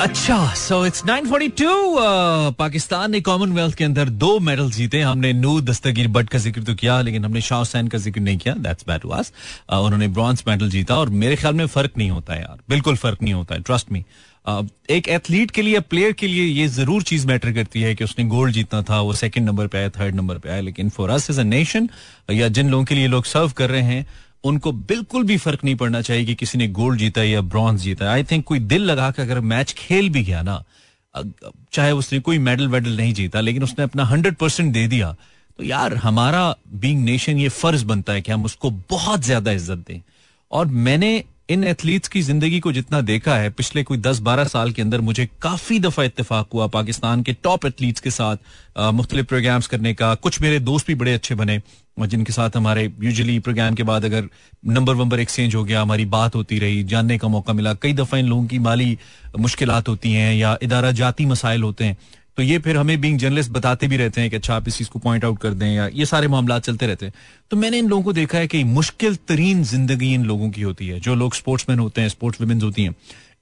अच्छा 0.00 0.36
सो 0.56 0.84
इट्स 0.86 1.02
942 1.04 2.52
पाकिस्तान 2.58 3.10
ने 3.10 3.20
कॉमनवेल्थ 3.20 3.74
के 3.76 3.84
अंदर 3.84 4.08
दो 4.08 4.38
मेडल 4.40 4.70
जीते 4.70 5.00
हमने 5.00 5.32
नू 5.32 5.60
दस्तगीर 5.60 6.08
बट 6.08 6.28
का 6.28 6.38
ज़िक्र 6.38 6.62
तो 6.62 6.74
किया 6.74 7.00
लेकिन 7.00 7.24
हमने 7.24 7.40
शाह 7.40 7.58
हुसैन 7.58 7.88
का 7.88 7.98
ज़िक्र 7.98 8.20
नहीं 8.20 8.38
किया। 8.38 8.54
दैट्स 8.56 8.84
बैड 8.88 9.00
वास 9.06 9.32
उन्होंने 9.72 10.08
ब्रॉन्ज 10.08 10.44
मेडल 10.48 10.70
जीता 10.70 10.96
और 10.96 11.08
मेरे 11.24 11.36
ख्याल 11.36 11.54
में 11.54 11.66
फ़र्क 11.66 11.98
नहीं 11.98 12.10
होता 12.10 12.34
यार। 12.36 12.58
बिल्कुल 12.68 12.96
फ़र्क 12.96 13.22
नहीं 13.22 13.34
होता 13.34 13.54
है 13.54 13.60
ट्रस्ट 13.62 13.92
मी 13.92 14.04
uh, 14.46 14.64
एक 14.90 15.08
एथलीट 15.08 15.50
के 15.50 15.62
लिए 15.62 15.80
प्लेयर 15.82 16.12
के 16.12 16.26
लिए 16.26 16.44
ये 16.44 16.66
ज़रूर 16.68 17.02
चीज़ 17.02 17.26
मैटर 17.26 17.52
करती 17.52 17.80
है 17.82 17.94
कि 17.94 18.04
उसने 18.04 18.24
गोल्ड 18.26 18.54
जीतना 18.54 18.82
था 18.82 19.00
वो 19.00 19.12
सेकंड 19.14 19.46
नंबर 19.46 19.66
पे 19.66 19.78
आया 19.78 19.88
थर्ड 19.98 20.14
नंबर 20.14 20.38
पे 20.38 20.48
आया। 20.50 20.60
लेकिन 20.60 20.88
for 20.90 21.10
us 21.10 21.30
as 21.30 21.38
a 21.38 21.42
nation 21.42 21.88
या 22.30 22.48
जिन 22.48 22.70
लोगों 22.70 22.84
के 22.84 22.94
लिए 22.94 23.06
लोग 23.08 23.24
सर्व 23.26 23.52
कर 23.56 23.70
रहे 23.70 23.82
हैं 23.82 24.06
उनको 24.44 24.72
बिल्कुल 24.72 25.24
भी 25.24 25.36
फ़र्क 25.36 25.64
नहीं 25.64 25.74
पड़ना 25.76 26.00
चाहिए 26.02 26.24
कि 26.24 26.34
किसी 26.34 26.58
ने 26.58 26.68
गोल्ड 26.70 26.98
जीता 26.98 27.22
या 27.22 27.40
ब्रॉन्ज 27.40 27.80
जीता 27.80 28.10
आई 28.12 28.24
थिंक 28.24 28.44
कोई 28.44 28.58
दिल 28.60 28.82
लगा 28.82 29.10
कर 29.10 29.22
अगर 29.22 29.40
मैच 29.40 29.72
खेल 29.78 30.08
भी 30.08 30.22
गया 30.24 30.42
ना 30.42 30.62
चाहे 31.72 31.92
उसने 31.92 32.18
कोई 32.20 32.38
मेडल 32.38 32.68
वेडल 32.68 32.96
नहीं 32.96 33.12
जीता, 33.14 33.40
लेकिन 33.40 33.62
उसने 33.62 33.84
अपना 33.84 34.04
हंड्रेड 34.04 34.34
परसेंट 34.36 34.72
दे 34.72 34.86
दिया 34.88 35.12
तो 35.58 35.64
यार 35.64 35.94
हमारा 35.96 36.54
बींग 36.74 37.02
नेशन 37.04 37.38
ये 37.38 37.48
फ़र्ज़ 37.50 37.84
बनता 37.84 38.12
है 38.12 38.20
कि 38.22 38.32
हम 38.32 38.44
उसको 38.44 38.70
बहुत 38.90 39.20
ज़्यादा 39.20 39.52
इज़्ज़त 39.52 39.78
दें। 39.88 40.00
और 40.50 40.66
मैंने 40.66 41.12
इन 41.50 41.64
एथलीट्स 41.64 42.08
की 42.08 42.20
ज़िंदगी 42.22 42.58
को 42.60 42.72
जितना 42.72 43.00
देखा 43.00 43.34
है, 43.36 43.48
पिछले 43.50 43.82
कोई 43.82 43.98
दस 43.98 44.18
बारह 44.20 44.44
साल 44.44 44.70
के 44.72 44.82
अंदर 44.82 45.00
मुझे 45.00 45.26
काफ़ी 45.42 45.78
दफ़ा 45.80 46.02
इतफाक 46.04 46.48
हुआ 46.54 46.66
पाकिस्तान 46.68 47.22
के 47.22 47.32
टॉप 47.42 47.66
एथलीट्स 47.66 48.00
के 48.00 48.10
साथ 48.10 48.36
मुख्तलिफ़ 48.94 49.26
प्रोग्राम्स 49.26 49.66
करने 49.66 49.94
का। 49.94 50.14
कुछ 50.16 50.40
मेरे 50.42 50.60
दोस्त 50.60 50.86
भी 50.86 50.94
बड़े 50.94 51.14
अच्छे 51.14 51.34
बने, 51.34 51.60
जिनके 52.00 52.32
साथ 52.32 52.56
हमारे 52.56 52.84
यूजली 53.02 53.38
प्रोग्राम 53.40 53.74
के 53.74 53.82
बाद 53.82 54.04
अगर 54.04 54.28
नंबर 54.68 54.94
वंबर 54.94 55.20
एक्सचेंज 55.20 55.54
हो 55.54 55.64
गया, 55.64 55.82
हमारी 55.82 56.04
बात 56.06 56.34
होती 56.34 56.58
रही, 56.58 56.82
जानने 56.84 57.18
का 57.18 57.28
मौका 57.28 57.52
मिला। 57.52 57.74
कई 57.74 57.92
दफ़ा 57.94 58.18
इन 58.18 58.26
लोगों 58.26 58.46
की 58.46 58.58
माली 58.60 58.96
मुश्किल 59.38 59.70
होती 59.70 60.12
हैं 60.12 60.34
या 60.34 60.56
इदारा 60.62 60.90
जाती 60.92 61.26
मसाइल 61.26 61.62
होते 61.62 61.84
हैं। 61.84 61.96
तो 62.38 62.42
ये 62.42 62.58
फिर 62.58 62.76
हमें 62.76 63.00
बींग 63.00 63.18
जर्नलिस्ट 63.18 63.50
बताते 63.50 63.86
भी 63.88 63.96
रहते 63.96 64.20
हैं 64.20 64.30
कि 64.30 64.36
अच्छा 64.36 64.54
आप 64.54 64.68
इस 64.68 64.76
चीज़ 64.78 64.88
को 64.90 64.98
पॉइंट 64.98 65.24
आउट 65.24 65.38
कर 65.38 65.54
दें 65.54 65.66
या 65.66 65.86
ये 65.88 66.06
सारे 66.06 66.28
मामला 66.28 66.58
चलते 66.60 66.86
रहते 66.86 67.06
हैं। 67.06 67.14
तो 67.50 67.56
मैंने 67.56 67.78
इन 67.78 67.88
लोगों 67.88 68.02
को 68.02 68.12
देखा 68.12 68.38
है 68.38 68.46
कि 68.48 68.62
मुश्किल 68.66 69.16
तरीन 69.28 69.62
ज़िंदगी 69.64 70.12
इन 70.14 70.24
लोगों 70.24 70.50
की 70.50 70.62
होती 70.62 70.88
है। 70.88 71.00
जो 71.00 71.14
लोग 71.14 71.34
स्पोर्ट्समैन 71.34 71.78
होते 71.78 72.00
हैं 72.00 72.08
स्पोर्ट्स 72.08 72.40
वुमेन्स 72.40 72.62
होती 72.62 72.84
हैं, 72.84 72.94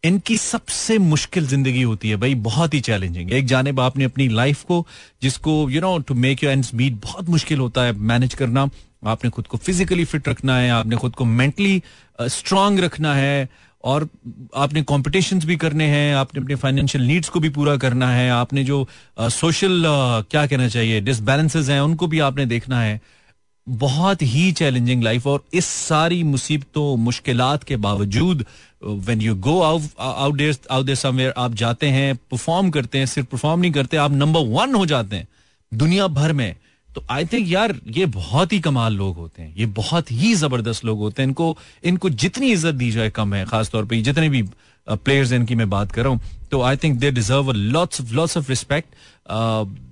इनकी 0.04 0.36
सबसे 0.36 0.98
मुश्किल 0.98 1.46
ज़िंदगी 1.46 1.82
होती 1.82 2.10
है 2.10 2.16
भाई, 2.16 2.34
बहुत 2.34 2.74
ही 2.74 2.80
चैलेंजिंग 2.80 3.32
एक 3.32 3.46
जानब 3.46 3.80
आपने 3.80 4.04
अपनी 4.04 4.28
लाइफ 4.30 4.62
को, 4.62 4.86
जिसको 5.22 5.68
you 5.70 5.80
know 5.80 5.96
to 5.98 6.14
make 6.16 6.44
you 6.44 6.50
ends 6.50 6.74
meet 6.74 7.00
बहुत 7.02 7.28
मुश्किल 7.28 7.58
होता 7.58 7.84
है 7.84 7.92
मैनेज 7.92 8.34
करना। 8.34 8.68
आपने 9.06 9.30
खुद 9.30 9.46
को 9.46 9.56
फिजिकली 9.58 10.04
फिट 10.04 10.28
रखना 10.28 10.56
है, 10.56 10.70
आपने 10.70 10.96
खुद 10.96 11.14
को 11.14 11.24
मेंटली 11.24 11.82
स्ट्रांग 12.20 12.78
रखना 12.80 13.14
है। 13.14 13.48
और 13.84 14.08
आपने 14.56 14.82
कॉम्पिटिशन्स 14.82 15.44
भी 15.44 15.56
करने 15.56 15.86
हैं, 15.86 16.14
आपने 16.14 16.42
अपने 16.42 16.54
फाइनेंशियल 16.54 17.04
नीड्स 17.04 17.28
को 17.28 17.40
भी 17.40 17.48
पूरा 17.48 17.76
करना 17.76 18.10
है, 18.10 18.30
आपने 18.30 18.64
जो 18.64 18.86
सोशल 19.20 19.82
क्या 20.30 20.46
कहना 20.46 20.68
चाहिए 20.68 21.00
डिसबैलेंसेज 21.00 21.70
हैं, 21.70 21.80
उनको 21.80 22.06
भी 22.06 22.18
आपने 22.20 22.46
देखना 22.46 22.80
है। 22.80 23.00
बहुत 23.66 24.22
ही 24.22 24.50
चैलेंजिंग 24.52 25.02
लाइफ 25.02 25.26
और 25.26 25.44
इस 25.54 25.64
सारी 25.66 26.22
मुसीबतों 26.24 26.96
मुश्किल 26.98 27.40
के 27.66 27.76
बावजूद 27.78 28.44
when 28.82 29.20
you 29.22 29.34
go 29.36 29.60
out 29.62 29.82
out 30.00 30.36
there 30.36 30.94
somewhere 30.96 31.34
आप 31.38 31.54
जाते 31.54 31.86
हैं 31.88 32.14
परफॉर्म 32.30 32.70
करते 32.70 32.98
हैं, 32.98 33.06
सिर्फ़ 33.06 33.28
परफॉर्म 33.28 33.60
नहीं 33.60 33.72
करते, 33.72 33.96
आप 33.96 34.12
नंबर 34.12 34.40
वन 34.48 34.74
हो 34.74 34.86
जाते 34.86 35.16
हैं। 35.16 35.28
दुनिया 35.72 36.06
भर 36.08 36.32
में 36.32 36.54
तो 36.94 37.04
आई 37.10 37.24
थिंक 37.24 37.48
यार, 37.48 37.74
ये 37.88 38.06
बहुत 38.06 38.52
ही 38.52 38.60
कमाल 38.60 38.94
लोग 38.94 39.16
होते 39.16 39.42
हैं। 39.42 39.54
ये 39.56 39.66
बहुत 39.74 40.12
ही 40.12 40.34
ज़बरदस्त 40.34 40.84
लोग 40.84 40.98
होते 40.98 41.22
हैं। 41.22 41.28
इनको 41.28 41.56
इनको 41.84 42.10
जितनी 42.12 42.52
इज़्ज़त 42.52 42.74
दी 42.74 42.90
जाए 42.90 43.10
कम 43.10 43.34
है, 43.34 43.44
खासतौर 43.46 43.84
पर 43.84 44.00
जितने 44.02 44.28
भी 44.28 44.42
प्लेयर्स 44.86 45.32
इनकी 45.32 45.54
मैं 45.54 45.68
बात 45.70 45.92
कर 45.92 46.02
रहा 46.02 46.12
हूँ। 46.12 46.20
तो 46.50 46.60
I 46.62 46.76
think 46.76 46.98
they 46.98 47.10
deserve 47.10 47.52
lots 47.52 48.00
lots 48.12 48.36
of 48.36 48.48
respect 48.48 48.94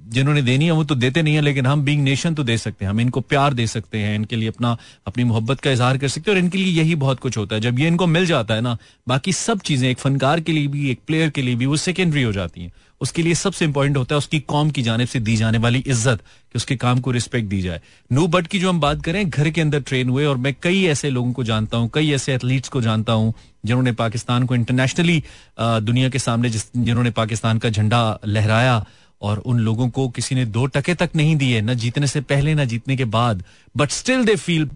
जिन्होंने 0.08 0.42
देनी 0.42 0.64
है, 0.64 0.70
वो 0.70 0.84
तो 0.84 0.94
देते 0.94 1.22
नहीं 1.22 1.34
है, 1.34 1.40
लेकिन 1.40 1.66
हम 1.66 1.82
बिंग 1.84 2.02
नेशन 2.04 2.34
तो 2.34 2.42
दे 2.44 2.56
सकते 2.58 2.84
हैं। 2.84 2.90
हम 2.90 3.00
इनको 3.00 3.20
प्यार 3.20 3.54
दे 3.54 3.66
सकते 3.66 3.98
हैं, 3.98 4.14
इनके 4.14 4.36
लिए 4.36 4.48
अपना, 4.48 4.76
अपनी 5.06 5.24
मोहब्बत 5.24 5.60
का 5.60 5.70
इजहार 5.70 5.98
कर 5.98 6.08
सकते 6.08 6.30
हैं, 6.30 6.38
और 6.38 6.44
इनके 6.44 6.58
लिए 6.58 6.72
यही 6.72 6.94
बहुत 6.94 7.20
कुछ 7.20 7.38
होता 7.38 7.54
है। 7.54 7.60
जब 7.60 7.78
ये 7.78 7.88
इनको 7.88 8.06
मिल 8.06 8.26
जाता 8.26 8.54
है 8.54 8.60
ना, 8.60 8.76
बाकी 9.08 9.32
सब 9.32 9.60
चीज़ें 9.60 9.88
एक 9.90 9.98
फनकार 9.98 10.40
के 10.40 10.52
लिए 10.52 10.66
भी, 10.66 10.90
एक 10.90 11.00
प्लेयर 11.06 11.30
के 11.30 11.42
लिए 11.42 11.54
भी, 11.54 11.66
वो 11.66 11.76
सेकेंडरी 11.76 12.22
हो 12.22 12.32
जाती 12.32 12.62
हैं। 12.62 12.72
उसके 13.00 13.22
लिए 13.22 13.34
सबसे 13.34 13.64
इंपॉर्टेंट 13.64 13.96
होता 13.96 14.14
है 14.14 14.18
उसकी 14.18 14.40
कौम 14.42 14.70
की 14.70 14.82
जानब 14.82 15.06
से 15.06 15.20
दी 15.20 15.36
जाने 15.36 15.58
वाली 15.58 15.78
इज़्ज़त, 15.78 16.18
कि 16.18 16.56
उसके 16.56 16.76
काम 16.76 17.00
को 17.00 17.10
रिस्पेक्ट 17.10 17.48
दी 17.48 17.60
जाए। 17.62 17.80
नो 18.10 18.26
बट 18.28 18.46
की 18.46 18.58
जो 18.58 18.68
हम 18.68 18.80
बात 18.80 19.02
करें, 19.04 19.28
घर 19.30 19.50
के 19.50 19.60
अंदर 19.60 19.80
ट्रेन 19.82 20.08
हुए, 20.08 20.24
और 20.24 20.36
मैं 20.36 20.54
कई 20.62 20.84
ऐसे 20.86 21.10
लोगों 21.10 21.32
को 21.32 21.44
जानता 21.44 21.76
हूँ, 21.76 21.90
कई 21.94 22.10
ऐसे 22.12 22.34
एथलीट्स 22.34 22.68
को 22.68 22.80
जानता 22.82 23.12
हूँ, 23.12 23.32
जिन्होंने 23.64 23.92
पाकिस्तान 23.94 24.46
को 24.46 24.54
इंटरनेशनली 24.54 25.22
दुनिया 25.60 26.08
के 26.08 26.18
सामने 26.18 26.50
जिन्होंने 26.50 27.10
पाकिस्तान 27.12 27.58
का 27.58 27.70
झंडा 27.70 28.18
लहराया, 28.26 28.84
और 29.22 29.38
उन 29.40 29.58
लोगों 29.60 29.88
को 29.90 30.08
किसी 30.10 30.34
ने 30.34 30.44
दो 30.46 30.66
टके 30.68 30.94
तक 30.94 31.10
नहीं 31.16 31.36
दिए, 31.36 31.60
न 31.60 31.74
जीतने 31.74 32.06
से 32.06 32.20
पहले, 32.22 32.54
ना 32.54 32.64
जीतने 32.64 32.96
के 32.96 33.04
बाद 33.06 33.44
but 33.74 33.90
still 33.92 34.24
they 34.24 34.36
feel 34.36 34.68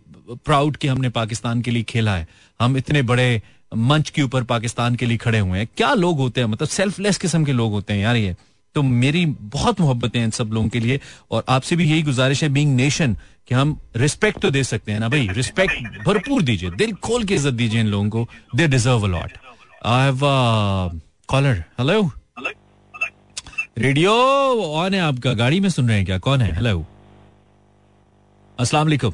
proud 0.45 0.77
कि 0.77 0.89
हमने 0.89 1.09
पाकिस्तान 1.11 1.61
के 1.63 1.71
लिए 1.71 1.83
खेला 1.83 2.15
है। 2.17 2.27
हम 2.61 2.77
इतने 2.77 3.03
बड़े 3.03 3.43
मंच 3.73 4.11
के 4.11 4.23
ऊपर 4.23 4.43
पाकिस्तान 4.45 4.95
के 4.95 5.07
लिए 5.07 5.17
खड़े 5.17 5.39
हुए 5.39 5.59
हैं। 5.59 5.67
क्या 5.77 5.93
लोग 5.95 6.19
होते 6.19 6.41
हैं? 6.41 6.49
मतलब 6.49 6.69
सेल्फलेस 6.69 7.19
किस्म 7.19 7.45
के 7.45 7.53
लोग 7.53 7.73
होते 7.73 7.93
हैं 7.93 8.01
यार 8.01 8.17
ये। 8.17 8.37
तो 8.77 8.83
मेरी 8.83 9.25
बहुत 9.27 9.81
मोहब्बत 9.81 10.17
है 10.17 10.23
इन 10.25 10.31
सब 10.31 10.51
लोगों 10.53 10.69
के 10.69 10.81
लिए 10.81 11.01
और 11.31 11.45
आपसे 11.49 11.77
भी 11.77 11.85
यही 11.91 12.03
गुजारिश 12.03 12.43
है 12.43 12.49
बीइंग 12.49 12.75
नेशन 12.77 13.17
कि 13.49 13.55
हम 13.55 13.77
रिस्पेक्ट 13.97 14.39
तो 14.43 14.51
दे 14.51 14.63
सकते 14.65 14.93
हैं 14.93 15.01
ना 15.01 15.09
भाई। 15.09 15.29
रिस्पेक्ट 15.33 16.05
भरपूर 16.07 16.43
दीजिए। 16.43 16.71
दिल 16.73 16.93
खोल 17.05 17.25
के 17.25 17.35
इज़्ज़त 17.35 17.55
दीजिए 17.55 17.81
इन 17.81 17.87
लोगों 17.87 18.09
को। 18.11 18.27
They 18.57 18.67
deserve 18.69 19.05
a lot 19.05 19.33
I 19.87 20.05
have 20.05 20.21
caller 21.29 21.65
hello 21.79 22.11
radio 23.79 24.13
on 24.13 24.95
है 24.95 25.01
आपका। 25.01 25.33
गाड़ी 25.35 25.61
में 25.61 25.69
सुन 25.71 25.89
रहे 25.89 25.97
हैं 25.97 26.07
क्या? 26.07 26.19
कौन 26.19 26.41
है? 26.41 26.55
हेलो 26.55 26.85
अस्सलाम 28.59 28.87
वालेकुम 28.87 29.13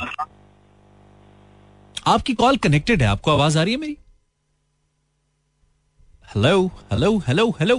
आपकी 2.07 2.35
कॉल 2.35 2.57
कनेक्टेड 2.59 3.03
है। 3.03 3.09
आपको 3.09 3.31
आवाज़ 3.31 3.59
आ 3.59 3.63
रही 3.63 3.75
है 3.75 3.81
मेरी? 3.81 3.97
Hello 6.29 6.67
hello 6.93 7.11
hello 7.27 7.45
hello 7.59 7.77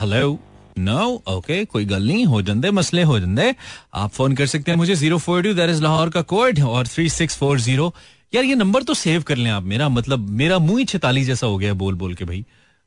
hello 0.00 0.38
no 0.78 1.04
okay 1.28 1.64
कोई 1.64 1.84
गल 1.84 2.06
नहीं 2.06 2.24
हो 2.26 2.40
जंदे 2.42 2.70
मसले 2.70 3.02
हो 3.02 3.18
जंदे। 3.20 3.54
आप 3.94 4.10
फ़ोन 4.12 4.34
कर 4.36 4.46
सकते 4.46 4.70
हैं 4.70 4.78
मुझे 4.78 4.94
zero 4.94 5.18
four 5.18 5.42
two 5.42 5.52
there 5.54 5.70
is 5.70 5.82
Lahore 5.82 6.10
का 6.10 6.22
कोड 6.32 6.60
और 6.68 6.86
थ्री 6.86 7.08
सिक्स 7.08 7.36
फोर 7.38 7.60
ज़ीरो 7.60 7.92
यार 8.34 8.44
ये 8.44 8.54
नंबर 8.54 8.82
तो 8.82 8.94
सेव 8.94 9.22
कर 9.28 9.36
लें 9.36 9.50
आप 9.50 9.62
मेरा 9.72 9.88
मतलब 9.88 10.28
मेरा 10.40 10.58
मुँह 10.58 10.78
ही 10.78 10.84
छताली 10.84 11.24
जैसा 11.24 11.46
हो 11.46 11.58
गया 11.58 11.74
बोल 11.74 11.94
बोल 11.94 12.14
के 12.14 12.24
भाई। 12.24 12.44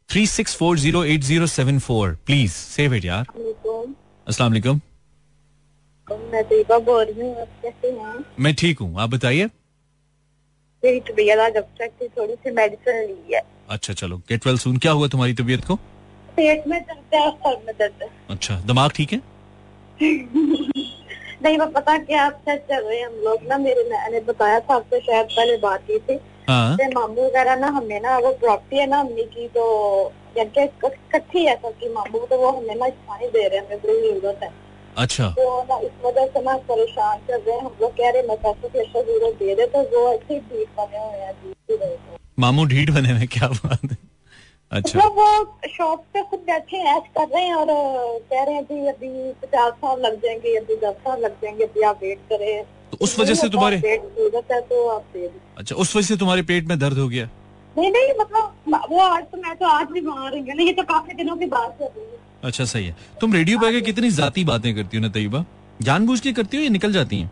Three 0.10 0.26
six 0.28 0.56
four 0.56 0.80
zero 0.80 1.04
eight 1.06 1.24
zero 1.24 1.48
seven 1.48 1.80
four 1.88 2.18
please 2.26 2.52
save 2.52 2.94
it 2.96 3.06
यार। 3.06 3.26
अस्सलाम 4.28 4.52
वालेकुम 4.52 4.80
हूँ 6.08 7.46
कैसे 7.64 7.92
मैं 8.40 8.54
ठीक 8.56 8.80
हूँ 8.80 9.00
आप 9.02 9.10
बताइए। 9.10 9.50
मेरी 10.84 11.00
तबीयत 11.00 11.40
आज 11.40 11.56
अपसेट 11.58 11.92
थी 12.02 12.08
थोड़ी 12.08 12.34
सी 12.34 12.52
मेडिसिन 12.52 13.02
ली 13.08 13.34
है। 13.34 13.42
अच्छा 13.70 13.94
चलो 13.94 14.18
गेट 14.18 14.46
वेल 14.48 14.58
सुन 14.58 14.78
क्या 14.78 14.92
हुआ 14.92 15.08
तुम्हारी 15.08 15.34
तबीयत 15.34 15.66
को? 15.66 15.76
पेट 16.38 16.68
में 16.68 16.80
दर्द 16.82 17.16
है 17.16 17.30
और 17.30 17.62
में 17.66 17.74
दर्द 17.80 18.04
है। 18.04 18.10
अच्छा 18.30 18.60
दिमाग 18.68 18.92
ठीक 18.96 19.14
है? 19.14 19.22
नहीं 21.44 21.58
वो 21.58 21.66
पता 21.66 21.98
क्या 21.98 22.26
अपसेट 22.26 22.62
चल 22.70 22.84
रहे 22.84 22.98
हैं 23.00 23.06
हम 23.06 23.14
लोग 23.26 23.44
ना 23.48 23.58
मेरे 23.58 23.84
मैंने 23.90 24.20
बताया 24.20 24.60
था 24.60 24.76
आपसे 24.76 25.00
शायद 25.00 25.26
पहले 25.26 25.58
बात 25.58 25.84
की 25.88 26.00
थी। 26.00 26.20
हाँ। 26.50 26.78
मामू 26.96 27.26
वगैरह 27.26 27.56
ना 27.56 27.68
हमें 27.68 28.00
ना 28.02 28.18
वो 28.18 28.32
प्रॉपर्टी 28.32 28.78
है 28.78 28.88
ना 28.88 29.00
अम्मी 29.00 29.24
की 29.24 29.48
तो 29.48 29.66
इकट्ठी 30.38 31.46
है 31.46 31.56
सबकी 31.56 31.94
मामू 31.94 32.26
तो 32.26 32.38
वो 32.38 32.52
हमें 32.52 32.76
ना 32.76 32.88
पानी 33.08 33.28
दे 33.28 33.48
रहे 33.48 33.60
हैं 33.60 33.66
हमें 33.66 33.80
बड़ी 33.80 34.12
ज़रूरत 34.12 34.40
है 34.44 34.50
अच्छा। 35.00 35.28
तो 35.38 35.44
ना 35.70 35.78
इस 35.80 35.92
वजह 36.06 36.26
से 36.34 36.42
ना 36.44 36.56
परेशान 36.70 37.18
कर 37.28 37.40
रहे 37.40 37.56
हैं। 37.56 37.62
हम 37.66 37.76
लोग 37.82 37.92
कह 37.98 38.10
रहे 38.10 38.22
हैं 38.22 38.28
मैं 38.28 38.38
पैसे 38.38 38.70
की 38.70 38.80
अच्छा 38.80 39.02
ज़रूरत 39.02 39.36
दे 39.40 39.56
दे 39.56 39.66
तो 39.76 39.82
वो 39.94 40.08
ऐसे 40.14 40.34
ही 40.34 40.40
ठीक 40.40 40.68
बने 40.80 41.00
हुए 41.00 41.20
हैं 41.20 41.34
रहे 41.72 41.96
मामू 42.40 42.66
ढीठ 42.66 42.90
बने 42.90 43.14
में 43.14 43.28
क्या 43.28 43.48
बात 43.48 43.84
है? 43.84 43.98
अच्छा। 44.72 45.00
मतलब 45.00 45.16
वो 45.18 45.70
शॉप 45.70 46.04
पे 46.14 46.22
खुद 46.32 46.40
बैठे 46.48 46.78
हैं 46.78 46.96
ऐश 46.98 47.08
कर 47.18 47.28
रहे 47.28 47.44
हैं 47.44 47.56
और 47.56 47.68
कह 48.32 48.44
रहे 48.44 48.56
हैं 48.56 48.64
जी 48.64 48.86
अभी 48.88 49.10
पचास 49.42 49.74
साल 49.84 50.00
लग 50.02 50.20
जाएँगे 50.24 50.56
अभी 50.58 50.76
दस 50.86 50.96
साल 51.06 51.20
लग 51.22 51.42
जाएँगे 51.42 51.64
अभी 51.64 51.82
आप 51.92 52.00
वेट 52.04 52.20
करें 52.30 52.64
तो 52.92 52.98
उस 53.02 53.18
वजह 53.20 53.34
से 53.36 53.50
तुम्हारे 53.50 53.78
ज़रूरत 53.80 54.52
है 54.52 54.62
तो 54.70 54.88
आप 54.90 55.06
दे 55.14 55.30
अच्छा 55.58 55.76
उस 55.76 55.96
वजह 55.96 56.08
से 56.08 56.18
तुम्हारे 56.18 56.42
पेट 56.52 56.68
में 56.70 56.78
दर्द 56.80 56.98
हो 56.98 57.08
गया? 57.10 57.30
नहीं 57.78 57.92
नहीं 57.92 58.14
मतलब 58.20 58.88
वो 58.92 59.00
आज 59.00 59.24
तो 59.32 59.38
मैं 59.42 59.56
तो 59.56 59.66
आज 59.68 59.88
भी 59.88 60.02
बीमार 60.02 60.38
हूँ। 60.38 60.46
नहीं 60.48 60.68
ये 60.68 60.74
तो 60.74 60.84
काफ़ी 60.84 61.14
दिनों 61.14 61.36
की 61.38 61.46
बात 61.46 61.76
कर 61.80 61.86
रही 61.86 62.06
है। 62.06 62.28
अच्छा 62.44 62.66
सही 62.66 62.86
है। 62.86 62.96
तुम 63.22 63.34
रेडियो 63.34 63.60
पे 63.60 63.82
कितनी 63.82 64.10
जाती 64.10 64.44
बातें 64.44 64.76
करती 64.76 64.98
हो 64.98 65.02
ना 65.04 65.10
तैयबा? 65.10 65.46
जानबूझ 65.82 66.20
के 66.20 66.32
करती 66.32 66.58
हो 66.58 66.64
या 66.64 66.70
निकल 66.70 66.94
जाती 66.94 67.20
हैं? 67.20 67.32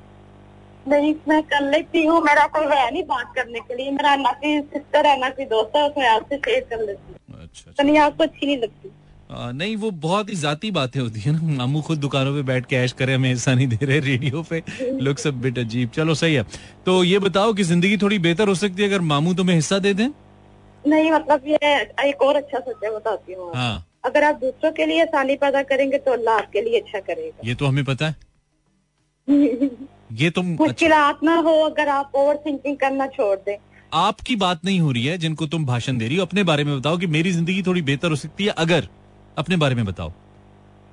नहीं 0.88 1.13
मैं 1.28 1.41
कर 1.43 1.70
लेती 1.72 2.06
हूँ। 2.06 2.22
मेरा 2.22 2.46
कोई 2.48 2.65
है 2.65 2.91
नहीं 2.91 3.04
बात 3.04 3.34
करने 3.36 3.60
के 3.60 3.76
लिए। 3.76 3.91
मेरा 3.91 4.15
ना 4.15 4.32
सिस्टर 4.46 5.08
है 5.08 5.20
ना 5.20 5.30
दोस्त 5.30 5.76
है 5.76 5.89
उसमें 5.89 6.08
आपसे 6.08 6.38
शेयर 6.38 6.65
कर 6.70 6.86
लेती 6.86 7.13
हूँ। 7.13 7.41
अच्छा 7.43 7.72
तो 7.72 7.84
नहीं 7.84 7.98
आपको 7.98 8.24
अच्छी 8.24 8.46
नहीं 8.46 8.58
लगती। 8.58 8.91
आ, 9.32 9.52
नहीं 9.52 9.76
वो 9.76 9.91
बहुत 9.91 10.30
ही 10.30 10.36
जाती 10.36 10.72
बातें 10.72 11.00
होती 11.00 11.20
है 11.20 11.32
ना। 11.32 11.58
मामू 11.58 11.82
खुद 11.82 11.98
दुकानों 11.98 12.34
पे 12.34 12.41
बैठ 12.41 12.65
के 12.65 12.76
ऐश 12.76 12.91
करे 12.91 13.13
हमें 13.13 13.30
हिस्सा 13.30 13.56
नहीं 13.56 13.67
दे 13.67 13.86
रहे 13.86 14.00
रेडियो 14.00 14.43
पे। 14.43 14.63
लोग 14.82 15.17
सब 15.17 15.41
बिट 15.41 15.60
अजीब। 15.60 15.89
चलो 15.89 16.15
सही 16.15 16.34
है। 16.34 16.43
तो 16.86 17.04
ये 17.04 17.20
बताओ 17.20 17.54
कि 17.54 17.63
ज़िंदगी 17.63 17.98
थोड़ी 17.98 18.20
बेहतर 18.20 18.48
हो 18.48 18.56
सकती 18.56 18.82
है 18.82 18.88
अगर 18.88 19.02
मामू 19.02 19.34
तुम्हें 19.34 19.56
हिस्सा 19.56 19.80
दे 19.80 19.93
दें? 19.93 20.08
नहीं 20.88 21.12
मतलब 21.12 21.48
ये 21.48 21.76
एक 22.10 22.22
और 22.22 22.36
अच्छा 22.36 22.60
सोचा 22.60 22.98
बताती 22.98 23.34
हूँ। 23.34 23.56
हाँ। 23.56 23.87
अगर 24.04 24.24
आप 24.24 24.36
दूसरों 24.36 24.72
के 24.72 24.86
लिए 24.86 25.02
आसानी 25.02 25.36
पैदा 25.36 25.62
करेंगे 25.64 25.98
तो 25.98 26.12
अल्लाह 26.12 26.38
आपके 26.38 26.62
लिए 26.62 26.80
अच्छा 26.80 27.00
करेगा। 27.00 27.48
ये 27.48 27.56
तो 27.56 27.66
हमें 27.66 27.84
पता 27.86 28.08
है। 28.08 28.16
ये 30.14 30.30
तुम 30.30 30.56
अच्छा, 30.68 31.12
ना 31.24 31.36
हो 31.38 31.54
अगर 31.62 31.90
आप 31.90 32.12
ओवर 32.16 32.38
थिंकिंग 32.46 32.78
करना 32.78 33.08
छोड़ 33.08 33.36
दें। 33.46 33.58
आपकी 33.94 34.36
बात 34.36 34.64
नहीं 34.66 34.80
हो 34.80 34.92
रही 34.92 35.06
है 35.06 35.18
जिनको 35.18 35.46
तुम 35.48 35.66
भाषण 35.66 35.98
दे 35.98 36.08
रही 36.08 36.18
हो। 36.18 36.26
अपने 36.26 36.44
बारे 36.44 36.64
में 36.64 36.78
बताओ 36.80 36.98
कि 36.98 37.08
मेरी 37.08 37.32
ज़िंदगी 37.32 37.62
थोड़ी 37.64 37.82
बेहतर 37.82 38.10
हो 38.10 38.16
सकती 38.16 38.46
है 38.46 38.54
अगर 38.58 38.88
अपने 39.38 39.58
बारे 39.58 39.76
में 39.76 39.86
बताओ। 39.86 40.12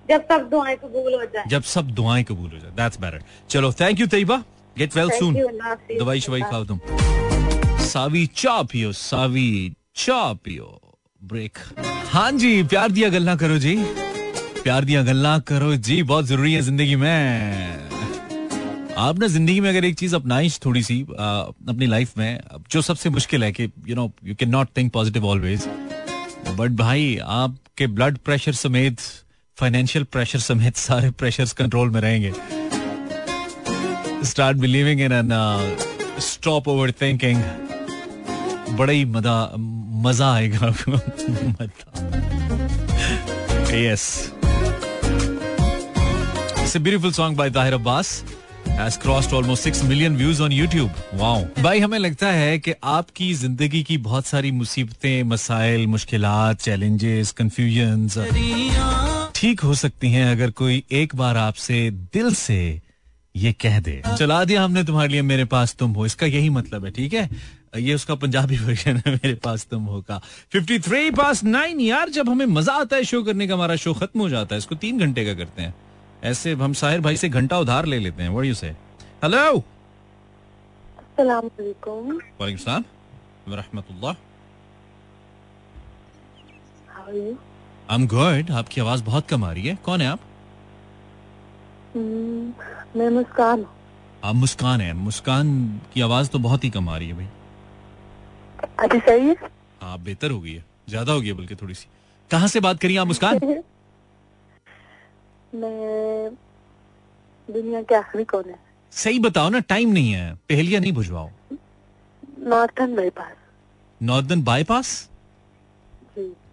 जब 0.09 0.25
सब 0.31 0.49
दुआएँ 0.51 0.77
कबूल 0.77 1.15
हो 1.15 1.25
जाए। 1.25 1.45
जब 1.49 1.63
सब 1.63 1.91
दुआएँ 1.91 2.25
कबूल 2.25 2.51
हो 2.51 2.59
जाए 2.59 2.71
दैट्स 2.77 3.01
बेटर 3.01 3.23
चलो 3.51 3.73
thank 3.73 4.01
you 4.01 4.07
Tayyaba. 4.07 4.37
Get 4.77 4.97
well 4.97 5.11
soon 5.11 5.35
दवाई 5.99 6.21
शवाई 6.21 6.41
खाओ 6.43 6.65
तुम। 6.65 6.81
सावी 7.87 8.27
चा 8.37 8.63
पियो 8.73 8.93
सावी 8.93 9.49
चा 9.97 10.23
पियो। 10.45 10.81
ब्रेक 11.29 11.59
हाँ 12.13 12.31
जी 12.33 12.63
प्यार 12.63 12.91
दिया 12.93 13.09
गल्ला 13.09 13.35
करो 13.37 13.59
जी। 13.59 13.77
प्यार 14.63 14.85
दिया 14.85 15.03
गल्ला 15.03 15.39
करो 15.49 15.75
जी 15.77 16.03
बहुत 16.03 16.27
ज़रूरी 16.27 16.53
है 16.53 16.61
ज़िंदगी 16.63 16.97
में। 16.97 17.85
आप 18.99 19.19
ना 19.19 19.27
ज़िंदगी 19.27 19.61
में 19.61 19.69
अगर 19.71 19.85
एक 19.85 19.99
चीज़ 19.99 20.15
अपनाई 20.17 20.51
थोड़ी 20.65 20.83
सी 20.83 21.01
आ, 21.03 21.27
अपनी 21.69 21.87
लाइफ 21.87 22.17
में 22.19 22.41
जो 22.71 22.83
सबसे 22.83 23.11
मुश्किल 23.11 23.45
है 23.45 23.51
कि 23.53 23.71
you 23.89 23.95
know 23.97 24.11
you 24.25 24.35
can 24.35 24.49
not 24.51 24.69
think 24.77 24.93
positive 24.93 25.27
always 25.27 25.67
but 26.59 26.71
भाई 26.79 27.17
आपके 27.25 27.87
ब्लड 27.87 28.19
प्रेशर 28.25 28.53
समेत 28.55 29.01
फाइनेंशियल 29.59 30.05
प्रेशर 30.13 30.39
समेत 30.39 30.77
सारे 30.77 31.11
प्रेशर्स 31.11 31.53
कंट्रोल 31.53 31.91
में 31.91 32.01
रहेंगे। 32.01 32.33
Start 34.29 34.57
believing 34.59 35.01
in 35.01 35.13
an 35.13 35.31
stop 36.23 36.69
over 36.69 36.93
thinking 37.01 37.43
बड़ा 38.79 38.93
ही 38.93 39.05
मज़ा 39.05 39.35
मज़ा 40.05 40.33
आएगा 40.35 40.67
आपको 40.67 40.93
yes 43.77 44.07
a 46.77 46.81
beautiful 46.81 47.13
song 47.13 47.35
by 47.37 47.45
Tahir 47.49 47.75
Abbas. 47.75 48.09
Has 48.77 48.97
crossed 48.97 49.33
almost 49.33 49.63
6 49.63 49.83
million 49.89 50.17
views 50.17 50.41
on 50.41 50.51
YouTube. 50.51 50.91
Wow. 51.19 51.45
भाई 51.63 51.81
हमें 51.81 51.99
लगता 51.99 52.31
है 52.33 52.59
कि 52.59 52.73
आपकी 52.93 53.33
ज़िंदगी 53.35 53.83
की 53.83 53.99
बहुत 54.07 54.27
सारी 54.27 54.51
मुसीबतें, 54.53 55.23
मसाइल, 55.23 55.87
मुश्किलात 55.87 56.61
चैलेंजेस 56.61 57.31
कंफ्यूजन्स 57.41 58.19
ठीक 59.35 59.61
हो 59.61 59.75
सकती 59.75 60.11
हैं 60.13 60.27
अगर 60.33 60.51
कोई 60.63 60.83
एक 61.03 61.15
बार 61.17 61.37
आपसे 61.37 61.91
दिल 62.15 62.35
से 62.35 62.59
ये 63.35 63.53
कह 63.61 63.79
दे 63.81 64.03
चला 64.19 64.45
दिया 64.45 64.63
हमने 64.65 64.85
तुम्हारे 64.85 65.09
लिए, 65.13 65.23
मेरे 65.23 65.45
पास 65.45 65.75
तुम 65.79 65.91
हो 65.93 66.07
इसका 66.07 66.27
यही 66.27 66.51
मतलब 66.51 66.85
है, 66.85 66.91
ठीक 66.91 67.13
है 67.15 67.29
ये 67.77 67.95
उसका 67.95 68.15
पंजाबी 68.15 68.57
वर्जन 68.57 68.97
है 68.97 69.13
मेरे 69.13 69.35
पास 69.45 69.67
तुम 69.71 69.85
हो 69.85 70.01
का 70.09 70.21
53 70.53 71.11
पास 71.17 71.43
नाइन 71.45 71.81
यार 71.81 72.09
जब 72.09 72.29
हमें 72.29 72.47
मज़ा 72.47 72.73
आता 72.73 72.97
है 72.97 73.05
शो 73.05 73.23
करने 73.23 73.47
का 73.49 73.55
हमारा 73.55 73.77
शो 73.77 73.95
खत्म 73.95 74.21
हो 74.21 74.29
जाता 74.29 74.55
है 74.55 74.59
इसको 74.59 74.75
तीन 74.75 74.99
घंटे 74.99 75.25
का 75.25 75.35
करते 75.35 75.63
हैं। 75.63 75.75
ऐसे 76.25 76.53
हम 76.55 76.73
साहिर 76.73 77.01
भाई 77.01 77.17
से 77.17 77.29
घंटा 77.29 77.59
उधार 77.59 77.87
ले 77.87 77.99
लेते 77.99 78.23
हैं। 78.23 78.31
व्हाट 78.31 78.45
यू 78.45 78.55
से 78.55 78.69
हेलो 79.25 79.43
वालेकुम 81.19 82.19
सलाम। 82.59 82.85
व 83.49 83.55
रहमतुल्लाह 83.55 84.13
how 86.93 87.07
are 87.07 87.15
you 87.15 87.37
I 87.91 87.97
am 87.97 88.07
good 88.09 88.51
आपकी 88.59 88.81
आवाज़ 88.81 89.03
बहुत 89.05 89.29
कम 89.29 89.45
आ 89.45 89.53
रही 89.53 89.67
है। 89.67 89.79
कौन 89.85 90.01
है 90.01 90.09
आप? 90.09 90.21
मैं 92.97 93.11
मुस्कान 93.11 93.67
आप 94.25 94.35
मुस्कान 94.35 94.81
है। 94.81 94.93
मुस्कान 94.95 95.47
की 95.95 96.01
आवाज़ 96.01 96.29
तो 96.29 96.39
बहुत 96.41 96.65
ही 96.65 96.71
कम 96.71 96.89
आ 96.89 96.97
रही 96.97 97.09
है 97.09 97.15
भाई। 97.15 97.29
अभी 98.81 98.99
सही? 98.99 99.29
है 99.29 99.37
हाँ 99.83 99.99
बेहतर 99.99 100.31
हो 100.31 100.41
गई 100.41 100.53
है। 100.53 100.65
ज़्यादा 100.89 101.13
हो 101.13 101.21
गई 101.21 101.27
है 101.27 101.33
बल्कि 101.33 101.55
थोड़ी 101.55 101.75
सी। 101.75 101.87
कहाँ 102.31 102.49
से 102.49 102.61
बात 102.61 102.81
करिए 102.81 102.97
आप 102.99 103.07
मुस्कान? 103.07 103.39
मैं 105.55 106.31
दुनिया 107.49 107.83
के 107.83 107.95
आखिरी 107.95 108.25
कौन 108.25 108.45
है? 108.51 108.59
सही 108.93 109.19
बताओ 109.19 109.49
ना 109.49 109.59
टाइम 109.59 109.91
नहीं 109.93 110.13
है। 110.13 110.35
पहलिया 110.35 110.81
नहीं 110.81 110.93
बुझवाओ। 110.93 111.31
Northern 112.39 112.95
bypass. 112.97 113.37
Northern 114.03 114.43
bypass? 114.43 115.09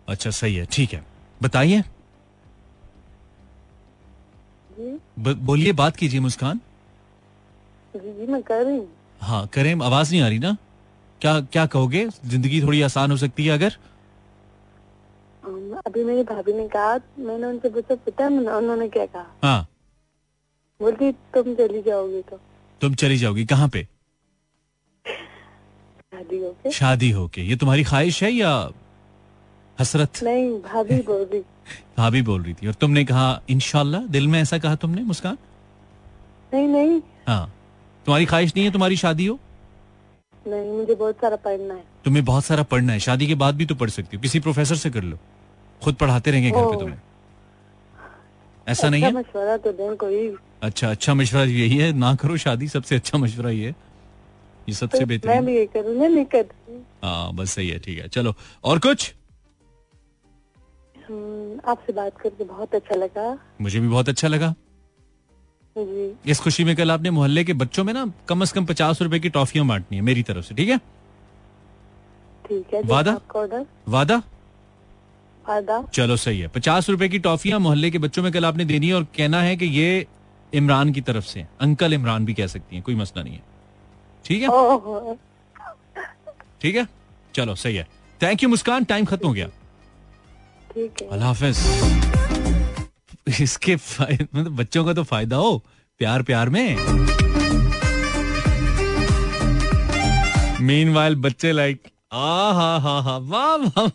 अच्छा 0.09 0.29
सही 0.29 0.55
है 0.55 0.65
ठीक 0.65 0.93
है। 0.93 1.03
बताइए। 1.43 1.83
बोलिए 5.19 5.71
बात 5.71 5.95
कीजिए 5.95 6.19
मुस्कान। 6.19 6.59
जी 7.95 8.13
जी 8.13 8.31
मैं 8.31 8.41
कर 8.43 8.63
रही 8.65 8.77
हूँ। 8.77 8.87
हाँ 9.21 9.47
करें 9.47 9.73
आवाज़ 9.81 10.11
नहीं 10.11 10.21
आ 10.21 10.27
रही 10.27 10.39
ना? 10.39 10.57
क्या 11.21 11.41
क्या 11.41 11.65
कहोगे? 11.65 12.09
ज़िंदगी 12.25 12.61
थोड़ी 12.61 12.81
आसान 12.81 13.11
हो 13.11 13.17
सकती 13.17 13.45
है 13.45 13.53
अगर? 13.53 13.77
अभी 15.87 16.03
मेरी 16.03 16.23
भाभी 16.23 16.53
ने 16.53 16.67
कहा 16.67 16.99
मैंने 17.19 17.47
उनसे 17.47 17.69
पूछा 17.69 17.95
पता 17.95 18.27
उन्होंने- 18.27 18.93
क्या 18.93 19.05
कहा? 19.05 19.35
हाँ। 19.43 19.67
बोलती 20.81 21.11
तुम 21.11 21.55
चली 21.55 21.81
जाओगी 21.81 22.21
तो। 22.21 22.39
तुम 22.81 22.95
चली 22.95 23.17
जाओगी? 23.17 23.45
कहाँ 23.45 23.69
पे? 23.69 23.87
शादी 26.13 26.37
होके। 26.37 26.71
शादी 26.71 27.11
होके। 27.11 27.41
ये 27.41 27.55
तुम्हारी 27.55 27.83
ख्वाहिश 27.83 28.23
है 28.23 28.31
या 28.31 28.69
हसरत? 29.79 30.23
नहीं 30.23 30.61
भाभी 30.61 31.01
बोल 31.01 31.21
रही। 31.21 31.41
भाभी 31.97 32.21
बोल 32.21 32.43
रही 32.43 32.53
थी। 32.53 32.67
और 32.67 32.73
तुमने 32.73 33.05
कहा 33.05 33.41
इनशाला 33.49 33.99
दिल 33.99 34.27
में 34.27 34.41
ऐसा 34.41 34.57
कहा 34.57 34.75
तुमने 34.75 35.01
मुस्कान? 35.01 35.37
नहीं 36.53 36.67
नहीं। 36.67 37.01
हाँ। 37.27 37.47
तुम्हारी 38.05 38.25
ख्वाहिश 38.25 38.53
नहीं 38.55 38.65
है 38.65 38.71
तुम्हारी 38.71 38.95
शादी 38.97 39.25
हो? 39.25 39.39
नहीं 40.47 40.71
मुझे 40.71 40.95
बहुत 40.95 41.15
सारा 41.15 41.35
पढ़ना 41.35 41.73
है। 41.73 41.83
तुम्हें 42.05 42.25
बहुत 42.25 42.45
सारा 42.45 42.63
पढ़ना 42.63 42.93
है। 42.93 42.99
शादी 42.99 43.27
के 43.27 43.35
बाद 43.35 43.55
भी 43.55 43.65
तो 43.65 43.75
पढ़ 43.75 43.89
सकती 43.89 44.17
हो। 44.17 44.21
किसी 44.21 44.39
प्रोफेसर 44.39 44.75
से 44.75 44.89
कर 44.89 45.03
लो। 45.03 45.17
खुद 45.83 45.95
पढ़ाते 45.95 46.31
रहेंगे 46.31 46.51
घर 46.51 46.65
पे 46.65 46.79
तुम्हें। 46.79 46.97
ऐसा 48.67 48.89
नहीं 48.89 49.03
अच्छा 49.03 49.17
है? 49.17 49.23
मशवरा 49.23 49.57
तो 49.57 49.71
दें 49.71 49.95
कोई। 49.97 50.35
अच्छा 50.63 50.89
अच्छा 50.91 51.13
मशवरा 51.13 51.43
यही 51.43 51.77
है। 51.77 51.91
ना 51.93 52.15
करो 52.15 52.37
शादी 52.37 52.67
सबसे 52.67 52.95
अच्छा 52.95 53.17
मशवरा 53.17 53.49
ये 53.49 53.65
है। 53.65 53.75
ये 54.69 54.73
सबसे 54.73 54.99
तो 54.99 55.05
बेहतर 55.05 55.29
मैं 55.29 55.45
भी 55.45 55.55
ये 55.55 55.65
करूँ 55.77 56.83
हाँ 57.03 57.33
बस 57.33 57.51
सही 57.51 57.69
है 57.69 57.79
ठीक 57.79 57.99
है। 57.99 58.07
चलो 58.07 58.33
और 58.63 58.79
कुछ? 58.79 59.13
हम्म, 61.09 61.59
आपसे 61.65 61.93
बात 61.93 62.17
करके 62.17 62.43
बहुत 62.43 62.75
अच्छा 62.75 62.95
लगा। 62.95 63.39
मुझे 63.61 63.79
भी 63.79 63.87
बहुत 63.87 64.09
अच्छा 64.09 64.27
लगा। 64.27 64.55
इस 65.75 66.39
खुशी 66.39 66.63
में 66.63 66.75
कल 66.75 66.91
आपने 66.91 67.09
मोहल्ले 67.09 67.43
के 67.43 67.53
बच्चों 67.53 67.83
में 67.83 67.93
ना 67.93 68.05
कम 68.29 68.43
से 68.45 68.53
कम 68.55 68.65
पचास 68.65 69.01
रुपए 69.01 69.19
की 69.19 69.29
टॉफियाँ 69.29 69.65
बांटनी 69.67 69.97
है 69.97 70.03
मेरी 70.03 70.23
तरफ़ 70.23 70.45
से 70.45 70.55
ठीक 70.55 70.69
है? 70.69 70.77
ठीक 72.47 72.73
है 72.73 72.81
वादा? 72.85 73.13
वादा? 73.87 74.21
वादा। 75.47 75.81
चलो 75.93 76.15
सही 76.17 76.39
है 76.39 76.47
पचास 76.55 76.89
रुपए 76.89 77.09
की 77.09 77.19
टॉफियाँ 77.19 77.59
मोहल्ले 77.59 77.91
के 77.91 77.97
बच्चों 77.99 78.23
में 78.23 78.31
कल 78.31 78.45
आपने 78.45 78.65
देनी 78.65 78.87
है 78.87 78.93
और 78.93 79.03
कहना 79.17 79.41
है 79.41 79.55
कि 79.57 79.65
ये 79.65 80.05
इमरान 80.53 80.91
की 80.93 81.01
तरफ़ 81.01 81.25
से 81.25 81.45
अंकल 81.61 81.93
इमरान 81.93 82.25
भी 82.25 82.33
कह 82.33 82.47
सकती 82.47 82.75
हैं 82.75 82.83
कोई 82.85 82.95
मसला 82.95 83.23
नहीं 83.23 83.33
है। 83.33 83.43
ठीक 84.25 84.41
है? 84.41 85.15
ठीक 86.61 86.75
है? 86.75 86.87
चलो 87.35 87.55
सही 87.55 87.75
है। 87.75 87.87
थैंक 88.21 88.43
यू 88.43 88.49
मुस्कान 88.49 88.83
टाइम 88.83 89.05
खत्म 89.05 89.27
हो 89.27 89.33
गया। 89.33 89.47
ठीक 90.73 91.01
है। 91.01 91.07
अल्लाह 91.07 91.27
हाफिज। 91.27 92.20
इसके 93.27 93.75
मतलब 93.75 94.55
बच्चों 94.55 94.85
का 94.85 94.93
तो 94.93 95.03
फ़ायदा 95.03 95.35
हो 95.35 95.57
प्यार 95.99 96.21
प्यार 96.23 96.49
में। 96.49 96.75
मीन 100.61 100.93
वाइल 100.93 101.15
बच्चे 101.17 101.51
लाइक 101.51 101.81
आ, 102.13 102.51
हा 102.53 102.77
हा 102.79 102.99
हा 103.01 103.17
वाह 103.17 103.55
वाह 103.55 103.87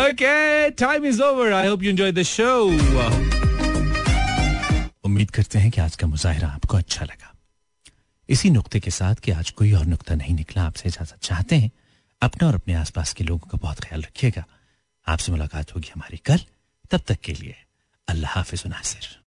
okay 0.00 0.70
time 0.70 1.04
is 1.06 1.22
over 1.22 1.52
I 1.52 1.68
hope 1.68 1.82
you 1.82 1.90
enjoy 1.90 2.12
the 2.12 2.22
show 2.24 2.54
उम्मीद 5.04 5.30
करते 5.30 5.58
हैं 5.58 5.70
कि 5.70 5.80
आज 5.80 5.96
का 5.96 6.06
मुजाहरा 6.06 6.48
आपको 6.48 6.76
अच्छा 6.76 7.04
लगा। 7.04 7.34
इसी 8.28 8.50
नुक्ते 8.50 8.80
के 8.80 8.90
साथ 8.90 9.14
कि 9.14 9.30
आज 9.32 9.50
कोई 9.50 9.72
और 9.72 9.86
नुक्ता 9.86 10.14
नहीं 10.14 10.34
निकला 10.34 10.62
आपसे 10.62 10.88
इजाज़त 10.88 11.18
चाहते 11.22 11.56
हैं, 11.56 11.70
अपने 12.22 12.46
और 12.48 12.54
अपने 12.54 12.74
आसपास 12.74 13.12
के 13.12 13.24
लोगों 13.24 13.48
का 13.50 13.58
बहुत 13.62 13.80
ख्याल 13.80 14.02
रखिएगा। 14.02 14.44
आपसे 15.06 15.32
मुलाकात 15.32 15.74
होगी 15.74 15.90
हमारी 15.94 16.16
कल। 16.26 16.40
तब 16.92 17.00
तक 17.08 17.20
के 17.24 17.32
लिए 17.32 17.56
अल्लाह 18.08 18.32
हाफिज 18.32 18.66
नासिर। 18.66 19.20